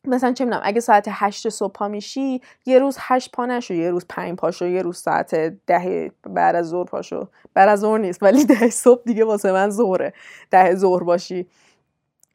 مثلا 0.05 0.33
چه 0.33 0.45
می‌دونم 0.45 0.61
اگه 0.65 0.79
ساعت 0.79 1.05
هشت 1.09 1.49
صبح 1.49 1.73
پا 1.73 1.87
میشی 1.87 2.41
یه 2.65 2.79
روز 2.79 2.97
هشت 2.99 3.31
پا 3.31 3.45
نشو 3.45 3.73
یه 3.73 3.91
روز 3.91 4.05
پنج 4.09 4.35
پاشو 4.35 4.65
یه 4.67 4.81
روز 4.81 4.97
ساعت 4.97 5.35
ده 5.67 6.11
بعد 6.23 6.55
از 6.55 6.69
ظهر 6.69 6.83
پاشو 6.83 7.27
بعد 7.53 7.69
از 7.69 7.79
ظهر 7.79 7.97
نیست 7.99 8.23
ولی 8.23 8.45
ده 8.55 8.69
صبح 8.69 9.01
دیگه 9.05 9.25
واسه 9.25 9.51
من 9.51 9.69
ظهره. 9.69 10.13
ده 10.51 10.75
ظهر 10.75 11.03
باشی. 11.03 11.47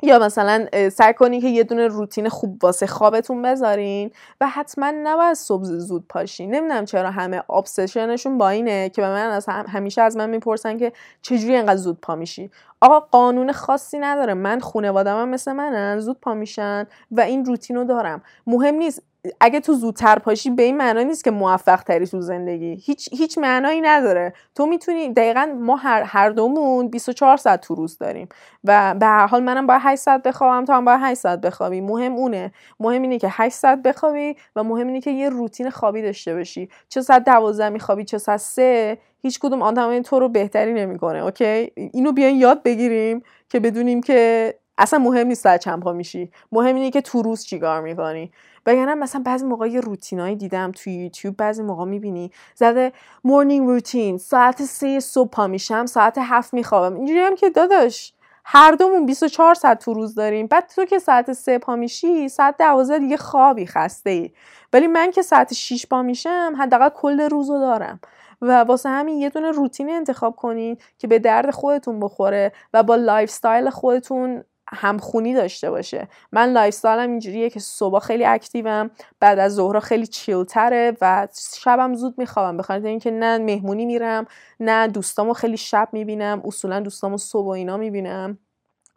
یا 0.04 0.18
مثلا 0.18 0.66
سعی 0.92 1.14
کنین 1.14 1.40
که 1.40 1.48
یه 1.48 1.64
دونه 1.64 1.86
روتین 1.88 2.28
خوب 2.28 2.64
واسه 2.64 2.86
خوابتون 2.86 3.42
بذارین 3.42 4.10
و 4.40 4.48
حتما 4.48 4.92
نباید 5.02 5.34
صبح 5.34 5.64
زود 5.64 6.04
پاشین. 6.08 6.54
نمی‌دونم 6.54 6.84
چرا 6.84 7.10
همه 7.10 7.50
ابسشنشون 7.50 8.38
با 8.38 8.48
اینه 8.48 8.88
که 8.88 9.02
به 9.02 9.08
من 9.08 9.30
از 9.30 9.46
همیشه 9.48 10.02
از 10.02 10.16
من 10.16 10.30
می‌پرسن 10.30 10.78
که 10.78 10.92
چجوری 11.22 11.56
انقدر 11.56 11.76
زود 11.76 12.00
پا 12.00 12.14
میشی. 12.14 12.50
آقا 12.80 13.00
قانون 13.00 13.52
خاصی 13.52 13.98
نداره. 13.98 14.34
من 14.34 14.60
خونوادم 14.60 15.28
مثل 15.28 15.52
منن 15.52 16.00
زود 16.00 16.20
پا 16.20 16.34
میشن 16.34 16.86
و 17.10 17.20
این 17.20 17.44
روتین 17.44 17.76
رو 17.76 17.84
دارم. 17.84 18.22
مهم 18.46 18.74
نیست 18.74 19.02
اگه 19.40 19.60
تو 19.60 19.74
زودتر 19.74 20.18
پاشی 20.18 20.50
به 20.50 20.62
این 20.62 20.76
معنا 20.76 21.02
نیست 21.02 21.24
که 21.24 21.30
موفق 21.30 21.82
تری 21.82 22.06
تو 22.06 22.20
زندگی. 22.20 22.74
هیچ 22.84 23.08
هیچ 23.12 23.38
معنایی 23.38 23.80
نداره. 23.80 24.32
تو 24.54 24.66
می‌تونی 24.66 25.12
دقیقا 25.12 25.46
ما 25.60 25.76
هر, 25.76 26.02
هر 26.02 26.30
دومون 26.30 26.88
24 26.88 27.36
ساعت 27.36 27.60
تو 27.60 27.74
روز 27.74 27.98
داریم 27.98 28.28
و 28.64 28.94
به 29.00 29.06
هر 29.06 29.26
حال 29.26 29.42
منم 29.42 29.66
باید 29.66 29.80
8 29.84 30.02
ساعت 30.02 30.22
بخوابم 30.22 30.64
تو 30.64 30.72
هم 30.72 30.84
باید 30.84 31.00
8 31.02 31.20
ساعت 31.20 31.40
بخوابی. 31.40 31.80
مهم 31.80 32.12
اونه. 32.12 32.52
مهم 32.80 33.02
اینه 33.02 33.18
که 33.18 33.28
8 33.30 33.54
ساعت 33.54 33.82
بخوابی 33.82 34.36
و 34.56 34.64
مهم 34.64 34.86
اینه 34.86 35.00
که 35.00 35.10
یه 35.10 35.28
روتین 35.28 35.70
خوابی 35.70 36.02
داشته 36.02 36.34
باشی. 36.34 36.68
چه 36.88 37.02
ساعت 37.02 37.24
12 37.24 37.68
میخوابی 37.68 38.04
چه 38.04 38.18
ساعت 38.18 38.40
3 38.40 38.98
هیچ 39.22 39.38
کدوم 39.38 39.62
آدم 39.62 40.02
تو 40.02 40.18
رو 40.18 40.28
بهتری 40.28 40.72
نمی‌کنه 40.72 41.18
اوکی؟ 41.18 41.72
اینو 41.76 42.12
بیاین 42.12 42.36
یاد 42.36 42.62
بگیریم 42.62 43.22
که 43.48 43.60
بدونیم 43.60 44.02
که 44.02 44.54
اصلا 44.78 44.98
مهم 44.98 45.26
نیست 45.26 45.42
ساعت 45.42 45.60
چند 45.60 45.82
پا 45.82 45.92
میشی. 45.92 46.30
مهم 46.52 46.74
اینه 46.74 46.90
که 46.90 47.00
تو 47.00 47.22
روز 47.22 47.44
چیکار 47.44 47.80
می‌کنی. 47.80 48.32
وگرنه 48.66 48.94
مثلا 48.94 49.22
بعضی 49.24 49.44
موقع 49.44 49.68
یه 49.68 49.80
روتینایی 49.80 50.36
دیدم 50.36 50.72
توی 50.72 50.92
یوتیوب 50.92 51.36
بعضی 51.36 51.62
موقع 51.62 51.84
می‌بینی 51.84 52.30
زده 52.54 52.92
morning 53.24 53.68
routine 53.68 54.18
ساعت 54.18 54.62
سه 54.62 55.00
صبح 55.00 55.30
پا 55.30 55.46
میشم 55.46 55.86
ساعت 55.86 56.18
هفت 56.18 56.54
میخوابم. 56.54 56.96
اینجوری 56.96 57.20
هم 57.20 57.34
که 57.34 57.50
داداش 57.50 58.12
هر 58.44 58.72
دومون 58.72 59.06
24 59.06 59.54
ساعت 59.54 59.84
تو 59.84 59.94
روز 59.94 60.14
داریم. 60.14 60.46
بعد 60.46 60.66
تو 60.66 60.84
که 60.84 60.98
ساعت 60.98 61.32
سه 61.32 61.58
پا 61.58 61.76
میشی 61.76 62.28
ساعت 62.28 62.58
دوازده 62.58 62.98
دیگه 62.98 63.16
خوابی 63.16 63.66
خسته 63.66 64.10
ای 64.10 64.30
ولی 64.72 64.86
من 64.86 65.10
که 65.10 65.22
ساعت 65.22 65.52
6 65.52 65.86
پا 65.86 66.02
میشم 66.02 66.54
حداقل 66.58 66.88
کل 66.88 67.20
روز 67.20 67.50
رو 67.50 67.58
دارم. 67.58 68.00
و 68.42 68.60
واسه 68.60 68.88
همین 68.88 69.18
یه 69.18 69.30
دونه 69.30 69.50
روتین 69.50 69.90
انتخاب 69.90 70.36
کنین 70.36 70.76
که 70.98 71.06
به 71.06 71.18
درد 71.18 71.50
خودتون 71.50 72.00
بخوره 72.00 72.52
و 72.74 72.82
با 72.82 72.96
lifestyle 72.96 73.70
خودتون 73.70 74.44
همخونی 74.68 75.34
داشته 75.34 75.70
باشه. 75.70 76.08
من 76.32 76.52
lifestyle 76.52 76.74
م 76.74 77.10
اینجوریه 77.10 77.50
که 77.50 77.60
صبح 77.60 77.98
خیلی 78.00 78.24
active 78.24 78.81
م 78.81 78.90
بعد 79.20 79.38
از 79.38 79.54
ظهر 79.54 79.80
خیلی 79.80 80.06
چیلتره 80.06 80.96
و 81.00 81.28
شبم 81.58 81.94
زود 81.94 82.14
میخوابم 82.18 82.56
بخاطر 82.56 82.86
اینکه 82.86 83.10
نه 83.10 83.38
مهمونی 83.38 83.86
میرم 83.86 84.26
نه 84.60 84.88
دوستامو 84.88 85.32
خیلی 85.32 85.56
شب 85.56 85.88
می‌بینم 85.92 86.42
اصولا 86.44 86.80
دوستامو 86.80 87.18
صبح 87.18 87.46
و 87.46 87.48
اینا 87.48 87.76
می‌بینم. 87.76 88.38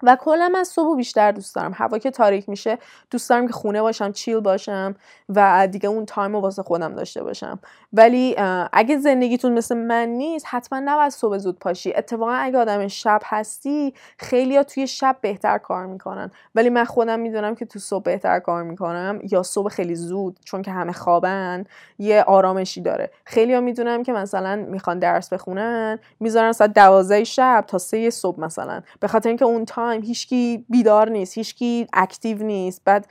و 0.03 0.17
کلا 0.19 0.49
من 0.53 0.63
صبح 0.63 0.95
بیشتر 0.95 1.31
دوست 1.31 1.55
دارم. 1.55 1.71
هوا 1.75 1.97
که 1.97 2.11
تاریک 2.11 2.49
میشه 2.49 2.77
دوست 3.11 3.29
دارم 3.29 3.47
که 3.47 3.53
خونه 3.53 3.81
باشم 3.81 4.11
چیل 4.11 4.39
باشم 4.39 4.95
و 5.29 5.67
دیگه 5.71 5.89
اون 5.89 6.05
تایم 6.05 6.33
رو 6.33 6.41
واسه 6.41 6.63
خودم 6.63 6.95
داشته 6.95 7.23
باشم. 7.23 7.59
ولی 7.93 8.35
اگه 8.73 8.97
زندگیتون 8.97 9.53
مثل 9.53 9.77
من 9.77 10.09
نیست 10.09 10.45
حتما 10.49 10.79
نباید 10.85 11.11
صبح 11.11 11.37
زود 11.37 11.59
پاشی. 11.59 11.93
اتفاقا 11.95 12.31
اگه 12.31 12.57
آدم 12.57 12.87
شب 12.87 13.21
هستی 13.25 13.93
خیلی 14.17 14.57
ها 14.57 14.63
توی 14.63 14.87
شب 14.87 15.17
بهتر 15.21 15.57
کار 15.57 15.85
می‌کنن. 15.85 16.31
ولی 16.55 16.69
من 16.69 16.85
خودم 16.85 17.19
می‌دونم 17.19 17.55
که 17.55 17.65
تو 17.65 17.79
صبح 17.79 18.03
بهتر 18.03 18.39
کار 18.39 18.63
می‌کنم 18.63 19.19
یا 19.31 19.43
صبح 19.43 19.69
خیلی 19.69 19.95
زود 19.95 20.39
چون 20.45 20.61
که 20.61 20.71
همه 20.71 20.91
خوابن 20.91 21.65
یه 21.99 22.23
آرامشی 22.23 22.81
داره. 22.81 23.11
خیلی 23.23 23.53
ها 23.53 23.61
می‌دونم 23.61 24.03
که 24.03 24.13
مثلا 24.13 24.55
می‌خوان 24.55 24.99
درس 24.99 25.33
بخونن 25.33 25.99
می‌ذارن 26.19 26.51
ساعت 26.51 26.73
دوازده 26.73 27.23
شب 27.23 27.63
تا 27.67 27.77
سه 27.77 28.09
صبح 28.09 28.39
مثلا. 28.39 28.81
به 28.99 29.07
خاطر 29.07 29.29
اینکه 29.29 29.45
اون 29.45 29.65
time 29.65 29.86
هیچکی 29.91 30.65
بیدار 30.69 31.09
نیست 31.09 31.37
هیچکی 31.37 31.87
active 31.93 32.43
نیست. 32.43 32.81
بعد 32.85 33.07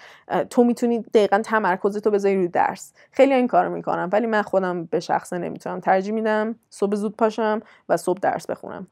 تو 0.50 0.64
می‌تونی 0.64 0.98
دقیقا 0.98 1.38
تمرکزتو 1.44 2.10
بذاری 2.10 2.42
رو 2.42 2.48
درس. 2.48 2.92
خیلی 3.12 3.34
این 3.34 3.46
کارو 3.46 3.70
می‌کنم 3.70 4.08
ولی 4.12 4.26
من 4.26 4.42
خودم 4.42 4.84
به 4.84 5.00
شخصه 5.00 5.38
نمی‌تونم 5.38 5.80
ترجیح 5.80 6.14
میدم. 6.14 6.56
صبح 6.70 6.94
زود 6.94 7.16
پاشم 7.16 7.60
و 7.88 7.96
صبح 7.96 8.18
درس 8.20 8.46
بخونم. 8.50 8.86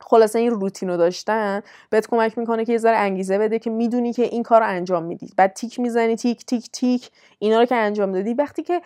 خلاصه 0.00 0.38
این 0.38 0.50
روتین 0.50 0.88
رو 0.88 0.96
داشتن 0.96 1.62
بهت 1.90 2.06
کمک 2.06 2.38
می‌کنه 2.38 2.64
که 2.64 2.72
یه 2.72 2.78
ذره 2.78 2.96
انگیزه 2.96 3.38
بده 3.38 3.58
که 3.58 3.70
می‌دونی 3.70 4.12
که 4.12 4.22
این 4.22 4.42
کار 4.42 4.60
رو 4.60 4.66
انجام 4.66 5.04
میدی. 5.04 5.32
بعد 5.36 5.52
تیک 5.52 5.80
می‌زنی 5.80 6.16
تیک 6.16 6.46
تیک 6.46 6.70
تیک. 6.72 7.10
اینا 7.38 7.58
رو 7.60 7.64
که 7.64 7.74
انجام 7.74 8.12
دادی. 8.12 8.34
وقتی 8.34 8.62
که 8.62 8.82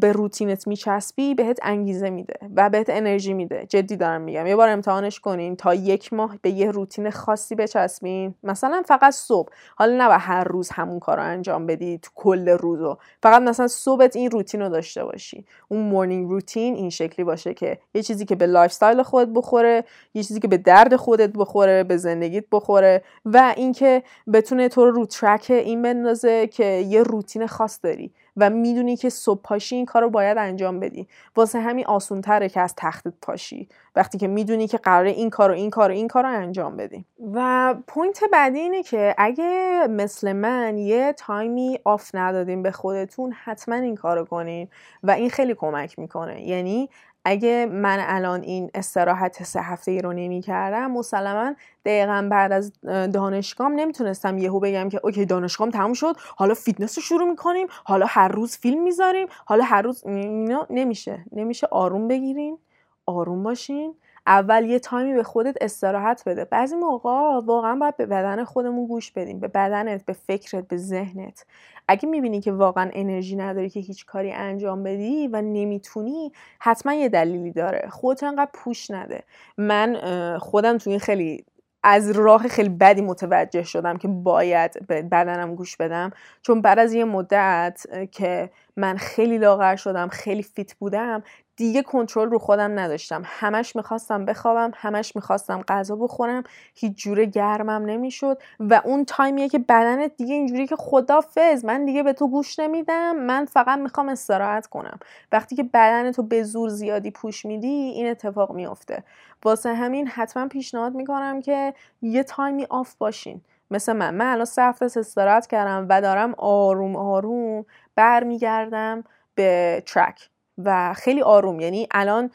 به 0.00 0.12
روتینت 0.12 0.66
میچسبی 0.66 1.34
بهت 1.34 1.58
انگیزه 1.62 2.10
میده 2.10 2.34
و 2.56 2.70
بهت 2.70 2.90
انرژی 2.90 3.34
میده. 3.34 3.66
جدی 3.68 3.96
دارم 3.96 4.20
میگم. 4.20 4.46
یه 4.46 4.56
بار 4.56 4.68
امتحانش 4.68 5.20
کنین 5.20 5.56
تا 5.56 5.74
یک 5.74 6.12
ماه 6.12 6.38
به 6.42 6.50
یه 6.50 6.70
روتین 6.70 7.10
خاصی 7.10 7.54
بچسبین. 7.54 8.34
مثلا 8.42 8.82
فقط 8.86 9.12
صبح. 9.12 9.48
حالا 9.76 10.08
نه 10.08 10.18
هر 10.18 10.44
روز 10.44 10.70
همون 10.70 10.98
کار 10.98 11.16
رو 11.16 11.22
انجام 11.22 11.66
بدی 11.66 12.00
کل 12.14 12.48
روزو. 12.48 12.96
فقط 13.22 13.42
مثلا 13.42 13.68
صبحت 13.68 14.16
این 14.16 14.30
روتین 14.30 14.62
رو 14.62 14.68
داشته 14.68 15.04
باشی. 15.04 15.44
اون 15.68 15.80
morning 15.80 16.30
routine 16.30 16.74
این 16.74 16.90
شکلی 16.90 17.24
باشه 17.24 17.54
که 17.54 17.78
یه 17.94 18.02
چیزی 18.02 18.24
که 18.24 18.34
به 18.34 18.46
lifestyle 18.46 19.02
خودت 19.02 19.28
بخوره 19.34 19.84
یه 20.14 20.22
چیزی 20.22 20.40
که 20.40 20.48
به 20.48 20.56
درد 20.56 20.96
خودت 20.96 21.30
بخوره 21.32 21.84
به 21.84 21.96
زندگیت 21.96 22.44
بخوره 22.52 23.02
و 23.24 23.54
اینکه 23.56 24.02
بتونه 24.32 24.68
تو 24.68 24.84
رو 24.84 24.90
رو 24.90 25.06
track 25.06 25.46
این 25.50 25.82
بندازه 25.82 26.46
که 26.46 26.64
یه 26.64 27.02
روتین 27.02 27.46
خاص 27.46 27.78
داری. 27.82 28.12
و 28.36 28.50
می‌دونی 28.50 28.96
که 28.96 29.10
صبح 29.10 29.40
پاشی 29.42 29.76
این 29.76 29.86
کار 29.86 30.02
رو 30.02 30.10
باید 30.10 30.38
انجام 30.38 30.80
بدی. 30.80 31.08
واسه 31.36 31.60
همین 31.60 31.86
آسون 31.86 32.20
تره 32.20 32.48
که 32.48 32.60
از 32.60 32.74
تختت 32.76 33.12
پاشی. 33.22 33.68
وقتی 33.96 34.18
که 34.18 34.28
می‌دونی 34.28 34.68
که 34.68 34.78
قراره 34.78 35.10
این 35.10 35.30
کار 35.30 35.50
و 35.50 35.54
این 35.54 35.70
کار 35.70 35.90
و 35.90 35.94
این 35.94 36.08
کار 36.08 36.22
رو 36.22 36.28
انجام 36.28 36.76
بدی. 36.76 37.04
و 37.34 37.74
point 37.86 38.20
بعدی 38.32 38.58
اینه 38.58 38.82
که 38.82 39.14
اگه 39.18 39.86
مثل 39.90 40.32
من 40.32 40.78
یه 40.78 41.12
time 41.12 41.78
ی 41.84 41.91
off 41.91 42.10
ندادیم 42.14 42.62
به 42.62 42.70
خودتون 42.70 43.32
حتما 43.44 43.74
این 43.74 43.94
کار 43.94 44.18
رو 44.18 44.24
کنین. 44.24 44.68
و 45.02 45.10
این 45.10 45.30
خیلی 45.30 45.54
کمک 45.54 45.98
می‌کنه. 45.98 46.48
یعنی 46.48 46.88
اگه 47.24 47.66
من 47.72 47.98
الان 48.08 48.42
این 48.42 48.70
استراحت 48.74 49.42
سه 49.42 49.60
هفته 49.62 49.90
ای 49.90 50.02
رو 50.02 50.12
نمی 50.12 50.40
کردم 50.40 50.90
مسلما 50.90 51.54
دقیقا 51.84 52.28
بعد 52.30 52.52
از 52.52 52.72
دانشگاهم 53.12 53.72
نمی‌تونستم 53.72 54.38
یهو 54.38 54.60
بگم 54.60 54.88
که 54.88 55.00
okay 55.04 55.24
دانشگاهم 55.26 55.70
تموم 55.70 55.92
شد 55.92 56.16
حالا 56.36 56.54
فیتنس 56.54 56.98
رو 56.98 57.02
شروع 57.02 57.28
می‌کنیم 57.30 57.66
حالا 57.84 58.06
هر 58.08 58.28
روز 58.28 58.56
فیلم 58.56 58.82
می‌ذاریم 58.82 59.26
حالا 59.46 59.64
هر 59.64 59.82
روز 59.82 60.04
اینا 60.06 60.66
نمیشه. 60.70 61.24
نمیشه 61.32 61.66
آروم 61.70 62.08
بگیرین 62.08 62.58
آروم 63.06 63.42
باشین. 63.42 63.94
اول 64.26 64.64
یه 64.64 64.78
time 64.78 65.07
ی 65.07 65.14
به 65.14 65.22
خودت 65.22 65.56
استراحت 65.60 66.22
بده. 66.26 66.44
بعضی 66.44 66.76
موقع 66.76 67.10
واقعا 67.44 67.76
باید 67.76 67.96
به 67.96 68.06
بدن 68.06 68.44
خودمون 68.44 68.86
گوش 68.86 69.10
بدیم. 69.10 69.40
به 69.40 69.48
بدنت 69.48 70.04
به 70.04 70.12
فکرت 70.12 70.68
به 70.68 70.76
ذهنت. 70.76 71.46
اگه 71.88 72.08
می‌بینی 72.08 72.40
که 72.40 72.52
واقعا 72.52 72.90
انرژی 72.92 73.36
نداری 73.36 73.70
که 73.70 73.80
هیچ 73.80 74.06
کاری 74.06 74.32
انجام 74.32 74.82
بدی 74.82 75.28
و 75.28 75.42
نمی‌تونی 75.42 76.32
حتما 76.58 76.94
یه 76.94 77.08
دلیلی 77.08 77.52
داره. 77.52 77.88
خودت 77.90 78.22
انقدر 78.22 78.50
push 78.54 78.90
نده. 78.90 79.22
من 79.58 79.98
خودم 80.38 80.78
تو 80.78 80.90
این 80.90 80.98
خیلی 80.98 81.44
از 81.84 82.10
راه 82.10 82.48
خیلی 82.48 82.68
بدی 82.68 83.00
متوجه 83.00 83.62
شدم 83.62 83.96
که 83.96 84.08
باید 84.08 84.86
به 84.86 85.02
بدنم 85.02 85.54
گوش 85.54 85.76
بدم. 85.76 86.10
چون 86.42 86.60
بعد 86.60 86.78
از 86.78 86.94
یه 86.94 87.04
مدت 87.04 87.86
که 88.10 88.50
من 88.76 88.96
خیلی 88.96 89.38
لاغر 89.38 89.76
شدم 89.76 90.08
خیلی 90.08 90.42
فیت 90.42 90.74
بودم 90.74 91.22
دیگه 91.62 91.82
کنترل 91.82 92.30
رو 92.30 92.38
خودم 92.38 92.78
نداشتم. 92.78 93.22
همش 93.24 93.76
می‌خواستم 93.76 94.24
بخوابم 94.24 94.70
همش 94.74 95.16
می‌خواستم 95.16 95.62
غذا 95.68 95.96
بخورم. 95.96 96.42
هیچ 96.74 96.96
جوره 96.96 97.24
گرمم 97.24 97.84
نمی‌شد 97.84 98.38
و 98.60 98.80
اون 98.84 99.04
تایمیه 99.04 99.48
که 99.48 99.58
بدنت 99.58 100.16
دیگه 100.16 100.34
اینجوری 100.34 100.66
که 100.66 100.76
خدافز 100.76 101.64
من 101.64 101.84
دیگه 101.84 102.02
به 102.02 102.12
تو 102.12 102.28
گوش 102.28 102.58
نمیدم. 102.58 103.16
من 103.16 103.44
فقط 103.44 103.78
می‌خوام 103.78 104.08
استراحت 104.08 104.66
کنم. 104.66 104.98
وقتی 105.32 105.56
که 105.56 105.62
بدن 105.62 106.12
تو 106.12 106.22
به 106.22 106.42
زور 106.42 106.68
زیادی 106.68 107.10
push 107.10 107.46
میدی 107.46 107.68
این 107.68 108.10
اتفاق 108.10 108.52
میافته. 108.52 109.04
واسه 109.44 109.74
همین 109.74 110.06
حتما 110.06 110.48
پیشنهاد 110.48 110.94
می‌کنم 110.94 111.40
که 111.40 111.74
یه 112.02 112.22
تایمی 112.22 112.66
off 112.70 112.94
باشین. 112.94 113.40
مثل 113.70 113.92
من. 113.92 114.14
من 114.14 114.26
الان 114.26 114.44
سه 114.44 114.62
هفته 114.62 114.84
استراحت 114.84 115.46
کردم 115.46 115.86
و 115.88 116.00
دارم 116.00 116.34
آروم 116.38 116.96
آروم 116.96 117.64
برمیگردم 117.96 119.04
به 119.34 119.82
track 119.86 120.31
و 120.58 120.94
خیلی 120.94 121.22
آروم. 121.22 121.60
یعنی 121.60 121.88
الان 121.90 122.30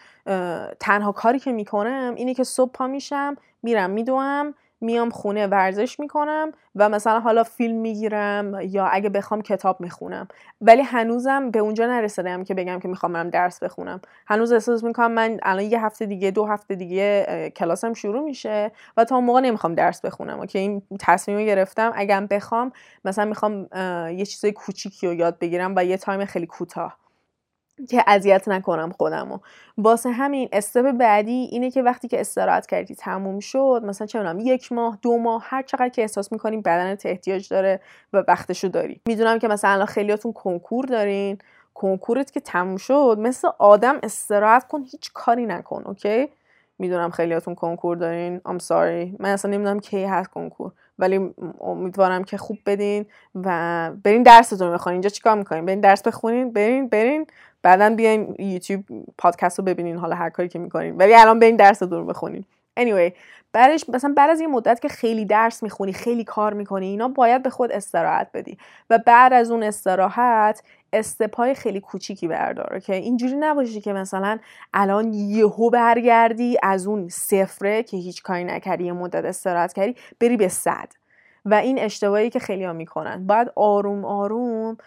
تنها 0.80 1.11
کاری 1.11 1.39
که 1.39 1.51
می‌کنم 1.51 2.13
اینه 2.15 2.34
که 2.34 2.43
صبح 2.43 2.72
پا 2.72 2.88
میشم 2.88 3.36
میرم 3.63 3.89
میدوم 3.89 4.53
میام 4.82 5.09
خونه 5.09 5.47
ورزش 5.47 5.99
می‌کنم 5.99 6.51
و 6.76 6.89
مثلا 6.89 7.20
حالا 7.20 7.43
فیلم 7.43 7.76
می‌گیرم 7.76 8.61
یا 8.61 8.86
اگه 8.86 9.09
بخوام 9.09 9.41
کتاب 9.41 9.82
می‌خونم. 9.82 10.28
ولی 10.61 10.82
هنوزم 10.82 11.51
به 11.51 11.59
اونجا 11.59 11.88
نرسیدم 11.88 12.43
که 12.43 12.53
بگم 12.53 12.80
که 12.80 12.88
می‌خوام 12.88 13.13
برم 13.13 13.30
درس 13.30 13.63
بخونم. 13.63 14.01
هنوز 14.28 14.51
احساس 14.51 14.84
می‌کنم 14.84 15.11
من 15.11 15.39
الان 15.43 15.63
یه 15.65 15.86
هفته 15.86 16.05
دیگه 16.05 16.32
دو 16.32 16.45
هفته 16.45 16.76
دیگه 16.76 17.26
کلاسم 17.55 17.93
شروع 17.93 18.24
میشه 18.24 18.72
و 18.97 19.05
تا 19.05 19.15
اون 19.15 19.26
موقع 19.26 19.39
نمی‌خوام 19.41 19.76
درس 19.76 20.01
بخونم. 20.01 20.45
که 20.45 20.59
این 20.59 20.82
تصمیم 20.99 21.45
گرفتم. 21.45 21.91
اگه 21.95 22.22
بخوام 22.22 22.72
مثلا 23.05 23.26
می‌خوام 23.26 23.68
یه 24.18 24.26
چیزای 24.26 24.51
کوچیکی 24.51 25.07
رو 25.07 25.13
یاد 25.13 25.39
بگیرم 25.39 25.74
و 25.78 25.86
یه 25.86 25.97
تایم 25.97 26.26
خیلی 26.26 26.45
کوتاه. 26.45 26.97
که 27.89 28.03
اذیت 28.07 28.47
نکنم 28.47 28.91
خودمو. 28.91 29.39
واسه 29.78 30.09
همین 30.09 30.49
استپ 30.51 30.91
بعدی 30.91 31.32
اینه 31.51 31.71
که 31.71 31.82
وقتی 31.82 32.07
که 32.07 32.19
استراحت 32.19 32.65
کردی 32.65 32.95
تموم 32.95 33.39
شد 33.39 33.82
مثلا 33.86 34.07
چه 34.07 34.19
می‌دونم 34.19 34.39
یک 34.39 34.71
ماه 34.71 34.97
دو 35.01 35.17
ماه 35.17 35.43
هر 35.45 35.61
چقدر 35.61 35.89
که 35.89 36.01
احساس 36.01 36.32
می‌کنیم 36.32 36.61
بدنت 36.61 37.05
احتیاج 37.05 37.49
داره 37.49 37.80
و 38.13 38.23
وقتشو 38.28 38.67
داری. 38.67 39.01
می‌دونم 39.05 39.39
که 39.39 39.47
مثلا 39.47 39.86
خیلیاتون 39.86 40.34
کنکور 40.34 40.86
دارین 40.86 41.38
کنکورت 41.73 42.32
که 42.32 42.39
تموم 42.39 42.78
شد 42.78 43.17
مثل 43.19 43.47
آدم 43.59 43.99
استراحت 44.03 44.67
کن 44.67 44.84
هیچ 44.91 45.11
کاری 45.13 45.45
نکن 45.45 45.84
اوکی؟ 45.86 46.30
می‌دونم 46.80 47.09
خیلیاتون 47.09 47.55
کنکور 47.55 47.97
دارین 47.97 48.41
I'm 48.47 48.61
sorry. 48.61 49.19
من 49.19 49.30
اصلا 49.30 49.51
نمی‌دونم 49.51 49.80
کی 49.80 50.03
هست 50.03 50.30
کنکور 50.30 50.71
ولی 50.99 51.34
امیدوارم 51.61 52.23
که 52.23 52.38
خوب 52.38 52.57
بدین 52.65 53.05
و 53.36 53.91
برین 54.03 54.23
درستون 54.23 54.73
بخونین 54.73 54.93
اینجا 54.93 55.09
چیکار 55.09 55.36
می‌کنین؟ 55.38 55.65
برین 55.65 55.80
درس 55.82 56.01
بخونین 56.01 56.53
برین 56.53 56.89
برین. 56.89 57.28
بعدا 57.64 57.89
بیاین 57.89 58.36
یوتیوب 58.39 58.84
پادکست 59.18 59.60
رو 59.60 59.66
ببینین 59.66 59.97
حالا 59.97 60.16
هر 60.16 60.30
کاری 60.30 60.49
که 60.49 60.60
می‌کنین. 60.60 60.97
ولی 60.97 61.16
الان 61.16 61.39
برین 61.39 61.55
درس 61.55 61.84
رو 61.84 62.05
بخونین. 62.05 62.45
Anyway 62.80 63.12
بعدش 63.53 63.89
مثلا 63.89 64.14
بعد 64.18 64.30
از 64.30 64.39
این 64.39 64.49
مدت 64.49 64.82
که 64.82 64.88
خیلی 64.88 65.26
درس 65.26 65.64
می‌خونی 65.64 65.93
خیلی 65.93 66.24
کار 66.24 66.53
می‌کنی 66.53 66.88
اینا 66.88 67.08
باید 67.08 67.43
به 67.43 67.49
خود 67.49 67.72
استراحت 67.72 68.28
بدی. 68.34 68.58
و 68.89 68.99
بعد 69.05 69.34
از 69.34 69.51
اون 69.51 69.64
استراحت 69.64 70.64
استپای 70.93 71.55
خیلی 71.55 71.80
کوچیکی 71.80 72.28
بردار 72.28 72.80
که 72.80 72.95
اینجوری 72.95 73.36
نباشی 73.36 73.82
که 73.82 73.93
مثلا 73.93 74.39
الان 74.74 75.14
یهو 75.14 75.70
برگردی 75.70 76.58
از 76.64 76.88
اون 76.88 77.10
صفره 77.10 77.84
که 77.84 77.97
هیچ 77.97 78.24
کاری 78.24 78.43
نکردی 78.43 78.84
یه 78.84 78.93
مدت 78.93 79.26
استراحت 79.26 79.74
کردی 79.74 79.95
بری 80.20 80.38
به 80.38 80.47
صد. 80.47 80.88
و 81.49 81.53
این 81.53 81.79
اشتباهی 81.79 82.29
که 82.29 82.39
خیلی 82.39 82.63
ها 82.63 82.73
می‌کنن. 82.73 83.27
باید 83.27 83.51
آروم 83.55 84.05
آروم 84.05 84.77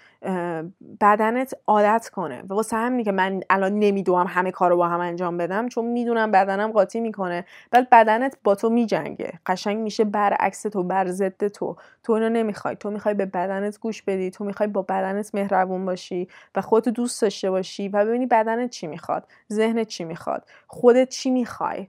بدنت 1.00 1.54
عادت 1.66 2.08
کنه. 2.08 2.42
و 2.48 2.54
واسه 2.54 2.76
همینی 2.76 3.04
که 3.04 3.12
من 3.12 3.40
الان 3.50 3.78
نمی‌دونم 3.78 4.26
همه 4.28 4.50
کارو 4.50 4.76
با 4.76 4.88
هم 4.88 5.00
انجام 5.00 5.36
بدم 5.36 5.68
چون 5.68 5.84
می‌دونم 5.84 6.30
بدنم 6.30 6.72
قاطی 6.72 7.00
می‌کنه. 7.00 7.44
بعد 7.70 7.90
بدنت 7.90 8.36
با 8.44 8.54
تو 8.54 8.70
میجنگه. 8.70 9.32
قشنگ 9.46 9.78
میشه 9.78 10.04
برعکس 10.04 10.62
تو 10.62 10.82
بر 10.82 11.06
ضد 11.06 11.48
تو. 11.48 11.76
تو 12.02 12.12
اینو 12.12 12.28
نمی‌خوای. 12.28 12.76
تو 12.76 12.90
می‌خوای 12.90 13.14
به 13.14 13.26
بدنت 13.26 13.78
گوش 13.78 14.02
بدی. 14.02 14.30
تو 14.30 14.44
می‌خوای 14.44 14.68
با 14.68 14.82
بدنت 14.82 15.34
مهربون 15.34 15.84
باشی 15.84 16.28
و 16.54 16.60
خودت 16.60 16.88
دوست 16.88 17.22
داشته 17.22 17.50
باشی 17.50 17.88
و 17.88 18.04
ببینی 18.04 18.26
بدنت 18.26 18.70
چی 18.70 18.86
می‌خواد 18.86 19.26
ذهنت 19.52 19.86
چی 19.88 20.04
می‌خواد 20.04 20.44
خودت 20.66 21.08
چی 21.08 21.30
می‌خوای. 21.30 21.88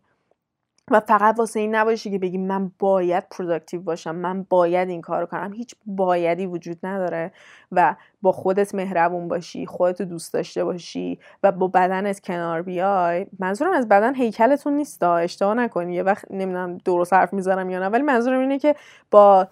و 0.92 1.00
فقط 1.00 1.36
واسه 1.38 1.60
این 1.60 1.76
نباشی 1.76 2.12
که 2.12 2.20
بگی 2.20 2.38
من 2.38 2.72
باید 2.80 3.24
productive 3.32 3.82
باشم 3.82 4.16
من 4.16 4.44
باید 4.50 4.90
این 4.90 5.02
کارو 5.02 5.26
کنم. 5.26 5.54
هیچ 5.54 5.76
بایدی 5.86 6.46
وجود 6.46 6.78
نداره 6.84 7.32
و 7.72 7.96
با 8.22 8.32
خودت 8.32 8.76
مهربون 8.76 9.28
باشی 9.28 9.66
خودت 9.66 10.02
دوست 10.02 10.34
داشته 10.34 10.64
باشی 10.64 11.20
و 11.44 11.52
با 11.52 11.68
بدنت 11.68 12.20
کنار 12.20 12.62
بیای. 12.62 13.26
منظورم 13.40 13.72
از 13.72 13.88
بدن 13.88 14.16
هیکلتون 14.16 14.74
نیست 14.74 15.04
اشتباه 15.04 15.54
نکنی. 15.54 15.96
یه 15.96 16.04
وقت 16.04 16.26
نمی‌دونم 16.32 16.78
درست 16.78 17.14
حرف 17.14 17.34
می‌زنم 17.34 17.70
یا 17.70 17.80
نه 17.80 17.88
ولی 17.88 18.04
منظورم 18.04 18.40
اینه 18.40 18.60
که 18.60 18.76
با 19.12 19.48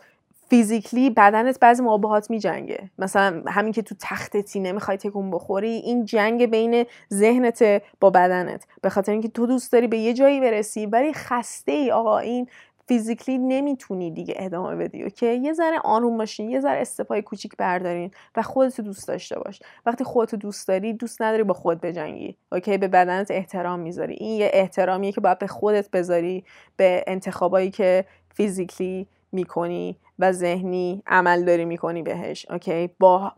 physically 0.49 1.09
بدنت 1.09 1.59
بعضی 1.59 1.83
موقع 1.83 1.97
باهات 1.97 2.29
میجنگه. 2.29 2.89
مثلا 2.99 3.43
همین 3.47 3.73
که 3.73 3.81
تو 3.81 3.95
تختتی 3.99 4.59
نمی‌خوای 4.59 4.97
تکون 4.97 5.31
بخوری 5.31 5.69
این 5.69 6.05
جنگ 6.05 6.45
بین 6.45 6.85
ذهنت 7.13 7.83
با 7.99 8.09
بدنت. 8.09 8.67
به 8.81 8.89
خاطر 8.89 9.11
اینکه 9.11 9.27
تو 9.27 9.45
دوست 9.45 9.71
داری 9.71 9.87
به 9.87 9.97
یه 9.97 10.13
جایی 10.13 10.39
برسی 10.39 10.85
ولی 10.85 11.13
خسته 11.13 11.71
ای 11.71 11.91
آقا 11.91 12.19
این 12.19 12.47
physically 12.87 13.37
نمی‌تونی 13.37 14.11
دیگه 14.11 14.33
ادامه 14.37 14.75
بدی 14.75 15.03
okay؟ 15.03 15.35
یه 15.35 15.53
ذره 15.53 15.79
آروم 15.83 16.17
باشین 16.17 16.49
یه 16.49 16.59
ذره 16.59 16.81
step 16.81 17.08
های 17.08 17.21
کوچیک 17.21 17.57
بردارین 17.57 18.11
و 18.35 18.41
خودت 18.41 18.81
دوست 18.81 19.07
داشته 19.07 19.39
باش. 19.39 19.59
وقتی 19.85 20.03
خودت 20.03 20.35
دوست 20.35 20.67
داری 20.67 20.93
دوست 20.93 21.21
نداری 21.21 21.43
با 21.43 21.53
خود 21.53 21.81
بجنگی 21.81 22.37
okay؟ 22.51 22.77
به 22.77 22.87
بدنت 22.87 23.31
احترام 23.31 23.79
می‌ذاری. 23.79 24.13
این 24.13 24.39
یه 24.39 24.49
احترامیه 24.53 25.11
که 25.11 25.21
باید 25.21 25.39
به 25.39 25.47
خودت 25.47 25.91
بذاری 25.91 26.43
به 26.77 27.03
انتخابایی 27.07 27.71
که 27.71 28.05
physically 28.33 29.07
می‌کنی 29.31 29.97
و 30.19 30.31
ذهنی 30.31 31.03
عمل 31.07 31.43
داری 31.43 31.65
می‌کنی 31.65 32.03
بهش 32.03 32.45
okay؟ 32.49 32.89
با 32.99 33.33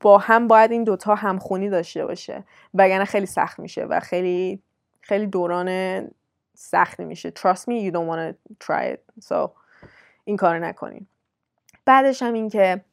با 0.00 0.18
هم 0.18 0.48
باید 0.48 0.72
این 0.72 0.84
دوتا 0.84 1.14
همخونی 1.14 1.68
داشته 1.68 2.06
باشه 2.06 2.44
وگرنه 2.74 3.04
خیلی 3.04 3.26
سخت 3.26 3.58
میشه 3.58 3.84
و 3.84 4.00
خیلی 4.00 4.62
خیلی 5.00 5.26
دوران 5.26 6.00
سختی 6.54 7.04
میشه. 7.04 7.30
Trust 7.30 7.62
me 7.62 7.86
you 7.86 7.92
don't 7.92 8.08
want 8.08 8.18
to 8.18 8.34
try 8.66 8.94
it. 8.94 9.24
So 9.28 9.50
این 10.24 10.36
کار 10.36 10.58
نکنین. 10.58 11.06
بعدش 11.84 12.22
هم 12.22 12.32
این 12.32 12.48
که 12.48 12.84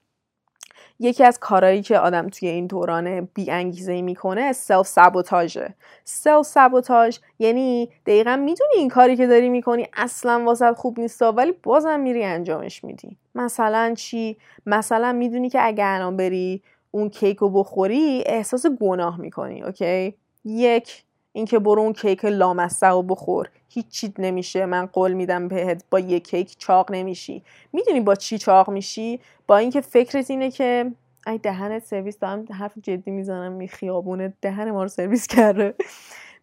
یکی 0.99 1.23
از 1.23 1.39
کارهایی 1.39 1.81
که 1.81 1.99
آدم 1.99 2.29
توی 2.29 2.49
این 2.49 2.67
دوران 2.67 3.21
بی 3.33 3.51
انگیزه 3.51 4.01
می‌کنه 4.01 4.53
self 4.53 4.87
sabotage 4.87 5.64
ه 5.64 5.73
self 6.03 6.45
sabotage 6.45 7.17
یعنی 7.39 7.89
دقیقا 8.05 8.35
می‌دونی 8.35 8.73
این 8.77 8.89
کاری 8.89 9.15
که 9.15 9.27
داری 9.27 9.49
می‌کنی 9.49 9.87
اصلا 9.93 10.43
واست 10.45 10.75
خوب 10.75 10.99
نیست 10.99 11.21
ولی 11.21 11.53
بازم 11.63 11.99
میری 11.99 12.23
انجامش 12.23 12.83
میدی. 12.83 13.17
مثلا 13.35 13.93
چی؟ 13.97 14.37
مثلا 14.65 15.13
می‌دونی 15.13 15.49
که 15.49 15.65
اگه 15.65 15.83
الان 15.87 16.17
بری 16.17 16.61
اون 16.91 17.09
کیک 17.09 17.37
رو 17.37 17.49
بخوری 17.49 18.23
احساس 18.25 18.65
گناه 18.65 19.19
می‌کنی 19.19 19.63
okay؟ 19.63 20.15
یک 20.45 21.04
اینکه 21.35 21.59
برو 21.59 21.81
اون 21.81 21.93
کیک 21.93 22.25
لامصب 22.25 22.95
و 22.95 23.03
بخور. 23.03 23.49
هیچیت 23.69 24.19
نمیشه. 24.19 24.65
من 24.65 24.85
قول 24.85 25.13
میدم 25.13 25.47
بهت 25.47 25.83
با 25.89 25.99
یه 25.99 26.19
کیک 26.19 26.55
چاق 26.57 26.91
نمیشی. 26.91 27.43
می‌دونی 27.73 27.99
با 27.99 28.15
چی 28.15 28.37
چاق 28.37 28.69
میشی؟ 28.69 29.19
با 29.47 29.57
اینکه 29.57 29.81
فکرت 29.81 30.29
اینه 30.29 30.51
که 30.51 30.91
ای 31.27 31.37
دهنت 31.37 31.85
سرویس 31.85 32.19
دارم 32.19 32.45
حرف 32.51 32.71
جدی 32.83 33.11
می‌زنم 33.11 33.51
این 33.51 33.67
خیابونه 33.67 34.33
دهن 34.41 34.71
ما 34.71 34.83
رو 34.83 34.89
سرویس 34.89 35.27
کرده. 35.27 35.73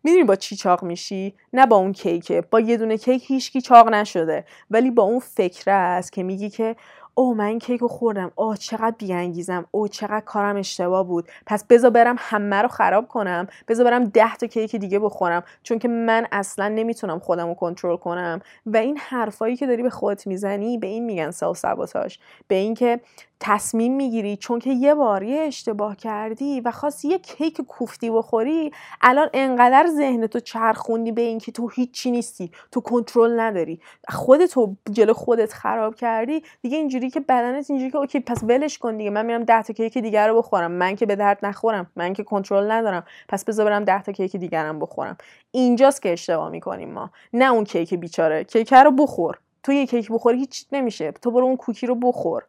می‌دونی 0.05 0.25
با 0.25 0.37
چی 0.37 0.57
چاق 0.57 0.83
میشی؟ 0.85 1.35
نه 1.53 1.67
با 1.67 1.77
اون 1.77 1.93
کیکه. 1.93 2.41
با 2.51 2.61
یه 2.61 2.77
دونه 2.77 2.97
کیک 2.97 3.25
هیچکی 3.27 3.61
چاق 3.61 3.89
نشده. 3.89 4.45
ولی 4.71 4.91
با 4.91 5.03
اون 5.03 5.19
فکره 5.19 5.73
است 5.73 6.13
که 6.13 6.23
میگی 6.23 6.51
که 6.51 6.77
او 7.15 7.35
من 7.35 7.59
کیک 7.59 7.81
خوردم. 7.81 8.33
او 8.35 8.57
چقدر 8.57 8.95
بیانگیزم. 8.99 9.65
او 9.71 9.89
چقدر 9.89 10.21
کارم 10.21 10.57
اشتباه 10.57 11.07
بود. 11.07 11.29
پس 11.47 11.65
بذار 11.65 11.91
برم 11.91 12.17
همه 12.19 12.63
رو 12.63 12.69
خراب 12.69 13.09
کنم. 13.09 13.47
بذار 13.69 13.87
برم 13.87 14.05
ده 14.05 14.37
تا 14.37 14.47
کیک 14.47 14.77
دیگه 14.77 14.99
بخورم. 14.99 15.43
چون 15.63 15.79
که 15.79 15.89
من 15.89 16.27
اصلا 16.33 16.69
نمی‌تونم 16.69 17.19
خودم 17.19 17.49
رو 17.49 17.55
کنترل 17.55 17.97
کنم. 17.97 18.41
و 18.67 18.77
این 18.77 18.97
حرفایی 18.97 19.57
که 19.57 19.67
داری 19.67 19.83
به 19.83 19.91
خودت 19.91 20.27
می‌زنی 20.27 20.79
به 20.79 20.87
این 20.87 21.05
میگن 21.05 21.31
self 21.31 21.57
sabotage 21.57 22.17
به 22.49 22.55
اینکه 22.55 23.01
تصمیم 23.45 23.97
می‌گیری 23.97 24.37
چون 24.37 24.59
که 24.59 24.71
یه 24.71 24.95
بار 24.95 25.23
یه 25.23 25.41
اشتباه 25.41 25.97
کردی 25.97 26.61
و 26.61 26.71
خواست 26.71 27.05
یه 27.05 27.19
کیک 27.19 27.61
کوفتی 27.61 28.11
بخوری 28.11 28.73
الان 29.01 29.29
انقدر 29.33 29.87
ذهن 29.87 30.27
تو 30.27 30.41
چرخوندی 30.41 31.13
به 31.13 31.23
اینکه 31.23 31.53
تو 31.53 31.69
هیچی 31.69 32.11
نیستی 32.11 32.51
تو 32.73 32.81
کنترل 32.81 33.41
نداری. 33.41 33.81
خودتو 34.09 34.77
جلو 34.93 35.13
خودت 35.13 35.53
خراب 35.53 35.95
کردی. 35.95 36.43
دیگه 36.63 36.77
اینجوری 36.77 37.11
که 37.11 37.21
بدنت 37.21 37.71
اینجوری 37.71 37.91
که 37.91 37.99
اوکی 37.99 38.21
پس 38.21 38.45
ولش 38.45 38.79
کن 38.79 38.97
دیگه. 38.97 39.11
من 39.11 39.27
میرم 39.27 39.45
10 39.45 39.63
تا 39.63 39.73
کیک 39.73 39.99
دیگر 39.99 40.29
رو 40.29 40.39
بخورم. 40.39 40.71
من 40.71 40.97
که 40.97 41.07
به 41.07 41.17
درد 41.17 41.39
نخورم. 41.43 41.91
من 41.97 42.13
که 42.13 42.23
کنترل 42.23 42.71
ندارم. 42.71 43.05
پس 43.29 43.45
بذار 43.45 43.67
برم 43.67 43.85
10 43.85 44.03
تا 44.03 44.13
کیک 44.13 44.37
دیگرم 44.37 44.79
بخورم. 44.79 45.17
اینجاست 45.51 46.03
که 46.03 46.13
اشتباه 46.13 46.49
می‌کنیم 46.51 46.93
ما. 46.93 47.11
نه 47.33 47.53
اون 47.53 47.65
کیک 47.65 47.95
بیچاره. 47.95 48.45
کیک 48.45 48.75
رو 48.75 48.91
بخور. 48.91 49.39
تو 49.63 49.73
یه 49.73 49.87
کیک 49.87 50.13
بخوری 50.13 50.39
هیچ 50.39 50.67
نمیشه. 50.73 51.13
تو 51.13 51.31
برو 51.31 51.45
اون 51.45 51.57
کوکی 51.57 51.87
رو 51.87 51.95
بخور. 51.95 52.43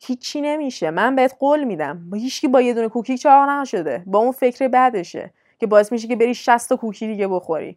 هیچی 0.00 0.40
نمیشه. 0.40 0.90
من 0.90 1.16
بهت 1.16 1.36
قول 1.38 1.64
میدم. 1.64 2.10
با 2.10 2.16
هیچکی 2.16 2.48
با 2.48 2.60
یه 2.60 2.74
دونه 2.74 2.88
کوکی 2.88 3.18
چاق 3.18 3.48
نشده. 3.48 4.02
با 4.06 4.18
اون 4.18 4.32
فکر 4.32 4.68
بعدشه 4.68 5.30
که 5.58 5.66
باعث 5.66 5.92
میشه 5.92 6.08
که 6.08 6.16
بری 6.16 6.34
60 6.34 6.68
تا 6.68 6.76
کوکی 6.76 7.06
دیگه 7.06 7.28
بخوری. 7.28 7.76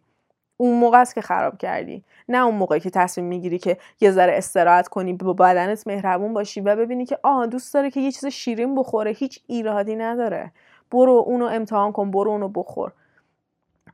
اون 0.56 0.78
موقع 0.78 1.00
است 1.00 1.14
که 1.14 1.20
خراب 1.20 1.58
کردی. 1.58 2.04
نه 2.28 2.38
اون 2.38 2.54
موقعی 2.54 2.80
که 2.80 2.90
تصمیم 2.90 3.26
می‌گیری 3.26 3.58
که 3.58 3.76
یه 4.00 4.10
ذره 4.10 4.36
استراحت 4.36 4.88
کنی 4.88 5.12
با 5.12 5.32
بدنت 5.32 5.86
مهربون 5.86 6.34
باشی 6.34 6.60
و 6.60 6.76
ببینی 6.76 7.06
که 7.06 7.18
آه 7.22 7.46
دوست 7.46 7.74
داره 7.74 7.90
که 7.90 8.00
یه 8.00 8.12
چیز 8.12 8.26
شیرین 8.26 8.74
بخوره. 8.74 9.10
هیچ 9.10 9.40
ایرادی 9.46 9.96
نداره. 9.96 10.52
برو 10.90 11.24
اونو 11.26 11.44
امتحان 11.44 11.92
کن 11.92 12.10
برو 12.10 12.30
اونو 12.30 12.48
بخور. 12.48 12.92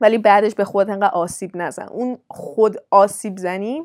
ولی 0.01 0.17
بعدش 0.17 0.55
به 0.55 0.65
خود 0.65 0.89
انقدر 0.89 1.13
آسیب 1.13 1.51
نزن. 1.53 1.87
اون 1.87 2.17
خود 2.27 2.77
آسیب 2.91 3.37
زنی 3.37 3.83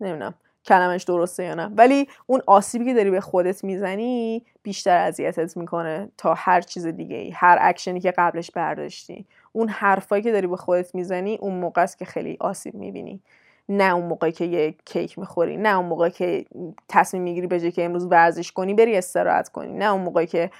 نمی‌دونم. 0.00 0.34
کلمش 0.64 1.02
درسته 1.02 1.44
یا 1.44 1.54
نه. 1.54 1.66
ولی 1.66 2.08
اون 2.26 2.40
آسیبی 2.46 2.84
که 2.84 2.94
داری 2.94 3.10
به 3.10 3.20
خودت 3.20 3.64
می‌زنی 3.64 4.44
بیشتر 4.62 4.96
اذیتت 4.96 5.56
می‌کنه 5.56 6.08
تا 6.18 6.34
هر 6.34 6.60
چیز 6.60 6.86
دیگه 6.86 7.16
ای 7.16 7.30
هر 7.30 7.58
اکشنی 7.60 8.00
که 8.00 8.10
قبلش 8.10 8.50
برداشتی. 8.50 9.26
اون 9.52 9.68
حرفایی 9.68 10.22
که 10.22 10.32
داری 10.32 10.46
به 10.46 10.56
خودت 10.56 10.94
می‌زنی 10.94 11.38
اون 11.40 11.54
موقع 11.54 11.82
است 11.82 11.98
که 11.98 12.04
خیلی 12.04 12.36
آسیب 12.40 12.74
می‌بینی. 12.74 13.20
نه 13.68 13.94
اون 13.94 14.06
موقعی 14.06 14.32
که 14.32 14.44
یه 14.44 14.74
کیک 14.84 15.18
می‌خوری 15.18 15.56
نه 15.56 15.76
اون 15.78 15.86
موقعی 15.86 16.10
که 16.10 16.44
تصمیم 16.88 17.22
می‌گیری 17.22 17.46
به 17.46 17.60
جای 17.60 17.72
که 17.72 17.84
امروز 17.84 18.06
ورزش 18.10 18.52
کنی 18.52 18.74
بری 18.74 18.96
استراحت 18.96 19.48
کنی. 19.48 19.72
نه 19.72 19.92
اون 19.92 20.02
موقعی 20.02 20.26
که 20.26 20.50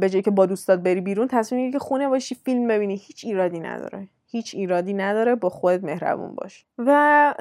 به 0.00 0.08
جای 0.10 0.22
که 0.22 0.30
با 0.30 0.46
دوستات 0.46 0.80
بری 0.80 1.00
بیرون 1.00 1.28
تصمیم 1.28 1.60
می‌گیری 1.60 1.78
که 1.78 1.84
خونه 1.84 2.08
باشی 2.08 2.34
فیلم 2.34 2.68
ببینی. 2.68 2.96
هیچ 2.96 3.24
ایرادی 3.24 3.60
نداره. 3.60 4.08
هیچ 4.32 4.54
ایرادی 4.54 4.94
نداره 4.94 5.34
با 5.34 5.48
خودت 5.48 5.84
مهربون 5.84 6.34
باش. 6.34 6.64
و 6.78 7.34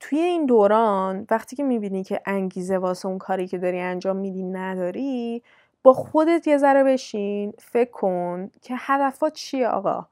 توی 0.00 0.18
این 0.18 0.46
دوران 0.46 1.26
وقتی 1.30 1.56
که 1.56 1.62
می‌بینی 1.64 2.04
که 2.04 2.20
انگیزه 2.26 2.78
واسه 2.78 3.08
اون 3.08 3.18
کاری 3.18 3.46
که 3.46 3.58
داری 3.58 3.80
انجام 3.80 4.16
میدی 4.16 4.42
نداری 4.42 5.42
با 5.82 5.92
خودت 5.92 6.46
یه 6.46 6.58
ذره 6.58 6.84
بشین 6.84 7.52
فکر 7.58 7.90
کن 7.90 8.50
که 8.62 8.74
هدفات 8.78 9.32
چیه 9.32 9.68
آقا؟ 9.68 10.06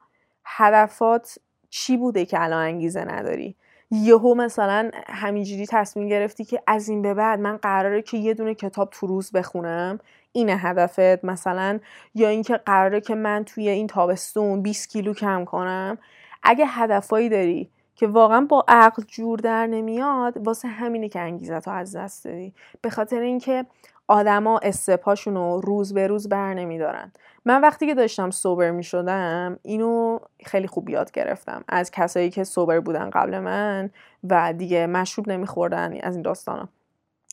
هدفات 0.45 1.37
چی 1.69 1.97
بوده 1.97 2.25
که 2.25 2.43
الان 2.43 2.63
انگیزه 2.63 3.01
نداری؟ 3.01 3.55
یهو 3.91 4.35
مثلا 4.35 4.91
همینجوری 5.07 5.65
تصمیم 5.65 6.07
گرفتی 6.07 6.45
که 6.45 6.61
از 6.67 6.89
این 6.89 7.01
به 7.01 7.13
بعد 7.13 7.39
من 7.39 7.57
قراره 7.57 8.01
که 8.01 8.17
یه 8.17 8.33
دونه 8.33 8.55
کتاب 8.55 8.89
تو 8.91 9.07
روز 9.07 9.31
بخونم 9.31 9.99
اینه 10.31 10.57
هدفت 10.57 11.25
مثلا 11.25 11.79
یا 12.15 12.29
اینکه 12.29 12.57
قراره 12.57 13.01
که 13.01 13.15
من 13.15 13.43
توی 13.43 13.69
این 13.69 13.87
تابستون 13.87 14.61
20 14.61 14.89
کیلو 14.89 15.13
کم 15.13 15.45
کنم. 15.45 15.97
اگه 16.43 16.65
هدفایی 16.65 17.29
داری 17.29 17.69
که 17.95 18.07
واقعا 18.07 18.41
با 18.41 18.65
عقل 18.67 19.03
جور 19.03 19.39
در 19.39 19.67
نمیاد 19.67 20.47
واسه 20.47 20.67
همینه 20.67 21.09
که 21.09 21.19
انگیزت 21.19 21.67
رو 21.67 21.73
از 21.73 21.95
دست 21.95 22.25
دادی. 22.25 22.53
به 22.81 22.89
خاطر 22.89 23.19
اینکه 23.19 23.65
آدما 24.07 24.59
استپاشون 24.63 25.35
رو 25.35 25.61
روز 25.61 25.93
به 25.93 26.07
روز 26.07 26.29
بر 26.29 26.53
نمیدارن. 26.53 27.11
من 27.45 27.61
وقتی 27.61 27.87
که 27.87 27.95
داشتم 27.95 28.31
سوبر 28.31 28.71
می 28.71 28.83
شدم 28.83 29.59
اینو 29.63 30.19
خیلی 30.45 30.67
خوب 30.67 30.89
یاد 30.89 31.11
گرفتم. 31.11 31.63
از 31.67 31.91
کسایی 31.91 32.29
که 32.29 32.43
سوبر 32.43 32.79
بودن 32.79 33.09
قبل 33.09 33.39
من 33.39 33.89
و 34.29 34.53
دیگه 34.53 34.87
مشروب 34.87 35.29
نمیخوردن 35.29 35.99
از 36.01 36.13
این 36.15 36.21
داستانا. 36.21 36.69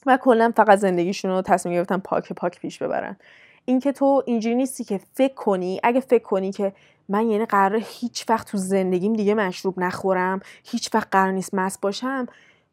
و 0.06 0.16
کلا 0.16 0.52
فقط 0.56 0.78
زندگیشون 0.78 1.30
رو 1.30 1.42
تصمیم 1.42 1.74
گرفتن 1.74 1.98
پاک 1.98 2.32
پاک 2.32 2.60
پیش 2.60 2.82
ببرن. 2.82 3.16
اینکه 3.64 3.92
تو 3.92 4.22
اینجوری 4.26 4.54
نیستی 4.54 4.84
که 4.84 5.00
فکر 5.14 5.34
کنی 5.34 5.80
اگه 5.82 6.00
فکر 6.00 6.22
کنی 6.22 6.52
که 6.52 6.72
من 7.08 7.30
یعنی 7.30 7.46
قرار 7.46 7.82
هیچ 7.84 8.24
وقت 8.28 8.50
تو 8.50 8.58
زندگیم 8.58 9.12
دیگه 9.12 9.34
مشروب 9.34 9.80
نخورم 9.80 10.40
هیچ 10.64 10.94
وقت 10.94 11.08
قرار 11.10 11.32
نیست 11.32 11.54
مست 11.54 11.80
باشم 11.80 12.26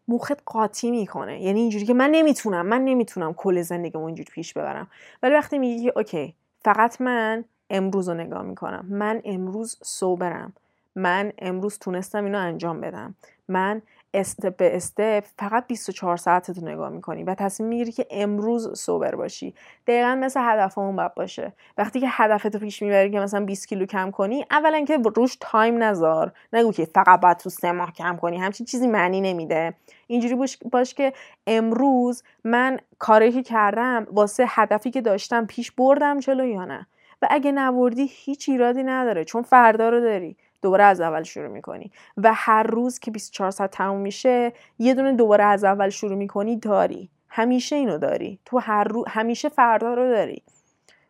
موخت 0.07 0.41
قاطی 0.45 0.91
می‌کنه. 0.91 1.41
یعنی 1.41 1.59
اینجوری 1.59 1.86
که 1.86 1.93
من 1.93 2.09
نمی‌تونم 2.11 2.65
من 2.65 2.81
نمی‌تونم 2.81 3.34
کل 3.34 3.61
زندگیمو 3.61 4.05
اینجوری 4.05 4.31
پیش 4.31 4.53
ببرم. 4.53 4.88
ولی 5.23 5.34
وقتی 5.34 5.59
میگی 5.59 5.84
که 5.84 5.93
اوکی 5.95 6.36
فقط 6.61 7.01
من 7.01 7.45
امروز 7.69 8.09
رو 8.09 8.15
نگاه 8.15 8.41
می‌کنم. 8.41 8.86
من 8.89 9.21
امروز 9.25 9.77
صبرم 9.84 10.53
من 10.95 11.34
امروز 11.39 11.79
تونستم 11.79 12.25
اینو 12.25 12.38
انجام 12.38 12.81
بدم. 12.81 13.15
من 13.47 13.81
استپ 14.14 14.57
به 14.57 14.76
استپ 14.76 15.24
فقط 15.39 15.68
24 15.68 16.18
ساعت 16.18 16.49
رو 16.49 16.68
نگاه 16.68 16.89
می‌کنی 16.89 17.24
و 17.24 17.36
تصمیم 17.36 17.70
می‌گیری 17.70 17.91
که 17.91 18.07
امروز 18.11 18.80
سوبر 18.80 19.16
باشی. 19.16 19.53
دقیقا 19.88 20.16
مثل 20.16 20.39
هدف 20.43 20.78
اون 20.78 20.95
باید 20.95 21.14
باشه. 21.14 21.53
وقتی 21.78 21.99
که 21.99 22.07
هدفتو 22.09 22.59
پیش 22.59 22.82
می‌بری 22.82 23.11
که 23.11 23.20
مثلا 23.20 23.45
20 23.45 23.68
کیلو 23.68 23.86
کم 23.86 24.11
کنی 24.11 24.45
اولا 24.51 24.86
که 24.86 24.97
روش 25.16 25.38
تایم 25.39 25.84
نذار. 25.84 26.32
نگو 26.53 26.72
که 26.72 26.86
فقط 26.86 27.20
باید 27.20 27.38
تو 27.38 27.49
سه 27.49 27.72
ماه 27.72 27.91
کم 27.93 28.18
کنی. 28.18 28.38
همچین 28.38 28.66
چیزی 28.66 28.88
معنی 28.88 29.22
نمیده. 29.22 29.74
اینجوری 30.07 30.36
باش, 30.36 30.57
باش 30.72 30.93
که 30.93 31.14
امروز 31.47 32.24
من 32.43 32.80
کاری 32.99 33.32
که 33.32 33.43
کردم 33.43 34.07
واسه 34.11 34.45
هدفی 34.47 34.91
که 34.91 35.01
داشتم 35.01 35.45
پیش 35.45 35.72
بردم 35.72 36.20
جلو 36.20 36.45
یا 36.45 36.66
نه؟ 36.66 36.88
و 37.22 37.28
اگه 37.30 37.51
نبردی 37.51 38.09
هیچ 38.11 38.49
ایرادی 38.49 38.84
نداره. 38.84 39.26
چون 39.26 39.41
فردا 39.41 39.89
رو 39.89 39.99
داری. 40.01 40.38
دوباره 40.64 40.84
از 40.84 41.01
اول 41.01 41.24
شروع 41.24 41.47
می‌کنی. 41.47 41.91
و 42.18 42.32
هر 42.36 42.64
روز 42.64 42.99
که 42.99 43.11
24 43.11 43.51
ساعت 43.51 43.72
تموم 43.72 44.01
میشه 44.01 44.53
یه 44.80 44.93
دونه 44.93 45.14
دوباره 45.14 45.43
از 45.43 45.64
اول 45.64 45.89
شروع 45.89 46.16
می‌کنی 46.16 46.57
داری. 46.57 47.09
همیشه 47.30 47.76
اینو 47.76 47.97
داری. 47.97 48.39
تو 48.45 48.57
هر 48.57 48.84
رو... 48.84 49.05
همیشه 49.07 49.49
فردا 49.49 49.93
رو 49.93 50.09
داری. 50.09 50.43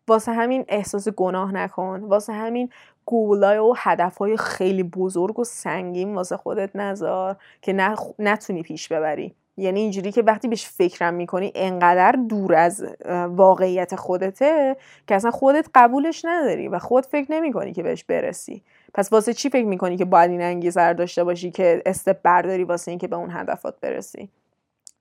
واسه 0.08 0.32
همین 0.32 0.64
احساس 0.68 1.08
گناه 1.08 1.52
نکن. 1.52 2.00
واسه 2.00 2.32
همین 2.32 2.70
گولای 3.06 3.58
و 3.58 3.74
هدفهای 3.76 4.36
خیلی 4.36 4.82
بزرگ 4.82 5.38
و 5.38 5.44
سنگین 5.44 6.14
واسه 6.14 6.36
خودت 6.36 6.76
نذار 6.76 7.36
که 7.62 7.72
نتونی 8.18 8.62
پیش 8.62 8.88
ببری. 8.88 9.34
یعنی 9.56 9.80
اینجوری 9.80 10.12
که 10.12 10.22
وقتی 10.22 10.48
بهش 10.48 10.68
فکرم 10.68 11.14
می‌کنی 11.14 11.52
انقدر 11.54 12.12
دور 12.12 12.54
از 12.54 12.86
واقعیت 13.28 13.96
خودته 13.96 14.76
که 15.06 15.14
اصلا 15.14 15.30
خودت 15.30 15.68
قبولش 15.74 16.24
نداری 16.24 16.68
و 16.68 16.78
خود 16.78 17.06
فکر 17.06 17.32
نمی‌کنی 17.32 17.72
که 17.72 17.82
بهش 17.82 18.04
برسی. 18.04 18.62
پس 18.94 19.12
واسه 19.12 19.34
چی 19.34 19.50
فکر 19.50 19.66
می‌کنی 19.66 19.96
که 19.96 20.04
باید 20.04 20.30
این 20.30 20.42
انگیزه 20.42 20.92
داشته 20.92 21.24
باشی 21.24 21.50
که 21.50 21.82
استپ 21.86 22.22
برداری 22.22 22.64
واسه 22.64 22.90
اینکه 22.90 23.08
به 23.08 23.16
اون 23.16 23.30
هدفات 23.30 23.80
برسی؟ 23.80 24.28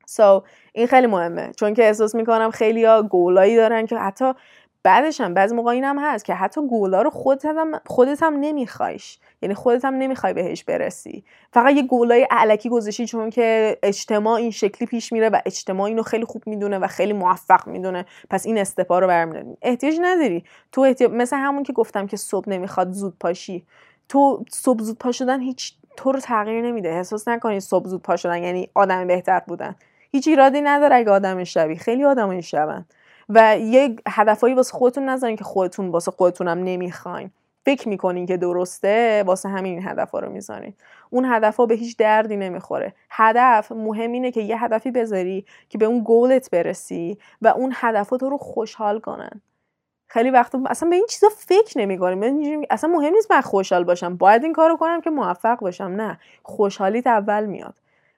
سو 0.06 0.39
so, 0.39 0.44
این 0.74 0.88
خیلی 0.88 1.08
مهمه. 1.08 1.52
چون 1.58 1.74
که 1.74 1.84
احساس 1.84 2.16
می‌کنم 2.16 2.52
خیلی 2.52 2.86
ها 2.86 3.02
گولایی 3.04 3.56
دارن 3.56 3.86
که 3.86 3.98
حتی 3.98 4.34
بعدش 4.84 5.22
هم 5.22 5.34
بعضی 5.34 5.56
موقع 5.56 5.72
اینم 5.72 6.00
هست 6.00 6.26
که 6.26 6.34
حتی 6.34 6.68
گولا 6.68 7.02
رو 7.02 7.10
خودت 7.10 7.46
هم, 7.46 7.80
خودت 7.86 8.24
هم 8.24 8.34
نمیخوایش. 8.34 9.20
یعنی 9.44 9.54
خودت 9.54 9.86
هم 9.86 9.94
نمی‌خوای 9.94 10.34
بهش 10.34 10.64
برسی. 10.64 11.24
فقط 11.54 11.76
یه 11.76 11.84
گولای 11.84 12.28
علکی 12.32 12.70
گذاشتی 12.70 13.06
چون 13.06 13.30
که 13.30 13.78
اجتماع 13.84 14.34
این 14.34 14.52
شکلی 14.52 14.88
پیش 14.88 15.14
میره 15.14 15.30
و 15.30 15.39
اجتماع 15.46 15.88
اینو 15.88 16.04
خیلی 16.04 16.26
خوب 16.26 16.44
می‌دونه 16.46 16.80
و 16.80 16.88
خیلی 16.88 17.14
موفق 17.14 17.68
می‌دونه. 17.68 18.06
پس 18.30 18.46
این 18.46 18.58
استپا 18.58 19.00
رو 19.00 19.08
برمیداری. 19.08 19.58
احتیاج 19.62 19.98
نداری. 20.02 20.44
تو 20.72 20.82
احتیاج... 20.82 21.12
مثل 21.12 21.38
همون 21.38 21.64
که 21.64 21.74
گفتم 21.74 22.08
که 22.08 22.18
صبح 22.18 22.50
نمی‌خواد 22.50 22.91
زود 22.91 23.14
پاشی. 23.20 23.66
تو 24.10 24.46
صبح 24.52 24.84
زود 24.84 24.98
پا 24.98 25.12
شدن 25.12 25.41
هیچ 25.41 25.74
تو 25.98 26.12
رو 26.12 26.20
تغییر 26.20 26.62
نمیده. 26.62 26.89
احساس 26.89 27.28
نکنی 27.28 27.60
صبح 27.60 27.88
زود 27.88 28.02
پا 28.02 28.16
شدن. 28.16 28.44
یعنی 28.44 28.70
آدم 28.74 29.08
بهتر 29.08 29.41
بودن. 29.48 29.76
هیچ 30.12 30.28
ایرادی 30.28 30.62
نداره 30.62 30.96
اگه 30.96 31.12
آدم 31.12 31.44
شبی. 31.44 31.76
خیلی 31.76 32.06
آدم 32.06 32.41
شبن. 32.41 32.86
و 33.30 33.58
یه 33.60 33.96
هدفهایی 34.08 34.56
واسه 34.56 34.74
خودتون 34.74 35.10
نذارین 35.10 35.36
که 35.36 35.44
خودتون 35.44 35.89
واسه 35.89 36.12
خودتونم 36.12 36.64
نمی‌خواین. 36.64 37.32
فکر 37.66 37.89
می‌کنین 37.89 38.26
که 38.26 38.38
درسته 38.38 39.24
واسه 39.26 39.49
همین 39.49 39.88
هدف 39.88 40.11
رو 40.11 40.30
می‌زنین 40.30 40.74
اون 41.09 41.26
هدف 41.26 41.57
ها 41.57 41.66
به 41.66 41.76
هیچ 41.76 41.97
دردی 41.97 42.38
نمی‌خوره. 42.38 42.93
هدف 43.09 43.72
مهم 43.72 44.11
اینه 44.11 44.32
که 44.32 44.41
یه 44.41 44.64
هدفی 44.64 44.91
بذاری 44.91 45.45
که 45.70 45.78
به 45.78 45.86
اون 45.86 45.99
گولت 45.99 46.49
برسی 46.51 47.18
و 47.41 47.47
اون 47.47 47.72
هدفات 47.76 48.24
رو 48.24 48.38
خوشحال 48.38 48.99
کنن. 48.99 49.41
خیلی 50.07 50.30
وقت 50.30 50.55
اصلا 50.70 50.89
به 50.89 50.95
این 50.95 51.05
چیزا 51.09 51.30
فکر 51.38 51.78
نمی‌کنیم. 51.78 52.61
اصلا 52.70 52.89
مهم 52.89 53.14
نیست 53.14 53.32
من 53.32 53.41
خوشحال 53.41 53.84
باشم. 53.84 54.18
باید 54.18 54.43
این 54.43 54.53
کارو 54.53 54.78
کنم 54.78 55.01
که 55.01 55.09
موفق 55.09 55.59
باشم. 55.59 55.84
نه. 55.84 56.20
خوشحالیت 56.43 57.07
اول 57.07 57.45
میاد. 57.45 57.76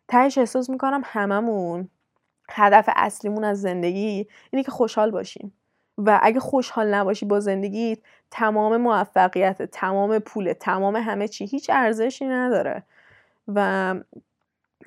تهش 0.07 0.37
احساس 0.37 0.69
می‌کنم 0.69 1.01
هممون 1.05 1.89
هدف 2.49 2.89
اصلیمون 2.95 3.43
از 3.43 3.61
زندگی 3.61 4.27
اینه 4.51 4.63
که 4.63 4.71
خوشحال 4.71 5.11
باشیم. 5.11 5.53
و 5.97 6.19
اگه 6.23 6.39
خوشحال 6.39 6.93
نباشی 6.93 7.25
با 7.25 7.39
زندگیت 7.39 7.99
تمام 8.31 8.77
موفقیت 8.77 9.61
تمام 9.61 10.19
پول 10.19 10.53
تمام 10.53 10.95
همه 10.95 11.27
چی 11.27 11.45
هیچ 11.45 11.69
ارزشی 11.73 12.25
نداره. 12.25 12.83
و 13.47 13.95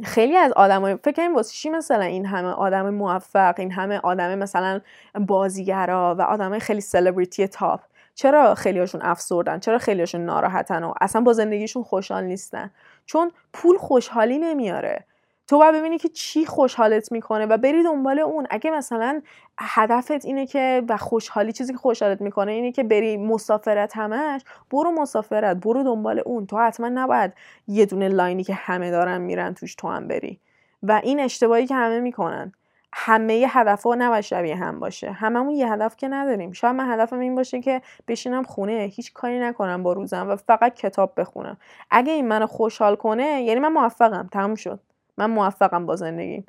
خیلی 0.04 0.36
از 0.36 0.52
آدمای 0.52 0.96
فکر 0.96 1.12
کنیم 1.12 1.34
واسه 1.34 1.52
چی 1.52 1.70
مثلا 1.70 2.04
این 2.04 2.26
همه 2.26 2.48
آدم 2.48 2.90
موفق 2.90 3.54
این 3.58 3.72
همه 3.72 3.98
آدم 3.98 4.38
مثلا 4.38 4.80
بازیگرا 5.14 6.16
و 6.18 6.22
آدم 6.22 6.58
خیلی 6.58 6.80
سلبریتی 6.80 7.46
تاپ 7.46 7.80
چرا 8.14 8.54
خیلیاشون 8.54 9.02
افسردن؟ 9.02 9.60
چرا 9.60 9.78
خیلیاشون 9.78 10.24
ناراحتن؟ 10.24 10.84
و 10.84 10.94
اصلا 11.00 11.20
با 11.20 11.32
زندگیشون 11.32 11.82
خوشحال 11.82 12.24
نیستن؟ 12.24 12.70
چون 13.06 13.30
پول 13.52 13.76
خوشحالی 13.78 14.38
نمیاره. 14.38 15.04
تو 15.48 15.58
باید 15.58 15.74
ببینی 15.74 15.98
که 15.98 16.08
چی 16.08 16.46
خوشحالت 16.46 17.12
می‌کنه 17.12 17.46
و 17.46 17.56
بری 17.56 17.82
دنبال 17.82 18.18
اون. 18.18 18.46
اگه 18.50 18.70
مثلا 18.70 19.22
هدفت 19.58 20.24
اینه 20.24 20.46
که 20.46 20.82
و 20.88 20.96
خوشحالی 20.96 21.52
چیزی 21.52 21.72
که 21.72 21.78
خوشحالت 21.78 22.20
می‌کنه 22.20 22.52
اینه 22.52 22.72
که 22.72 22.82
بری 22.82 23.16
مسافرت 23.16 23.96
همش 23.96 24.42
برو 24.70 24.90
مسافرت 24.90 25.56
برو 25.56 25.82
دنبال 25.82 26.22
اون. 26.26 26.46
تو 26.46 26.58
حتما 26.58 26.88
نباید 26.88 27.32
یه 27.68 27.86
دونه 27.86 28.08
لاینی 28.08 28.44
که 28.44 28.54
همه 28.54 28.90
دارن 28.90 29.20
میرن 29.20 29.54
توش 29.54 29.74
تو 29.74 29.88
هم 29.88 30.08
بری. 30.08 30.40
و 30.82 31.00
این 31.04 31.20
اشتباهی 31.20 31.66
که 31.66 31.74
همه 31.74 32.00
می‌کنن. 32.00 32.52
همه 32.92 33.46
هدف 33.48 33.82
ها 33.82 33.94
نباید 33.94 34.20
شبیه 34.24 34.56
هم 34.56 34.80
باشه. 34.80 35.10
هممون 35.10 35.54
یه 35.54 35.72
هدف 35.72 35.96
که 35.96 36.08
نداریم. 36.08 36.52
شاید 36.52 36.74
من 36.74 36.92
هدفم 36.92 37.18
این 37.18 37.34
باشه 37.34 37.60
که 37.60 37.82
بشینم 38.08 38.42
خونه. 38.42 38.72
هیچ 38.72 39.12
کاری 39.12 39.38
نکنم 39.38 39.82
با 39.82 39.92
روزم 39.92 40.28
و 40.28 40.36
فقط 40.36 40.74
کتاب 40.74 41.12
بخونم. 41.16 41.56
اگه 41.90 42.12
این 42.12 42.28
منو 42.28 42.46
خوشحال 42.46 42.96
کنه 42.96 43.42
یعنی 43.42 43.60
من 43.60 43.72
موفقم. 43.72 44.28
تموم 44.32 44.54
شد. 44.54 44.80
من 45.18 45.30
موفقم 45.30 45.86
با 45.86 45.96
زندگیم. 45.96 46.46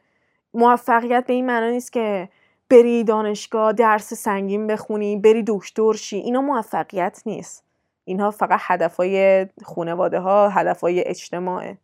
موفقیت 0.53 1.25
به 1.27 1.33
این 1.33 1.45
معنا 1.45 1.69
نیست 1.69 1.93
که 1.93 2.29
بری 2.69 3.03
دانشگاه 3.03 3.73
درس 3.73 4.13
سنگین 4.13 4.67
بخونی 4.67 5.17
بری 5.17 5.43
دکتر 5.47 5.93
شی. 5.93 6.17
اینا 6.17 6.41
موفقیت 6.41 7.21
نیست. 7.25 7.63
اینها 8.05 8.31
فقط 8.31 8.59
هدفای 8.61 9.47
خانواده 9.63 10.19
ها 10.19 10.49
هدفای 10.49 11.07
اجتماعه 11.07 11.77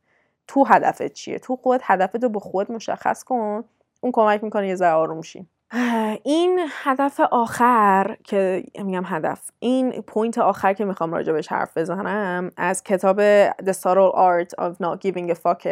تو 0.47 0.63
هدفت 0.63 1.13
چیه؟ 1.13 1.39
تو 1.39 1.55
خود 1.55 1.81
هدفت 1.83 2.23
رو 2.23 2.29
به 2.29 2.39
خود 2.39 2.71
مشخص 2.71 3.23
کن. 3.23 3.63
اون 4.01 4.11
کمک 4.11 4.43
می‌کنه 4.43 4.67
یه 4.67 4.75
ذره 4.75 4.93
آروم 4.93 5.21
شی. 5.21 5.47
این 6.23 6.59
هدف 6.69 7.19
آخر 7.19 8.17
که 8.23 8.63
میگم 8.75 9.03
هدف 9.05 9.51
این 9.59 9.91
point 9.91 10.37
آخر 10.37 10.73
که 10.73 10.85
می‌خوام 10.85 11.13
راجع 11.13 11.41
حرف 11.49 11.77
بزنم 11.77 12.51
از 12.57 12.83
کتاب 12.83 13.47
The 13.53 13.73
Subtle 13.73 14.15
Art 14.15 14.65
of 14.65 14.73
Not 14.83 14.99
Giving 15.05 15.29
a 15.31 15.35
Fuck 15.35 15.67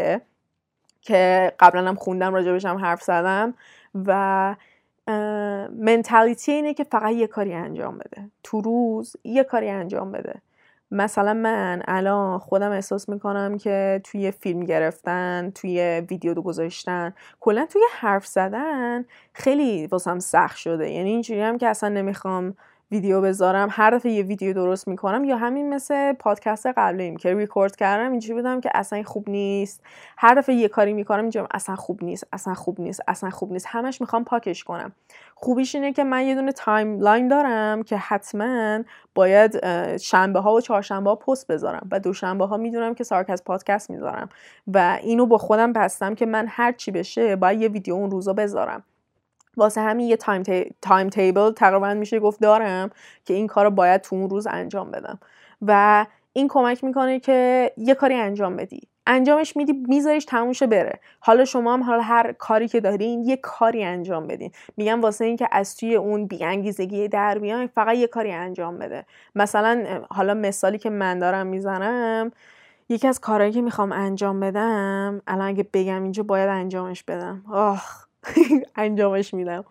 که 1.03 1.51
قبلا 1.59 1.87
هم 1.87 1.95
خوندم 1.95 2.33
راجبش 2.33 2.65
هم 2.65 2.77
حرف 2.77 3.01
زدم 3.01 3.53
و 3.95 4.55
mentality 5.79 6.51
اینه 6.51 6.73
که 6.73 6.83
فقط 6.83 7.11
یه 7.11 7.27
کاری 7.27 7.53
انجام 7.53 7.97
بده. 7.97 8.29
تو 8.43 8.61
روز 8.61 9.15
یه 9.23 9.43
کاری 9.43 9.69
انجام 9.69 10.11
بده. 10.11 10.41
مثلا 10.91 11.33
من 11.33 11.81
الان 11.87 12.39
خودم 12.39 12.71
احساس 12.71 13.09
می‌کنم 13.09 13.57
که 13.57 14.01
توی 14.03 14.31
فیلم 14.31 14.63
گرفتن 14.65 15.51
توی 15.55 16.03
ویدیو 16.09 16.41
گذاشتن 16.41 17.13
کلا 17.39 17.65
توی 17.65 17.81
حرف 17.91 18.25
زدن 18.25 19.05
خیلی 19.33 19.87
واسم 19.87 20.19
سخت 20.19 20.57
شده. 20.57 20.89
یعنی 20.89 21.09
اینجوری 21.09 21.41
هم 21.41 21.57
که 21.57 21.67
اصلا 21.67 21.89
نمی‌خوام 21.89 22.55
ویدیو 22.91 23.21
بذارم 23.21 23.67
هر 23.71 23.91
دفعه 23.91 24.11
یه 24.11 24.23
ویدیو 24.23 24.53
درست 24.53 24.87
می‌کنم 24.87 25.23
یا 25.23 25.37
همین 25.37 25.73
مثل 25.73 26.13
پادکست 26.13 26.67
قبلیم 26.67 27.15
که 27.15 27.33
ریکورد 27.33 27.75
کردم 27.75 28.11
اینجوری 28.11 28.33
بودم 28.33 28.61
که 28.61 28.69
اصلا 28.73 29.03
خوب 29.03 29.29
نیست. 29.29 29.81
هر 30.17 30.33
دفعه 30.33 30.55
یه 30.55 30.67
کاری 30.67 30.93
می‌کنم 30.93 31.21
اینجوری 31.21 31.47
اصلا 31.51 31.75
خوب 31.75 32.03
نیست 32.03 32.27
اصلا 32.33 32.53
خوب 32.53 32.81
نیست 32.81 33.01
اصلا 33.07 33.29
خوب 33.29 33.51
نیست. 33.51 33.65
همش 33.69 34.01
می‌خوام 34.01 34.23
پاکش 34.23 34.63
کنم. 34.63 34.91
خوبیش 35.35 35.75
اینه 35.75 35.93
که 35.93 36.03
من 36.03 36.25
یه 36.25 36.35
دونه 36.35 36.51
timeline 36.51 37.27
دارم 37.27 37.83
که 37.83 37.97
حتما 37.97 38.79
باید 39.15 39.67
شنبه 39.97 40.39
ها 40.39 40.53
و 40.53 40.61
چهارشنبه 40.61 41.09
ها 41.09 41.15
پست 41.15 41.47
بذارم 41.47 41.87
و 41.91 41.99
دوشنبه 41.99 42.45
ها 42.45 42.57
می‌دونم 42.57 42.93
که 42.93 43.03
سارکس 43.03 43.43
پادکست 43.43 43.89
می‌ذارم 43.89 44.29
و 44.67 44.99
اینو 45.03 45.25
با 45.25 45.37
خودم 45.37 45.73
بستم 45.73 46.15
که 46.15 46.25
من 46.25 46.45
هر 46.49 46.71
چی 46.71 46.91
بشه 46.91 47.35
باید 47.35 47.61
یه 47.61 47.67
ویدیو 47.67 47.93
اون 47.93 48.11
روزا 48.11 48.33
بذارم. 48.33 48.83
واسه 49.57 49.81
همین 49.81 50.07
یه 50.07 50.17
time, 50.17 50.43
time 50.81 51.09
table 51.09 51.51
تقریبا 51.51 51.93
میشه 51.93 52.19
گفت 52.19 52.39
دارم 52.41 52.89
که 53.25 53.33
این 53.33 53.47
کار 53.47 53.69
باید 53.69 54.01
تو 54.01 54.15
اون 54.15 54.29
روز 54.29 54.47
انجام 54.47 54.91
بدم. 54.91 55.19
و 55.61 56.05
این 56.33 56.47
کمک 56.47 56.83
می‌کنه 56.83 57.19
که 57.19 57.71
یه 57.77 57.93
کاری 57.95 58.15
انجام 58.15 58.55
بدی. 58.55 58.81
انجامش 59.07 59.57
میدی 59.57 59.73
میذاریش 59.87 60.25
تموم 60.25 60.49
شه 60.49 60.67
بره. 60.67 60.99
حالا 61.19 61.45
شما 61.45 61.73
هم 61.73 61.83
حالا 61.83 62.01
هر 62.01 62.31
کاری 62.31 62.67
که 62.67 62.79
دارین 62.79 63.23
یه 63.23 63.37
کاری 63.37 63.83
انجام 63.83 64.27
بدین. 64.27 64.51
میگم 64.77 65.01
واسه 65.01 65.25
اینکه 65.25 65.47
از 65.51 65.77
توی 65.77 65.95
اون 65.95 66.27
بیانگیزگی 66.27 67.07
در 67.07 67.39
بیان 67.39 67.67
فقط 67.67 67.95
یه 67.95 68.07
کاری 68.07 68.31
انجام 68.31 68.77
بده. 68.79 69.05
مثلا 69.35 69.85
حالا 70.09 70.33
مثالی 70.33 70.77
که 70.77 70.89
من 70.89 71.19
دارم 71.19 71.47
می‌زنم 71.47 72.31
یکی 72.89 73.07
از 73.07 73.19
کارهایی 73.19 73.53
که 73.53 73.61
می‌خوام 73.61 73.91
انجام 73.91 74.39
بدم 74.39 75.21
الان 75.27 75.47
اگه 75.47 75.67
بگم 75.73 76.03
اینجا 76.03 76.23
باید 76.23 76.49
انجامش 76.49 77.03
بدم. 77.03 77.43
آخ. 77.51 78.07
انجامش 78.75 79.33
میدم. 79.33 79.65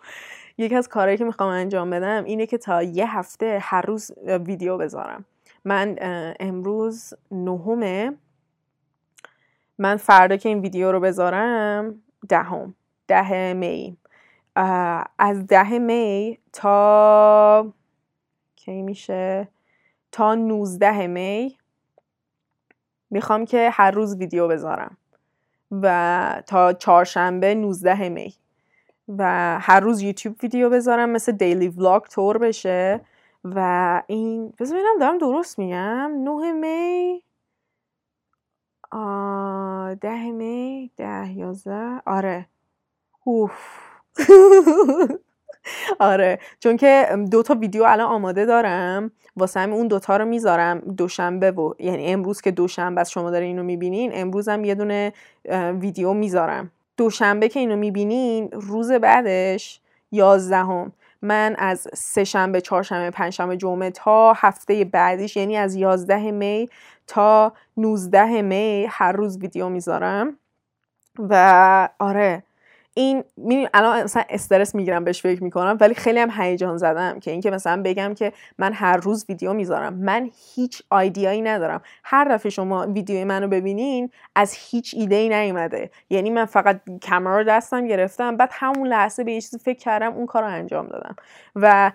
یکی 0.58 0.74
از 0.74 0.88
کارهایی 0.88 1.18
که 1.18 1.24
می‌خوام 1.24 1.48
انجام 1.48 1.90
بدم 1.90 2.24
اینه 2.24 2.46
که 2.46 2.58
تا 2.58 2.82
یه 2.82 3.18
هفته 3.18 3.58
هر 3.62 3.82
روز 3.82 4.10
ویدیو 4.26 4.78
بذارم. 4.78 5.24
من 5.64 5.96
امروز 6.40 7.14
نهمه 7.30 8.12
من 9.78 9.96
فردا 9.96 10.36
که 10.36 10.48
این 10.48 10.58
ویدیو 10.58 10.92
رو 10.92 11.00
بذارم 11.00 12.02
دهم 12.28 12.74
ده, 13.08 13.28
ده 13.30 13.52
می 13.52 13.96
از 15.18 15.46
ده 15.46 15.78
می 15.78 16.38
تا 16.52 17.72
کی 18.56 18.82
میشه؟ 18.82 19.48
تا 20.12 20.34
19 20.34 21.06
می 21.06 21.58
می‌خوام 23.10 23.44
که 23.44 23.70
هر 23.72 23.90
روز 23.90 24.16
ویدیو 24.16 24.48
بذارم. 24.48 24.96
و 25.70 26.42
تا 26.46 26.72
چهارشنبه 26.72 27.54
19 27.54 28.08
می. 28.08 28.34
و 29.08 29.22
هر 29.60 29.80
روز 29.80 30.02
یوتیوب 30.02 30.36
ویدیو 30.42 30.70
بذارم 30.70 31.10
مثل 31.10 31.32
دیلی 31.32 31.68
ولاگ 31.68 32.02
تور 32.02 32.38
بشه 32.38 33.00
و 33.44 34.02
این 34.06 34.54
بذار 34.60 34.78
ببینم 34.78 34.98
دارم 35.00 35.18
درست 35.18 35.58
میگم؟ 35.58 36.10
9 36.24 36.52
می 36.52 37.22
ده 40.00 40.30
می 40.30 40.90
ده 40.96 41.32
یازده 41.36 42.02
آره. 42.06 42.46
اوف. 43.24 43.52
آره. 46.00 46.38
چون 46.60 46.76
که 46.76 47.08
دو 47.30 47.42
تا 47.42 47.54
ویدیو 47.54 47.82
الان 47.82 48.06
آماده 48.06 48.44
دارم 48.44 49.10
واسه 49.36 49.60
همین 49.60 49.76
اون 49.76 49.88
دوتا 49.88 50.16
رو 50.16 50.24
می‌ذارم 50.24 50.78
دوشنبه 50.78 51.50
و 51.50 51.74
یعنی 51.78 52.12
امروز 52.12 52.40
که 52.40 52.50
دوشنبه 52.50 53.00
از 53.00 53.10
شما 53.10 53.30
داره 53.30 53.44
اینو 53.44 53.62
می‌بینین 53.62 54.10
امروز 54.14 54.48
هم 54.48 54.64
یه 54.64 54.74
دونه 54.74 55.12
ویدیو 55.80 56.12
می‌ذارم. 56.12 56.70
دوشنبه 56.96 57.48
که 57.48 57.60
اینو 57.60 57.76
می‌بینین 57.76 58.50
روز 58.52 58.92
بعدش 58.92 59.80
یازدهم. 60.12 60.92
من 61.22 61.54
از 61.58 61.88
سه 61.94 62.24
شنبه 62.24 62.60
چهارشنبه 62.60 63.10
پنجشنبه 63.10 63.56
جمعه 63.56 63.90
تا 63.90 64.32
هفته 64.32 64.84
بعدیش 64.84 65.36
یعنی 65.36 65.56
از 65.56 65.74
11 65.74 66.30
می 66.30 66.68
تا 67.06 67.52
19 67.76 68.42
می 68.42 68.86
هر 68.90 69.12
روز 69.12 69.38
ویدیو 69.38 69.68
می‌ذارم. 69.68 70.38
و 71.18 71.88
آره 71.98 72.42
این 72.94 73.24
الان 73.74 74.02
مثلا 74.02 74.24
استرس 74.30 74.74
می‌گیرم 74.74 75.04
بهش 75.04 75.22
فکر 75.22 75.42
می‌کنم 75.42 75.76
ولی 75.80 75.94
خیلی 75.94 76.18
هم 76.20 76.30
هیجان 76.36 76.76
زدم 76.76 77.20
که 77.20 77.30
اینکه 77.30 77.50
مثلا 77.50 77.82
بگم 77.82 78.14
که 78.14 78.32
من 78.58 78.72
هر 78.72 78.96
روز 78.96 79.24
ویدیو 79.28 79.52
می‌ذارم. 79.52 79.94
من 79.94 80.30
هیچ 80.54 80.82
آیدیایی 80.90 81.42
ندارم. 81.42 81.82
هر 82.04 82.24
دفعه 82.24 82.50
شما 82.50 82.86
ویدیو 82.86 83.24
منو 83.24 83.48
ببینین 83.48 84.10
از 84.34 84.54
هیچ 84.54 84.94
ایده 84.98 85.14
ای 85.14 85.28
نیومده. 85.28 85.90
یعنی 86.10 86.30
من 86.30 86.44
فقط 86.44 86.80
کامرا 87.08 87.38
رو 87.38 87.44
دستم 87.44 87.86
گرفتم 87.86 88.36
بعد 88.36 88.50
همون 88.52 88.88
لحظه 88.88 89.24
به 89.24 89.32
یه 89.32 89.40
چیزی 89.40 89.58
فکر 89.58 89.78
کردم 89.78 90.12
اون 90.12 90.26
کار 90.26 90.42
رو 90.42 90.48
انجام 90.48 90.86
دادم. 90.86 91.16
و 91.56 91.92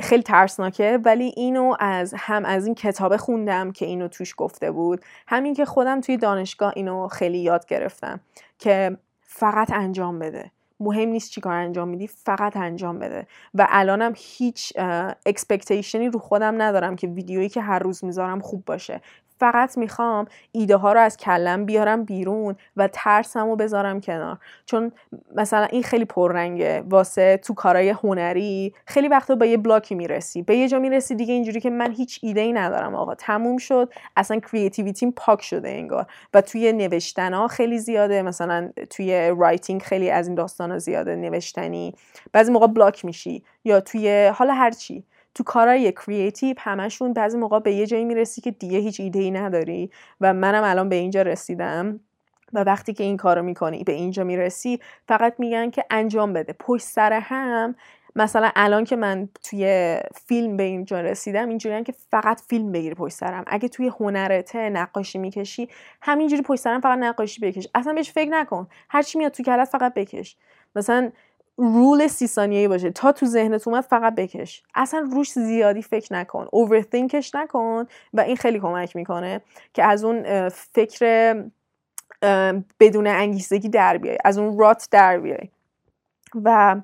خیلی 0.00 0.22
ترسناکه 0.22 0.98
ولی 1.04 1.32
اینو 1.36 1.76
از 1.80 2.14
هم 2.18 2.44
از 2.44 2.66
این 2.66 2.74
کتاب 2.74 3.16
خوندم 3.16 3.72
که 3.72 3.86
اینو 3.86 4.08
توش 4.08 4.34
گفته 4.36 4.70
بود. 4.70 5.00
همین 5.26 5.54
که 5.54 5.64
خودم 5.64 6.00
توی 6.00 6.16
دانشگاه 6.16 6.72
اینو 6.76 7.08
خیلی 7.08 7.38
یاد 7.38 7.66
گرفتم. 7.66 8.20
که 8.58 8.96
فقط 9.38 9.72
انجام 9.72 10.18
بده. 10.18 10.50
مهم 10.80 11.08
نیست 11.08 11.30
چی 11.30 11.40
کار 11.40 11.52
انجام 11.52 11.88
میدی 11.88 12.06
فقط 12.06 12.56
انجام 12.56 12.98
بده. 12.98 13.26
و 13.54 13.66
الانم 13.70 14.12
هیچ 14.16 14.72
expectation 15.26 16.01
ی 16.01 16.08
رو 16.08 16.18
خودم 16.18 16.62
ندارم 16.62 16.96
که 16.96 17.06
ویدیویی 17.06 17.48
که 17.48 17.60
هر 17.60 17.78
روز 17.78 18.04
می‌ذارم 18.04 18.40
خوب 18.40 18.64
باشه. 18.64 19.00
فقط 19.38 19.78
می‌خوام 19.78 20.26
ایده 20.52 20.76
ها 20.76 20.92
رو 20.92 21.00
از 21.00 21.16
کلم 21.16 21.64
بیارم 21.64 22.04
بیرون 22.04 22.56
و 22.76 22.88
ترسم 22.92 23.46
رو 23.46 23.56
بذارم 23.56 24.00
کنار. 24.00 24.38
چون 24.66 24.92
مثلا 25.34 25.64
این 25.64 25.82
خیلی 25.82 26.04
پررنگه. 26.04 26.82
واسه 26.88 27.36
تو 27.36 27.54
کارهای 27.54 27.88
هنری 27.88 28.74
خیلی 28.86 29.08
وقتا 29.08 29.34
با 29.34 29.46
یه 29.46 29.56
block 29.56 29.88
ی 29.88 29.94
می‌رسی. 29.94 30.42
به 30.42 30.56
یه 30.56 30.68
جا 30.68 30.78
می‌رسی 30.78 31.14
دیگه 31.14 31.34
اینجوری 31.34 31.60
که 31.60 31.70
من 31.70 31.92
هیچ 31.92 32.20
ایده 32.22 32.40
ای 32.40 32.52
ندارم 32.52 32.94
آقا. 32.94 33.14
تموم 33.14 33.56
شد. 33.56 33.92
اصلا 34.16 34.40
creativity 34.40 35.04
م 35.04 35.10
پاک 35.16 35.42
شده 35.42 35.68
انگار. 35.68 36.06
و 36.34 36.40
توی 36.40 36.72
نوشتن 36.72 37.34
ها 37.34 37.48
خیلی 37.48 37.78
زیاده. 37.78 38.22
مثلا 38.22 38.70
توی 38.90 39.34
writing 39.38 39.82
خیلی 39.82 40.10
از 40.10 40.26
این 40.26 40.34
داستان 40.34 40.70
ها 40.70 40.78
زیاده. 40.78 41.16
نوشتنی. 41.16 41.94
بعضی 42.32 42.52
موقع 42.52 42.66
block 42.66 43.04
میشی. 43.04 43.42
یا 43.64 43.80
توی 43.80 44.26
حالا 44.34 44.54
هرچی 44.54 45.04
تو 45.36 45.44
کارهای 45.44 45.92
creative 45.92 46.56
همشون 46.58 47.12
بعضی 47.12 47.38
موقع 47.38 47.58
به 47.58 47.72
یه 47.72 47.86
جایی 47.86 48.04
می‌رسی 48.04 48.40
که 48.40 48.50
دیگه 48.50 48.78
هیچ 48.78 49.00
ایده 49.00 49.18
ای 49.18 49.30
نداری 49.30 49.90
و 50.20 50.34
منم 50.34 50.62
الان 50.64 50.88
به 50.88 50.96
اینجا 50.96 51.22
رسیدم 51.22 52.00
و 52.52 52.64
وقتی 52.64 52.92
که 52.92 53.04
این 53.04 53.16
کارو 53.16 53.42
می‌کنی 53.42 53.84
به 53.84 53.92
اینجا 53.92 54.24
می‌رسی 54.24 54.80
فقط 55.08 55.34
میگن 55.38 55.70
که 55.70 55.84
انجام 55.90 56.32
بده. 56.32 56.52
پشت 56.52 56.84
سر 56.84 57.12
هم 57.12 57.74
مثلا 58.16 58.50
الان 58.56 58.84
که 58.84 58.96
من 58.96 59.28
توی 59.44 59.96
فیلم 60.26 60.56
به 60.56 60.62
اینجا 60.62 61.00
رسیدم 61.00 61.48
اینجوریه 61.48 61.82
که 61.82 61.94
فقط 62.10 62.40
فیلم 62.48 62.72
بگیر 62.72 62.94
پشت 62.94 63.14
سر 63.16 63.27
هم. 63.27 63.44
اگه 63.46 63.68
توی 63.68 63.88
هنرته 64.00 64.70
نقاشی 64.70 65.18
می‌کشی 65.18 65.68
همینجوری 66.02 66.42
پشت 66.42 66.60
سرم 66.60 66.80
فقط 66.80 66.98
نقاشی 66.98 67.40
بکش. 67.40 67.68
اصلا 67.74 67.92
بهش 67.92 68.10
فکر 68.10 68.30
نکن. 68.30 68.68
هرچی 68.88 69.18
میاد 69.18 69.32
تو 69.32 69.42
کلت 69.42 69.68
فقط 69.68 69.94
بکش. 69.94 70.36
مثلا 70.76 71.10
رول 71.56 72.06
سی 72.06 72.26
ثانیه‌ای 72.26 72.68
باشه. 72.68 72.90
تا 72.90 73.12
تو 73.12 73.26
ذهنت 73.26 73.68
اومد 73.68 73.84
فقط 73.84 74.14
بکش. 74.14 74.62
اصلا 74.74 75.00
روش 75.00 75.32
زیادی 75.32 75.82
فکر 75.82 76.14
نکن. 76.14 76.48
اوورثینکش 76.52 77.34
نکن 77.34 77.86
و 78.14 78.20
این 78.20 78.36
خیلی 78.36 78.60
کمک 78.60 78.96
می‌کنه 78.96 79.40
که 79.74 79.84
از 79.84 80.04
اون 80.04 80.48
فکر 80.48 81.34
بدون 82.80 83.06
انگیزگی 83.06 83.68
در 83.68 83.98
بیای. 83.98 84.18
از 84.24 84.38
اون 84.38 84.58
رات 84.58 84.88
در 84.90 85.18
بیای. 85.18 85.48
و 86.44 86.76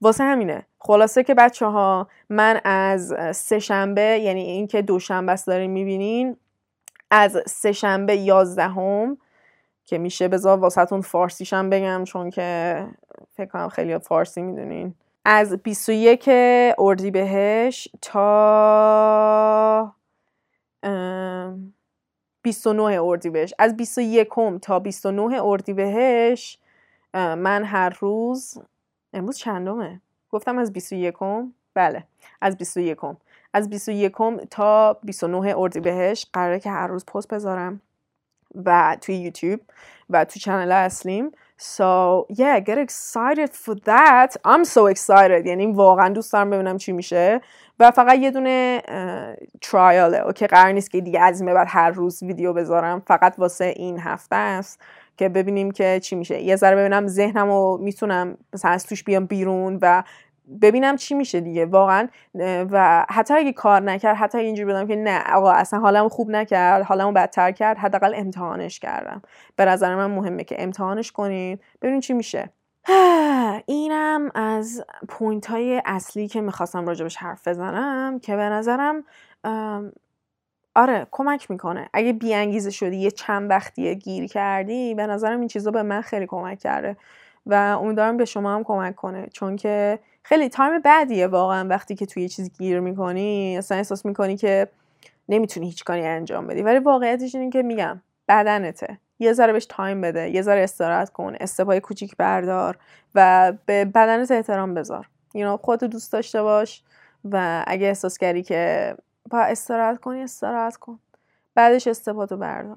واسه 0.00 0.24
همینه. 0.24 0.66
خلاصه 0.78 1.22
که 1.22 1.34
بچه 1.34 1.66
ها 1.66 2.08
من 2.30 2.60
از 2.64 3.14
سه 3.36 3.58
شنبه 3.58 4.02
یعنی 4.02 4.42
اینکه 4.42 4.82
دوشنبه 4.82 5.32
است 5.32 5.46
دارین 5.46 5.70
می‌بینین 5.70 6.36
از 7.10 7.42
سه 7.46 7.72
شنبه 7.72 8.16
یازدهم 8.16 9.18
که 9.86 9.98
میشه. 9.98 10.28
بذار 10.28 10.58
واسهتون 10.58 11.00
فارسیشم 11.00 11.70
بگم 11.70 12.04
چون 12.04 12.30
که 12.30 12.86
فکر 13.36 13.46
کنم 13.46 13.68
خیلی 13.68 13.98
فارسی 13.98 14.42
می‌دونین. 14.42 14.94
از 15.24 15.56
21 15.56 16.28
اردیبهشت 16.78 17.94
تا 18.02 19.92
29 22.42 23.02
اردیبهشت 23.02 23.54
از 23.58 23.76
21 23.76 24.28
تا 24.62 24.78
29 24.78 25.42
اردیبهشت 25.42 26.62
من 27.14 27.64
هر 27.64 27.96
روز 28.00 28.58
امروز 29.12 29.36
چندمه؟ 29.36 30.00
گفتم 30.30 30.58
از 30.58 30.72
21 30.72 31.14
بله 31.74 32.04
از 32.40 32.56
21 32.56 32.98
از 33.52 33.70
21 33.70 34.12
تا 34.50 34.92
29 35.02 35.54
اردیبهشت 35.56 36.30
قراره 36.32 36.60
که 36.60 36.70
هر 36.70 36.86
روز 36.86 37.04
پست 37.06 37.34
بذارم. 37.34 37.80
و 38.64 38.96
توی 39.00 39.14
یوتیوب 39.14 39.60
و 40.10 40.24
تو 40.24 40.40
چنل 40.40 40.72
اصلیم 40.72 41.30
So 41.58 42.26
yeah, 42.30 42.60
get 42.60 42.76
excited 42.76 43.50
for 43.54 43.74
that. 43.86 44.36
I'm 44.44 44.64
so 44.64 44.86
excited. 44.86 45.46
یعنی 45.46 45.66
واقعا 45.66 46.08
دوست 46.08 46.32
دارم 46.32 46.50
ببینم 46.50 46.76
چی 46.76 46.92
میشه 46.92 47.40
و 47.80 47.90
فقط 47.90 48.18
یه 48.18 48.30
دونه 48.30 48.82
ترایاله 49.60 50.18
اوکی 50.18 50.46
قرار 50.46 50.72
نیست 50.72 50.90
که 50.90 51.00
دیگه 51.00 51.20
از 51.20 51.42
بعد 51.42 51.66
هر 51.70 51.90
روز 51.90 52.22
ویدیو 52.22 52.52
بذارم 52.52 53.02
فقط 53.06 53.34
واسه 53.38 53.64
این 53.64 53.98
هفته 53.98 54.36
است 54.36 54.80
که 55.16 55.28
ببینیم 55.28 55.70
که 55.70 56.00
چی 56.02 56.16
میشه 56.16 56.40
یه 56.40 56.56
ذره 56.56 56.76
ببینم 56.76 57.06
ذهنم 57.06 57.48
رو 57.48 57.78
می‌تونم 57.82 58.36
مثلا 58.54 58.70
از 58.70 58.86
توش 58.86 59.04
بیام 59.04 59.26
بیرون 59.26 59.78
و 59.82 60.02
ببینم 60.62 60.96
چی 60.96 61.14
میشه 61.14 61.40
دیگه. 61.40 61.66
واقعا 61.66 62.08
و 62.70 63.06
حتی 63.10 63.34
اگه 63.34 63.52
کار 63.52 63.82
نکرد 63.82 64.16
حتی 64.16 64.38
اینجوری 64.38 64.72
بدم 64.72 64.86
که 64.86 64.96
نه 64.96 65.22
آقا 65.34 65.52
اصلا 65.52 65.80
حالمو 65.80 66.08
خوب 66.08 66.30
نکرد 66.30 66.82
حالمو 66.82 67.12
بدتر 67.12 67.52
کرد 67.52 67.78
حداقل 67.78 68.12
امتحانش 68.16 68.80
کردم. 68.80 69.22
به 69.56 69.64
نظر 69.64 69.94
من 69.94 70.06
مهمه 70.06 70.44
که 70.44 70.56
امتحانش 70.58 71.12
کنین. 71.12 71.58
ببینیم 71.82 72.00
چی 72.00 72.12
میشه. 72.12 72.50
اینم 73.66 74.30
از 74.34 74.84
پوینت 75.08 75.46
های 75.46 75.82
اصلی 75.84 76.28
که 76.28 76.40
می‌خواستم 76.40 76.86
راجبش 76.86 77.16
حرف 77.16 77.48
بزنم 77.48 78.18
که 78.20 78.36
به 78.36 78.42
نظرم 78.42 79.04
آره 80.74 81.06
کمک 81.10 81.50
می‌کنه. 81.50 81.88
اگه 81.92 82.12
بیانگیزه 82.12 82.70
شدی 82.70 82.96
یه 82.96 83.10
چند 83.10 83.50
وقتیه 83.50 83.94
گیر 83.94 84.26
کردی 84.26 84.94
به 84.94 85.06
نظرم 85.06 85.38
این 85.38 85.48
چیزا 85.48 85.70
به 85.70 85.82
من 85.82 86.00
خیلی 86.00 86.26
کمک 86.26 86.58
کرده 86.58 86.96
و 87.46 87.54
امیدوارم 87.54 88.16
به 88.16 88.24
شما 88.24 88.54
هم 88.54 88.64
کمک 88.64 88.94
کنه. 88.94 89.26
چون 89.32 89.56
که 89.56 89.98
خیلی 90.28 90.48
time 90.48 90.80
بدیه 90.80 91.26
واقعا 91.26 91.68
وقتی 91.68 91.94
که 91.94 92.06
توی 92.06 92.22
یه 92.22 92.28
چیزی 92.28 92.50
گیر 92.58 92.80
می‌کنی 92.80 93.58
اصلا 93.58 93.76
احساس 93.76 94.06
می‌کنی 94.06 94.36
که 94.36 94.68
نمی‌تونی 95.28 95.66
هیچ 95.66 95.84
کاری 95.84 96.06
انجام 96.06 96.46
بدی. 96.46 96.62
ولی 96.62 96.78
واقعیتش 96.78 97.34
اینه 97.34 97.50
که 97.50 97.62
میگم 97.62 98.00
بدنته. 98.28 98.98
یه 99.18 99.32
ذره 99.32 99.52
بهش 99.52 99.66
time 99.66 100.00
بده 100.00 100.30
یه 100.30 100.42
ذره 100.42 100.62
استراحت 100.62 101.10
کن 101.10 101.34
step 101.40 101.72
ای 101.72 101.80
کوچیک 101.80 102.16
بردار 102.16 102.78
و 103.14 103.52
به 103.66 103.84
بدنت 103.84 104.30
احترام 104.30 104.74
بذار. 104.74 105.08
You 105.36 105.40
know, 105.40 105.60
خودتو 105.62 105.86
دوست 105.86 106.12
داشته 106.12 106.42
باش 106.42 106.82
و 107.24 107.64
اگه 107.66 107.86
احساس 107.86 108.18
کردی 108.18 108.42
که 108.42 108.94
باید 109.30 109.38
استراحت 109.40 110.00
کنی 110.00 110.22
استراحت 110.22 110.76
کن. 110.76 110.98
بعدش 111.54 111.86
step 111.86 112.19
اتو 112.19 112.36
بردار. 112.36 112.76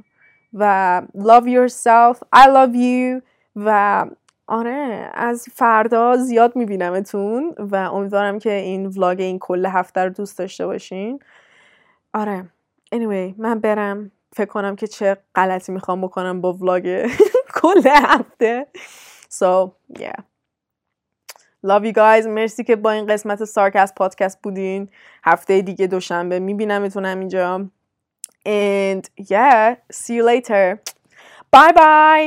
و 0.54 1.02
love 1.18 1.46
yourself. 1.46 2.18
I 2.36 2.46
love 2.46 2.76
you. 2.76 3.22
و 3.56 4.06
آره 4.50 5.10
از 5.14 5.48
فردا 5.54 6.18
زیاد 6.18 6.56
میبینمتون 6.56 7.56
و 7.58 7.76
امیدوارم 7.76 8.40
که 8.40 8.52
این 8.52 8.86
ولاگ 8.86 9.20
این 9.22 9.40
کل 9.40 9.66
هفته 9.66 10.02
رو 10.04 10.10
دوست 10.10 10.38
داشته 10.38 10.66
باشین. 10.66 11.20
آره 12.14 12.46
anyway 12.96 13.34
من 13.38 13.60
برم. 13.60 14.12
فکر 14.34 14.46
کنم 14.46 14.76
که 14.76 14.88
چه 14.88 15.18
غلطی 15.36 15.72
می‌خوام 15.72 16.02
بکنم 16.02 16.42
با 16.42 16.54
ولاگ 16.54 17.10
کل 17.62 17.82
هفته. 17.88 18.68
So 19.34 19.72
yeah. 20.00 20.22
Love 21.66 21.84
you 21.86 21.94
guys. 21.94 22.28
مرسی 22.28 22.64
که 22.64 22.76
با 22.76 22.92
این 22.92 23.06
قسمت 23.06 23.46
سارکست 23.46 23.96
پادکست 23.96 24.42
بودین. 24.44 24.90
هفته 25.24 25.62
دیگه 25.62 25.88
دوشنبه 25.88 26.40
میبینمتونم 26.40 27.20
اینجا 27.20 27.70
and 28.46 29.04
yeah 29.32 29.76
see 29.94 30.16
you 30.16 30.24
later. 30.24 30.66
Bye 31.54 31.74
bye! 31.80 32.26